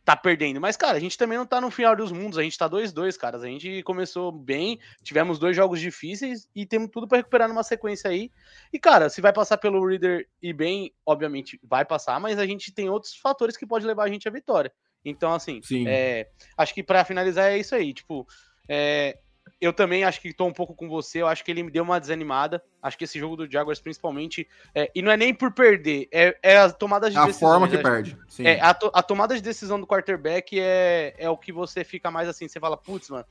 tá 0.04 0.16
perdendo. 0.16 0.60
Mas, 0.60 0.76
cara, 0.76 0.98
a 0.98 1.00
gente 1.00 1.18
também 1.18 1.38
não 1.38 1.46
tá 1.46 1.62
no 1.62 1.72
final 1.72 1.96
dos 1.96 2.12
mundos. 2.12 2.38
A 2.38 2.44
gente 2.44 2.58
tá 2.58 2.70
2-2, 2.70 3.18
caras. 3.18 3.44
A 3.44 3.48
gente 3.48 3.82
começou 3.84 4.32
bem, 4.32 4.80
tivemos 5.02 5.40
dois 5.40 5.56
jogos 5.56 5.80
difíceis 5.80 6.48
e 6.54 6.66
temos 6.66 6.90
tudo 6.90 7.08
para 7.08 7.18
recuperar 7.18 7.48
numa 7.48 7.64
sequência 7.64 8.10
aí. 8.10 8.30
E, 8.72 8.80
cara, 8.80 9.10
se 9.10 9.22
vai 9.22 9.32
passar 9.32 9.58
pelo 9.58 9.86
Reader 9.86 10.28
e 10.42 10.52
bem, 10.52 10.94
obviamente 11.06 11.60
vai 11.64 11.86
passar, 11.86 12.20
mas 12.20 12.38
a 12.38 12.46
gente 12.46 12.74
tem 12.74 12.90
outros 12.90 13.16
fatores 13.16 13.56
que 13.56 13.66
pode 13.66 13.86
levar 13.86 14.06
a 14.06 14.10
gente 14.10 14.28
à 14.28 14.32
vitória. 14.32 14.72
Então, 15.06 15.34
assim, 15.34 15.62
é, 15.88 16.30
acho 16.58 16.74
que 16.74 16.84
para 16.84 17.04
finalizar 17.04 17.52
é 17.52 17.58
isso 17.58 17.76
aí. 17.76 17.94
Tipo, 17.94 18.28
é, 18.68 19.18
eu 19.60 19.72
também 19.72 20.04
acho 20.04 20.20
que 20.20 20.30
estou 20.30 20.48
um 20.48 20.54
pouco 20.54 20.76
com 20.76 20.90
você. 20.90 21.22
Eu 21.22 21.28
acho 21.28 21.44
que 21.44 21.52
ele 21.52 21.64
me 21.64 21.72
deu 21.72 21.84
uma 21.84 22.00
desanimada. 22.00 22.62
Acho 22.82 22.98
que 22.98 23.06
esse 23.06 23.18
jogo 23.18 23.38
do 23.38 23.50
Jaguars, 23.50 23.80
principalmente, 23.80 24.48
é, 24.76 24.92
e 24.94 25.02
não 25.02 25.12
é 25.12 25.18
nem 25.18 25.34
por 25.34 25.54
perder, 25.54 26.08
é, 26.12 26.38
é 26.44 26.58
a 26.58 26.70
tomada 26.70 27.10
de 27.10 27.18
é 27.18 27.26
decisão. 27.26 27.48
A 27.48 27.52
forma 27.52 27.70
que 27.70 27.78
perde. 27.78 28.18
Sim. 28.28 28.46
É, 28.46 28.60
a, 28.60 28.74
to, 28.74 28.92
a, 28.94 29.02
tomada 29.02 29.36
de 29.36 29.42
decisão 29.42 29.80
do 29.80 29.88
quarterback 29.88 30.60
é, 30.60 31.16
é 31.18 31.30
o 31.30 31.38
que 31.38 31.52
você 31.52 31.84
fica 31.84 32.12
mais 32.12 32.28
assim. 32.28 32.48
Você 32.48 32.60
fala, 32.60 32.76
putz, 32.76 33.10
mano, 33.10 33.26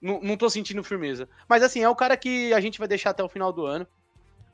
não, 0.00 0.20
não 0.20 0.36
tô 0.36 0.50
sentindo 0.50 0.84
firmeza. 0.84 1.28
Mas 1.48 1.62
assim, 1.62 1.82
é 1.82 1.88
o 1.88 1.96
cara 1.96 2.16
que 2.16 2.52
a 2.52 2.60
gente 2.60 2.78
vai 2.78 2.86
deixar 2.86 3.10
até 3.10 3.22
o 3.22 3.28
final 3.28 3.52
do 3.52 3.64
ano. 3.64 3.86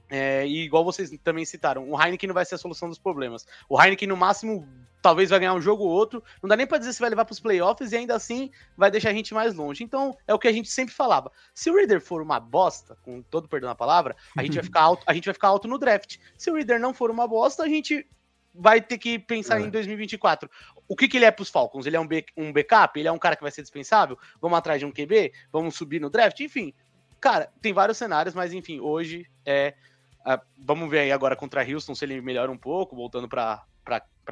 É, 0.08 0.44
e 0.46 0.64
igual 0.64 0.84
vocês 0.84 1.10
também 1.22 1.44
citaram, 1.44 1.88
o 1.88 2.00
Heineken 2.00 2.26
não 2.26 2.34
vai 2.34 2.44
ser 2.44 2.56
a 2.56 2.58
solução 2.58 2.88
dos 2.88 2.98
problemas. 2.98 3.46
O 3.68 3.80
Heineken, 3.80 4.08
no 4.08 4.16
máximo, 4.16 4.66
talvez 5.00 5.30
vai 5.30 5.38
ganhar 5.38 5.54
um 5.54 5.60
jogo 5.60 5.84
ou 5.84 5.90
outro. 5.90 6.22
Não 6.42 6.48
dá 6.48 6.56
nem 6.56 6.66
para 6.66 6.78
dizer 6.78 6.92
se 6.92 7.00
vai 7.00 7.10
levar 7.10 7.24
para 7.24 7.32
os 7.32 7.40
playoffs 7.40 7.92
e 7.92 7.96
ainda 7.96 8.14
assim 8.14 8.50
vai 8.76 8.90
deixar 8.90 9.10
a 9.10 9.14
gente 9.14 9.34
mais 9.34 9.54
longe. 9.54 9.82
Então, 9.82 10.16
é 10.26 10.34
o 10.34 10.38
que 10.38 10.48
a 10.48 10.52
gente 10.52 10.68
sempre 10.68 10.94
falava. 10.94 11.30
Se 11.54 11.70
o 11.70 11.74
Reader 11.74 12.00
for 12.00 12.22
uma 12.22 12.38
bosta, 12.38 12.96
com 13.02 13.22
todo 13.22 13.48
perdão 13.48 13.68
na 13.68 13.74
palavra, 13.74 14.16
a 14.36 14.42
gente 14.42 14.54
vai 14.54 14.64
ficar 14.64 14.82
alto, 14.82 15.04
a 15.06 15.14
gente 15.14 15.24
vai 15.24 15.34
ficar 15.34 15.48
alto 15.48 15.68
no 15.68 15.78
draft. 15.78 16.18
Se 16.36 16.50
o 16.50 16.54
Reader 16.54 16.80
não 16.80 16.94
for 16.94 17.10
uma 17.10 17.26
bosta, 17.26 17.62
a 17.62 17.68
gente 17.68 18.06
vai 18.54 18.80
ter 18.80 18.98
que 18.98 19.18
pensar 19.18 19.60
é. 19.60 19.64
em 19.64 19.70
2024. 19.70 20.50
O 20.88 20.96
que, 20.96 21.08
que 21.08 21.16
ele 21.16 21.24
é 21.24 21.30
para 21.30 21.42
os 21.42 21.50
Falcons? 21.50 21.86
Ele 21.86 21.96
é 21.96 22.00
um, 22.00 22.08
um 22.36 22.52
backup? 22.52 22.98
Ele 22.98 23.08
é 23.08 23.12
um 23.12 23.18
cara 23.18 23.36
que 23.36 23.42
vai 23.42 23.52
ser 23.52 23.62
dispensável? 23.62 24.18
Vamos 24.40 24.58
atrás 24.58 24.80
de 24.80 24.86
um 24.86 24.92
QB? 24.92 25.32
Vamos 25.52 25.76
subir 25.76 26.00
no 26.00 26.10
draft? 26.10 26.40
Enfim, 26.40 26.74
cara, 27.20 27.52
tem 27.62 27.72
vários 27.72 27.96
cenários, 27.96 28.34
mas 28.34 28.52
enfim, 28.52 28.80
hoje 28.80 29.26
é 29.44 29.74
Uh, 30.20 30.38
vamos 30.58 30.90
ver 30.90 31.00
aí 31.00 31.12
agora 31.12 31.34
contra 31.34 31.66
Houston 31.66 31.94
se 31.94 32.04
ele 32.04 32.20
melhora 32.20 32.52
um 32.52 32.58
pouco, 32.58 32.94
voltando 32.94 33.28
para 33.28 33.64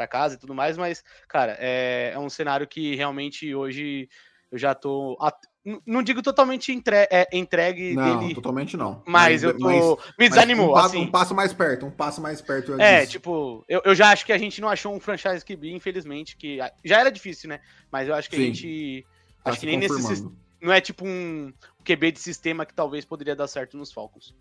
casa 0.09 0.35
e 0.35 0.39
tudo 0.39 0.55
mais, 0.55 0.77
mas, 0.77 1.03
cara, 1.27 1.57
é, 1.59 2.13
é, 2.15 2.19
um 2.19 2.31
cenário 2.31 2.67
que 2.69 2.95
realmente 2.95 3.55
hoje 3.55 4.09
eu 4.51 4.59
já 4.59 4.75
tô. 4.75 5.19
Não 5.85 6.03
digo 6.03 6.23
totalmente 6.23 6.73
entre, 6.73 7.09
é, 7.11 7.29
entregue 7.33 7.95
não, 7.95 8.19
dele. 8.19 8.35
totalmente 8.35 8.77
não. 8.77 9.03
Mas, 9.07 9.43
mas 9.43 9.43
eu 9.43 9.59
tô. 9.59 9.97
Mas, 9.97 10.15
me 10.19 10.29
desanimou. 10.29 10.71
Um 10.71 10.75
passo, 10.75 10.87
assim. 10.87 10.99
um 10.99 11.11
passo, 11.11 11.35
mais 11.35 11.53
perto, 11.53 11.87
um 11.87 11.91
passo 11.91 12.21
mais 12.23 12.41
perto. 12.41 12.81
É, 12.81 13.01
disse. 13.01 13.13
tipo, 13.13 13.65
eu, 13.69 13.83
eu 13.85 13.95
já 13.95 14.11
acho 14.11 14.25
que 14.25 14.33
a 14.33 14.39
gente 14.39 14.61
não 14.61 14.69
achou 14.69 14.95
um 14.95 15.01
franchise 15.01 15.45
que 15.45 15.59
infelizmente, 15.65 16.37
que 16.37 16.59
já 16.85 17.01
era 17.01 17.11
difícil, 17.11 17.49
né? 17.49 17.61
Mas 17.91 18.09
eu 18.09 18.15
acho 18.15 18.31
que 18.31 18.37
Sim, 18.37 18.43
a 18.43 18.47
gente. 18.47 19.07
Tá 19.45 19.51
acho 19.51 19.61
que 19.61 19.67
nem 19.67 19.77
nesse. 19.77 20.27
Não 20.61 20.73
é 20.73 20.81
tipo 20.81 21.07
um 21.07 21.53
QB 21.85 22.13
de 22.13 22.21
sistema 22.21 22.67
que 22.67 22.75
talvez 22.75 23.05
poderia 23.05 23.37
dar 23.37 23.47
certo 23.47 23.77
nos 23.77 23.93
Falcons. 23.93 24.35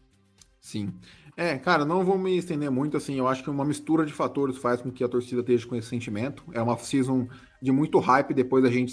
Sim. 0.59 0.93
É, 1.39 1.55
cara, 1.55 1.85
não 1.85 2.03
vou 2.03 2.17
me 2.17 2.35
estender 2.35 2.71
muito, 2.71 2.97
assim, 2.97 3.13
eu 3.19 3.27
acho 3.27 3.43
que 3.43 3.49
uma 3.51 3.63
mistura 3.63 4.03
de 4.03 4.11
fatores 4.11 4.57
faz 4.57 4.81
com 4.81 4.91
que 4.91 5.03
a 5.03 5.07
torcida 5.07 5.41
esteja 5.41 5.67
com 5.67 5.75
esse 5.75 5.87
sentimento. 5.87 6.43
É 6.51 6.59
uma 6.59 6.75
season 6.79 7.27
de 7.61 7.71
muito 7.71 7.99
hype 7.99 8.33
depois 8.33 8.63
da 8.63 8.71
gente, 8.71 8.91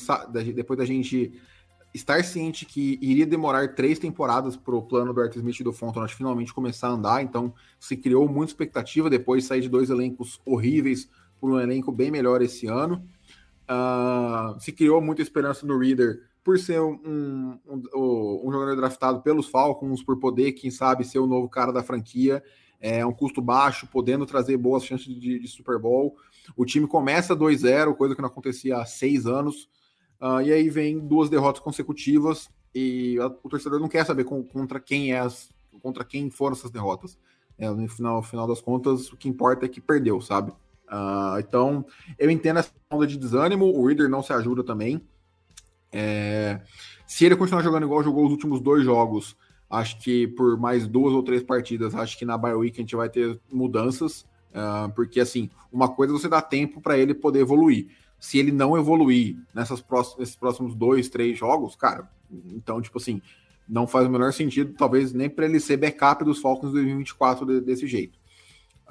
depois 0.54 0.78
da 0.78 0.84
gente 0.84 1.32
estar 1.94 2.22
ciente 2.22 2.66
que 2.66 2.98
iria 3.00 3.24
demorar 3.24 3.74
três 3.74 3.98
temporadas 3.98 4.56
para 4.56 4.74
o 4.74 4.82
plano 4.82 5.14
do 5.14 5.22
Arthur 5.22 5.38
Smith 5.38 5.60
e 5.60 5.64
do 5.64 5.72
Fontenot 5.72 6.14
finalmente 6.14 6.52
começar 6.52 6.88
a 6.88 6.90
andar, 6.90 7.22
então 7.22 7.54
se 7.80 7.96
criou 7.96 8.28
muita 8.28 8.52
expectativa 8.52 9.08
depois 9.08 9.44
de 9.44 9.48
sair 9.48 9.62
de 9.62 9.68
dois 9.70 9.88
elencos 9.88 10.38
horríveis 10.44 11.08
por 11.40 11.50
um 11.50 11.58
elenco 11.58 11.90
bem 11.90 12.10
melhor 12.10 12.42
esse 12.42 12.66
ano. 12.66 13.08
Uh, 13.64 14.60
se 14.60 14.70
criou 14.70 15.00
muita 15.00 15.22
esperança 15.22 15.66
no 15.66 15.78
Reader 15.78 16.20
por 16.44 16.58
ser 16.58 16.78
um, 16.78 17.58
um, 17.66 17.82
um, 18.44 18.52
jogador 18.52 18.76
draftado 18.76 19.22
pelos 19.22 19.48
Falcons, 19.48 20.02
por 20.02 20.18
poder, 20.18 20.52
quem 20.52 20.70
sabe, 20.70 21.02
ser 21.02 21.18
o 21.18 21.26
novo 21.26 21.48
cara 21.48 21.72
da 21.72 21.82
franquia, 21.82 22.44
é 22.78 23.04
um 23.04 23.14
custo 23.14 23.40
baixo, 23.40 23.88
podendo 23.90 24.26
trazer 24.26 24.58
boas 24.58 24.84
chances 24.84 25.06
de, 25.06 25.38
de 25.38 25.48
Super 25.48 25.78
Bowl. 25.78 26.16
O 26.54 26.66
time 26.66 26.86
começa 26.86 27.34
2-0, 27.34 27.96
coisa 27.96 28.14
que 28.14 28.20
não 28.20 28.28
acontecia 28.28 28.76
há 28.76 28.84
seis 28.84 29.26
anos, 29.26 29.70
uh, 30.20 30.42
e 30.42 30.52
aí 30.52 30.68
vem 30.68 30.98
duas 30.98 31.30
derrotas 31.30 31.62
consecutivas, 31.62 32.50
e 32.74 33.18
a, 33.18 33.26
o 33.26 33.48
torcedor 33.48 33.80
não 33.80 33.88
quer 33.88 34.04
saber 34.04 34.24
com, 34.24 34.44
contra 34.44 34.78
quem 34.78 35.14
é 35.14 35.20
as, 35.20 35.48
contra 35.80 36.04
quem 36.04 36.28
foram 36.28 36.54
essas 36.54 36.70
derrotas. 36.70 37.16
É, 37.56 37.70
no 37.70 37.88
final, 37.88 38.22
final 38.22 38.46
das 38.46 38.60
contas, 38.60 39.10
o 39.10 39.16
que 39.16 39.28
importa 39.30 39.64
é 39.64 39.68
que 39.68 39.80
perdeu, 39.80 40.20
sabe? 40.20 40.50
Uh, 40.50 41.38
então, 41.38 41.86
eu 42.18 42.30
entendo 42.30 42.58
essa 42.58 42.72
onda 42.90 43.06
de 43.06 43.16
desânimo, 43.16 43.64
o 43.64 43.86
Reader 43.86 44.10
não 44.10 44.22
se 44.22 44.32
ajuda 44.32 44.62
também. 44.62 45.00
É, 45.96 46.60
se 47.06 47.24
ele 47.24 47.36
continuar 47.36 47.62
jogando 47.62 47.84
igual 47.84 48.02
jogou 48.02 48.26
os 48.26 48.32
últimos 48.32 48.60
dois 48.60 48.84
jogos, 48.84 49.36
acho 49.70 49.96
que 50.00 50.26
por 50.26 50.58
mais 50.58 50.88
duas 50.88 51.14
ou 51.14 51.22
três 51.22 51.40
partidas, 51.40 51.94
acho 51.94 52.18
que 52.18 52.24
na 52.24 52.36
bye 52.36 52.52
week 52.52 52.76
a 52.76 52.82
gente 52.82 52.96
vai 52.96 53.08
ter 53.08 53.40
mudanças, 53.50 54.22
uh, 54.50 54.92
porque 54.92 55.20
assim, 55.20 55.48
uma 55.72 55.88
coisa 55.88 56.12
é 56.12 56.18
você 56.18 56.28
dá 56.28 56.42
tempo 56.42 56.80
para 56.80 56.98
ele 56.98 57.14
poder 57.14 57.40
evoluir. 57.40 57.86
Se 58.18 58.38
ele 58.38 58.50
não 58.50 58.76
evoluir 58.76 59.36
nessas 59.54 59.80
próximos, 59.80 60.18
nesses 60.18 60.36
próximos 60.36 60.74
dois, 60.74 61.08
três 61.08 61.38
jogos, 61.38 61.76
cara, 61.76 62.10
então, 62.46 62.82
tipo 62.82 62.98
assim, 62.98 63.22
não 63.68 63.86
faz 63.86 64.08
o 64.08 64.10
menor 64.10 64.32
sentido, 64.32 64.74
talvez 64.76 65.12
nem 65.12 65.30
para 65.30 65.44
ele 65.44 65.60
ser 65.60 65.76
backup 65.76 66.24
dos 66.24 66.40
Falcons 66.40 66.72
2024 66.72 67.46
de, 67.46 67.60
desse 67.60 67.86
jeito. 67.86 68.18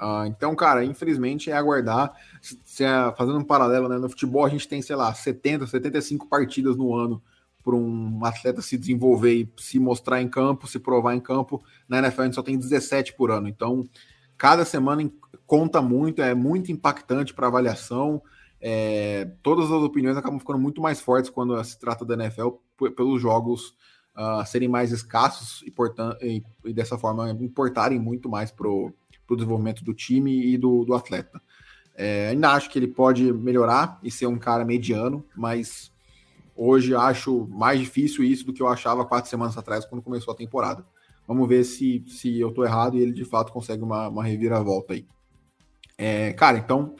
Uh, 0.00 0.26
então, 0.26 0.54
cara, 0.56 0.84
infelizmente 0.84 1.50
é 1.50 1.54
aguardar. 1.54 2.12
Se, 2.42 2.60
se 2.64 2.84
é, 2.84 3.12
fazendo 3.16 3.38
um 3.38 3.44
paralelo, 3.44 3.88
né, 3.88 3.98
no 3.98 4.08
futebol 4.08 4.44
a 4.44 4.48
gente 4.48 4.68
tem, 4.68 4.82
sei 4.82 4.96
lá, 4.96 5.12
70, 5.14 5.66
75 5.66 6.28
partidas 6.28 6.76
no 6.76 6.94
ano 6.94 7.22
para 7.62 7.74
um 7.74 8.22
atleta 8.24 8.60
se 8.60 8.76
desenvolver 8.76 9.34
e 9.34 9.52
se 9.56 9.78
mostrar 9.78 10.20
em 10.20 10.28
campo, 10.28 10.66
se 10.66 10.78
provar 10.78 11.14
em 11.14 11.20
campo. 11.20 11.64
Na 11.88 11.98
NFL 11.98 12.20
a 12.20 12.24
gente 12.26 12.34
só 12.34 12.42
tem 12.42 12.58
17 12.58 13.14
por 13.14 13.30
ano. 13.30 13.48
Então, 13.48 13.88
cada 14.36 14.64
semana 14.64 15.10
conta 15.46 15.80
muito, 15.80 16.20
é 16.20 16.34
muito 16.34 16.70
impactante 16.70 17.32
para 17.32 17.46
avaliação. 17.46 18.20
É, 18.60 19.30
todas 19.42 19.66
as 19.66 19.82
opiniões 19.82 20.16
acabam 20.16 20.38
ficando 20.38 20.58
muito 20.58 20.80
mais 20.80 21.00
fortes 21.00 21.30
quando 21.30 21.62
se 21.64 21.78
trata 21.78 22.04
da 22.04 22.14
NFL 22.14 22.50
pelos 22.96 23.20
jogos 23.20 23.74
uh, 24.16 24.44
serem 24.46 24.68
mais 24.68 24.92
escassos 24.92 25.62
e, 25.62 25.72
e, 26.22 26.42
e, 26.64 26.72
dessa 26.72 26.98
forma 26.98 27.30
importarem 27.30 27.98
muito 27.98 28.28
mais 28.28 28.50
para 29.26 29.34
o 29.34 29.36
desenvolvimento 29.36 29.84
do 29.84 29.94
time 29.94 30.52
e 30.52 30.58
do, 30.58 30.84
do 30.84 30.94
atleta. 30.94 31.40
É, 31.96 32.28
ainda 32.28 32.50
acho 32.50 32.70
que 32.70 32.78
ele 32.78 32.88
pode 32.88 33.32
melhorar 33.32 33.98
e 34.02 34.10
ser 34.10 34.26
um 34.26 34.38
cara 34.38 34.64
mediano, 34.64 35.24
mas 35.36 35.92
hoje 36.56 36.94
acho 36.94 37.46
mais 37.48 37.80
difícil 37.80 38.24
isso 38.24 38.44
do 38.44 38.52
que 38.52 38.62
eu 38.62 38.68
achava 38.68 39.04
quatro 39.04 39.30
semanas 39.30 39.56
atrás, 39.56 39.84
quando 39.84 40.02
começou 40.02 40.32
a 40.32 40.36
temporada. 40.36 40.84
Vamos 41.26 41.48
ver 41.48 41.64
se, 41.64 42.04
se 42.06 42.38
eu 42.38 42.50
estou 42.50 42.64
errado 42.64 42.96
e 42.96 43.00
ele 43.00 43.12
de 43.12 43.24
fato 43.24 43.52
consegue 43.52 43.82
uma, 43.82 44.08
uma 44.08 44.24
reviravolta 44.24 44.92
aí. 44.92 45.06
É, 45.96 46.32
cara, 46.32 46.58
então 46.58 46.96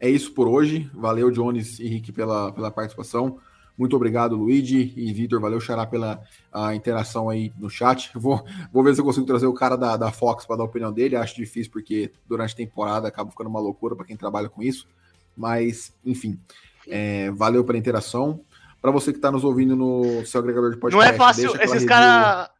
é 0.00 0.08
isso 0.08 0.32
por 0.32 0.48
hoje. 0.48 0.90
Valeu, 0.94 1.30
Jones 1.30 1.78
e 1.78 1.86
Rick, 1.86 2.12
pela, 2.12 2.52
pela 2.52 2.70
participação. 2.70 3.38
Muito 3.78 3.94
obrigado, 3.94 4.34
Luigi 4.34 4.92
e 4.96 5.12
Vitor. 5.12 5.40
Valeu, 5.40 5.60
Xará, 5.60 5.86
pela 5.86 6.20
a 6.52 6.74
interação 6.74 7.30
aí 7.30 7.52
no 7.56 7.70
chat. 7.70 8.10
Vou, 8.18 8.44
vou 8.72 8.82
ver 8.82 8.94
se 8.94 9.00
eu 9.00 9.04
consigo 9.04 9.24
trazer 9.24 9.46
o 9.46 9.54
cara 9.54 9.76
da, 9.76 9.96
da 9.96 10.10
Fox 10.10 10.44
para 10.44 10.56
dar 10.56 10.62
a 10.64 10.66
opinião 10.66 10.92
dele. 10.92 11.14
Acho 11.14 11.36
difícil 11.36 11.70
porque 11.70 12.10
durante 12.28 12.54
a 12.54 12.56
temporada 12.56 13.06
acaba 13.06 13.30
ficando 13.30 13.48
uma 13.48 13.60
loucura 13.60 13.94
para 13.94 14.04
quem 14.04 14.16
trabalha 14.16 14.48
com 14.48 14.62
isso. 14.62 14.88
Mas, 15.36 15.94
enfim, 16.04 16.40
é, 16.88 17.30
valeu 17.30 17.62
pela 17.62 17.78
interação. 17.78 18.40
Para 18.82 18.90
você 18.90 19.12
que 19.12 19.18
está 19.18 19.30
nos 19.30 19.44
ouvindo 19.44 19.76
no 19.76 20.24
seu 20.26 20.40
agregador 20.40 20.72
de 20.72 20.76
podcast. 20.76 21.06
Não 21.06 21.14
é 21.14 21.16
fácil, 21.16 21.54
esses 21.60 21.84
caras. 21.84 22.50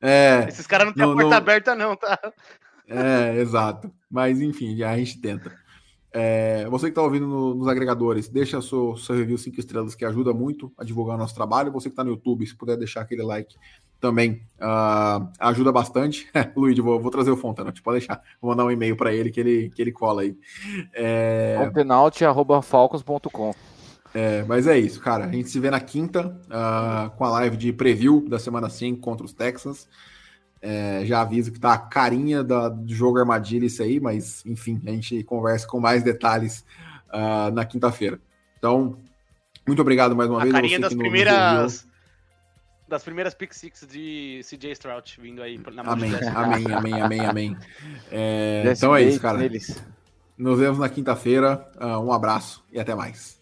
É, 0.00 0.46
esses 0.48 0.66
caras 0.66 0.86
não 0.88 0.94
têm 0.94 1.04
a 1.04 1.06
porta 1.06 1.30
não... 1.30 1.36
aberta, 1.36 1.74
não, 1.74 1.96
tá? 1.96 2.18
É, 2.88 3.36
exato. 3.40 3.90
Mas 4.10 4.40
enfim, 4.40 4.82
a 4.82 4.96
gente 4.96 5.20
tenta. 5.20 5.52
É, 6.12 6.66
você 6.70 6.86
que 6.86 6.90
está 6.92 7.02
ouvindo 7.02 7.26
no, 7.26 7.54
nos 7.54 7.68
agregadores, 7.68 8.28
deixa 8.28 8.62
seu, 8.62 8.96
seu 8.96 9.14
review 9.16 9.36
5 9.36 9.60
estrelas, 9.60 9.94
que 9.94 10.04
ajuda 10.04 10.32
muito 10.32 10.72
a 10.78 10.84
divulgar 10.84 11.16
o 11.16 11.18
nosso 11.18 11.34
trabalho. 11.34 11.72
Você 11.72 11.88
que 11.88 11.92
está 11.92 12.04
no 12.04 12.10
YouTube, 12.10 12.46
se 12.46 12.54
puder 12.54 12.76
deixar 12.76 13.02
aquele 13.02 13.22
like 13.22 13.54
também, 14.00 14.42
uh, 14.60 15.28
ajuda 15.38 15.72
bastante. 15.72 16.28
Luiz, 16.56 16.78
vou, 16.78 17.00
vou, 17.00 17.10
trazer 17.10 17.30
o 17.30 17.36
Fontanot, 17.36 17.80
pode 17.82 17.98
deixar. 17.98 18.22
Vou 18.40 18.50
mandar 18.50 18.64
um 18.64 18.70
e-mail 18.70 18.96
para 18.96 19.12
ele 19.12 19.30
que, 19.30 19.40
ele 19.40 19.70
que 19.74 19.82
ele 19.82 19.92
cola 19.92 20.22
aí. 20.22 20.36
É... 20.94 21.56
É, 24.14 24.44
mas 24.44 24.66
é 24.66 24.78
isso, 24.78 25.00
cara. 25.00 25.26
A 25.26 25.30
gente 25.30 25.50
se 25.50 25.60
vê 25.60 25.70
na 25.70 25.80
quinta 25.80 26.38
uh, 26.46 27.10
com 27.16 27.24
a 27.24 27.30
live 27.32 27.56
de 27.56 27.72
preview 27.72 28.26
da 28.26 28.38
semana 28.38 28.70
5 28.70 29.00
contra 29.00 29.26
os 29.26 29.32
Texans. 29.32 29.86
É, 30.68 31.04
já 31.04 31.20
aviso 31.20 31.52
que 31.52 31.60
tá 31.60 31.74
a 31.74 31.78
carinha 31.78 32.42
da, 32.42 32.68
do 32.68 32.92
jogo 32.92 33.18
armadilha 33.18 33.66
isso 33.66 33.80
aí, 33.84 34.00
mas 34.00 34.44
enfim, 34.44 34.82
a 34.84 34.90
gente 34.90 35.22
conversa 35.22 35.64
com 35.64 35.78
mais 35.78 36.02
detalhes 36.02 36.64
uh, 37.08 37.52
na 37.52 37.64
quinta-feira. 37.64 38.18
Então, 38.58 38.98
muito 39.64 39.80
obrigado 39.80 40.16
mais 40.16 40.28
uma 40.28 40.40
a 40.40 40.42
vez. 40.42 40.52
A 40.52 40.58
carinha 40.58 40.80
das 40.80 40.92
primeiras 40.92 41.86
das 42.88 43.02
primeiras 43.04 43.34
pick 43.34 43.52
six 43.52 43.86
de 43.88 44.40
CJ 44.42 44.72
Stroud 44.72 45.18
vindo 45.20 45.40
aí 45.40 45.56
na 45.72 45.82
amém, 45.82 46.12
amém, 46.34 46.72
amém, 46.72 47.00
amém, 47.00 47.20
amém. 47.20 47.56
É, 48.10 48.64
então 48.76 48.94
é 48.94 49.02
isso, 49.02 49.20
cara. 49.20 49.38
Nos 50.36 50.58
vemos 50.58 50.78
na 50.78 50.88
quinta-feira. 50.88 51.64
Uh, 51.80 51.98
um 51.98 52.12
abraço 52.12 52.64
e 52.72 52.80
até 52.80 52.94
mais. 52.94 53.35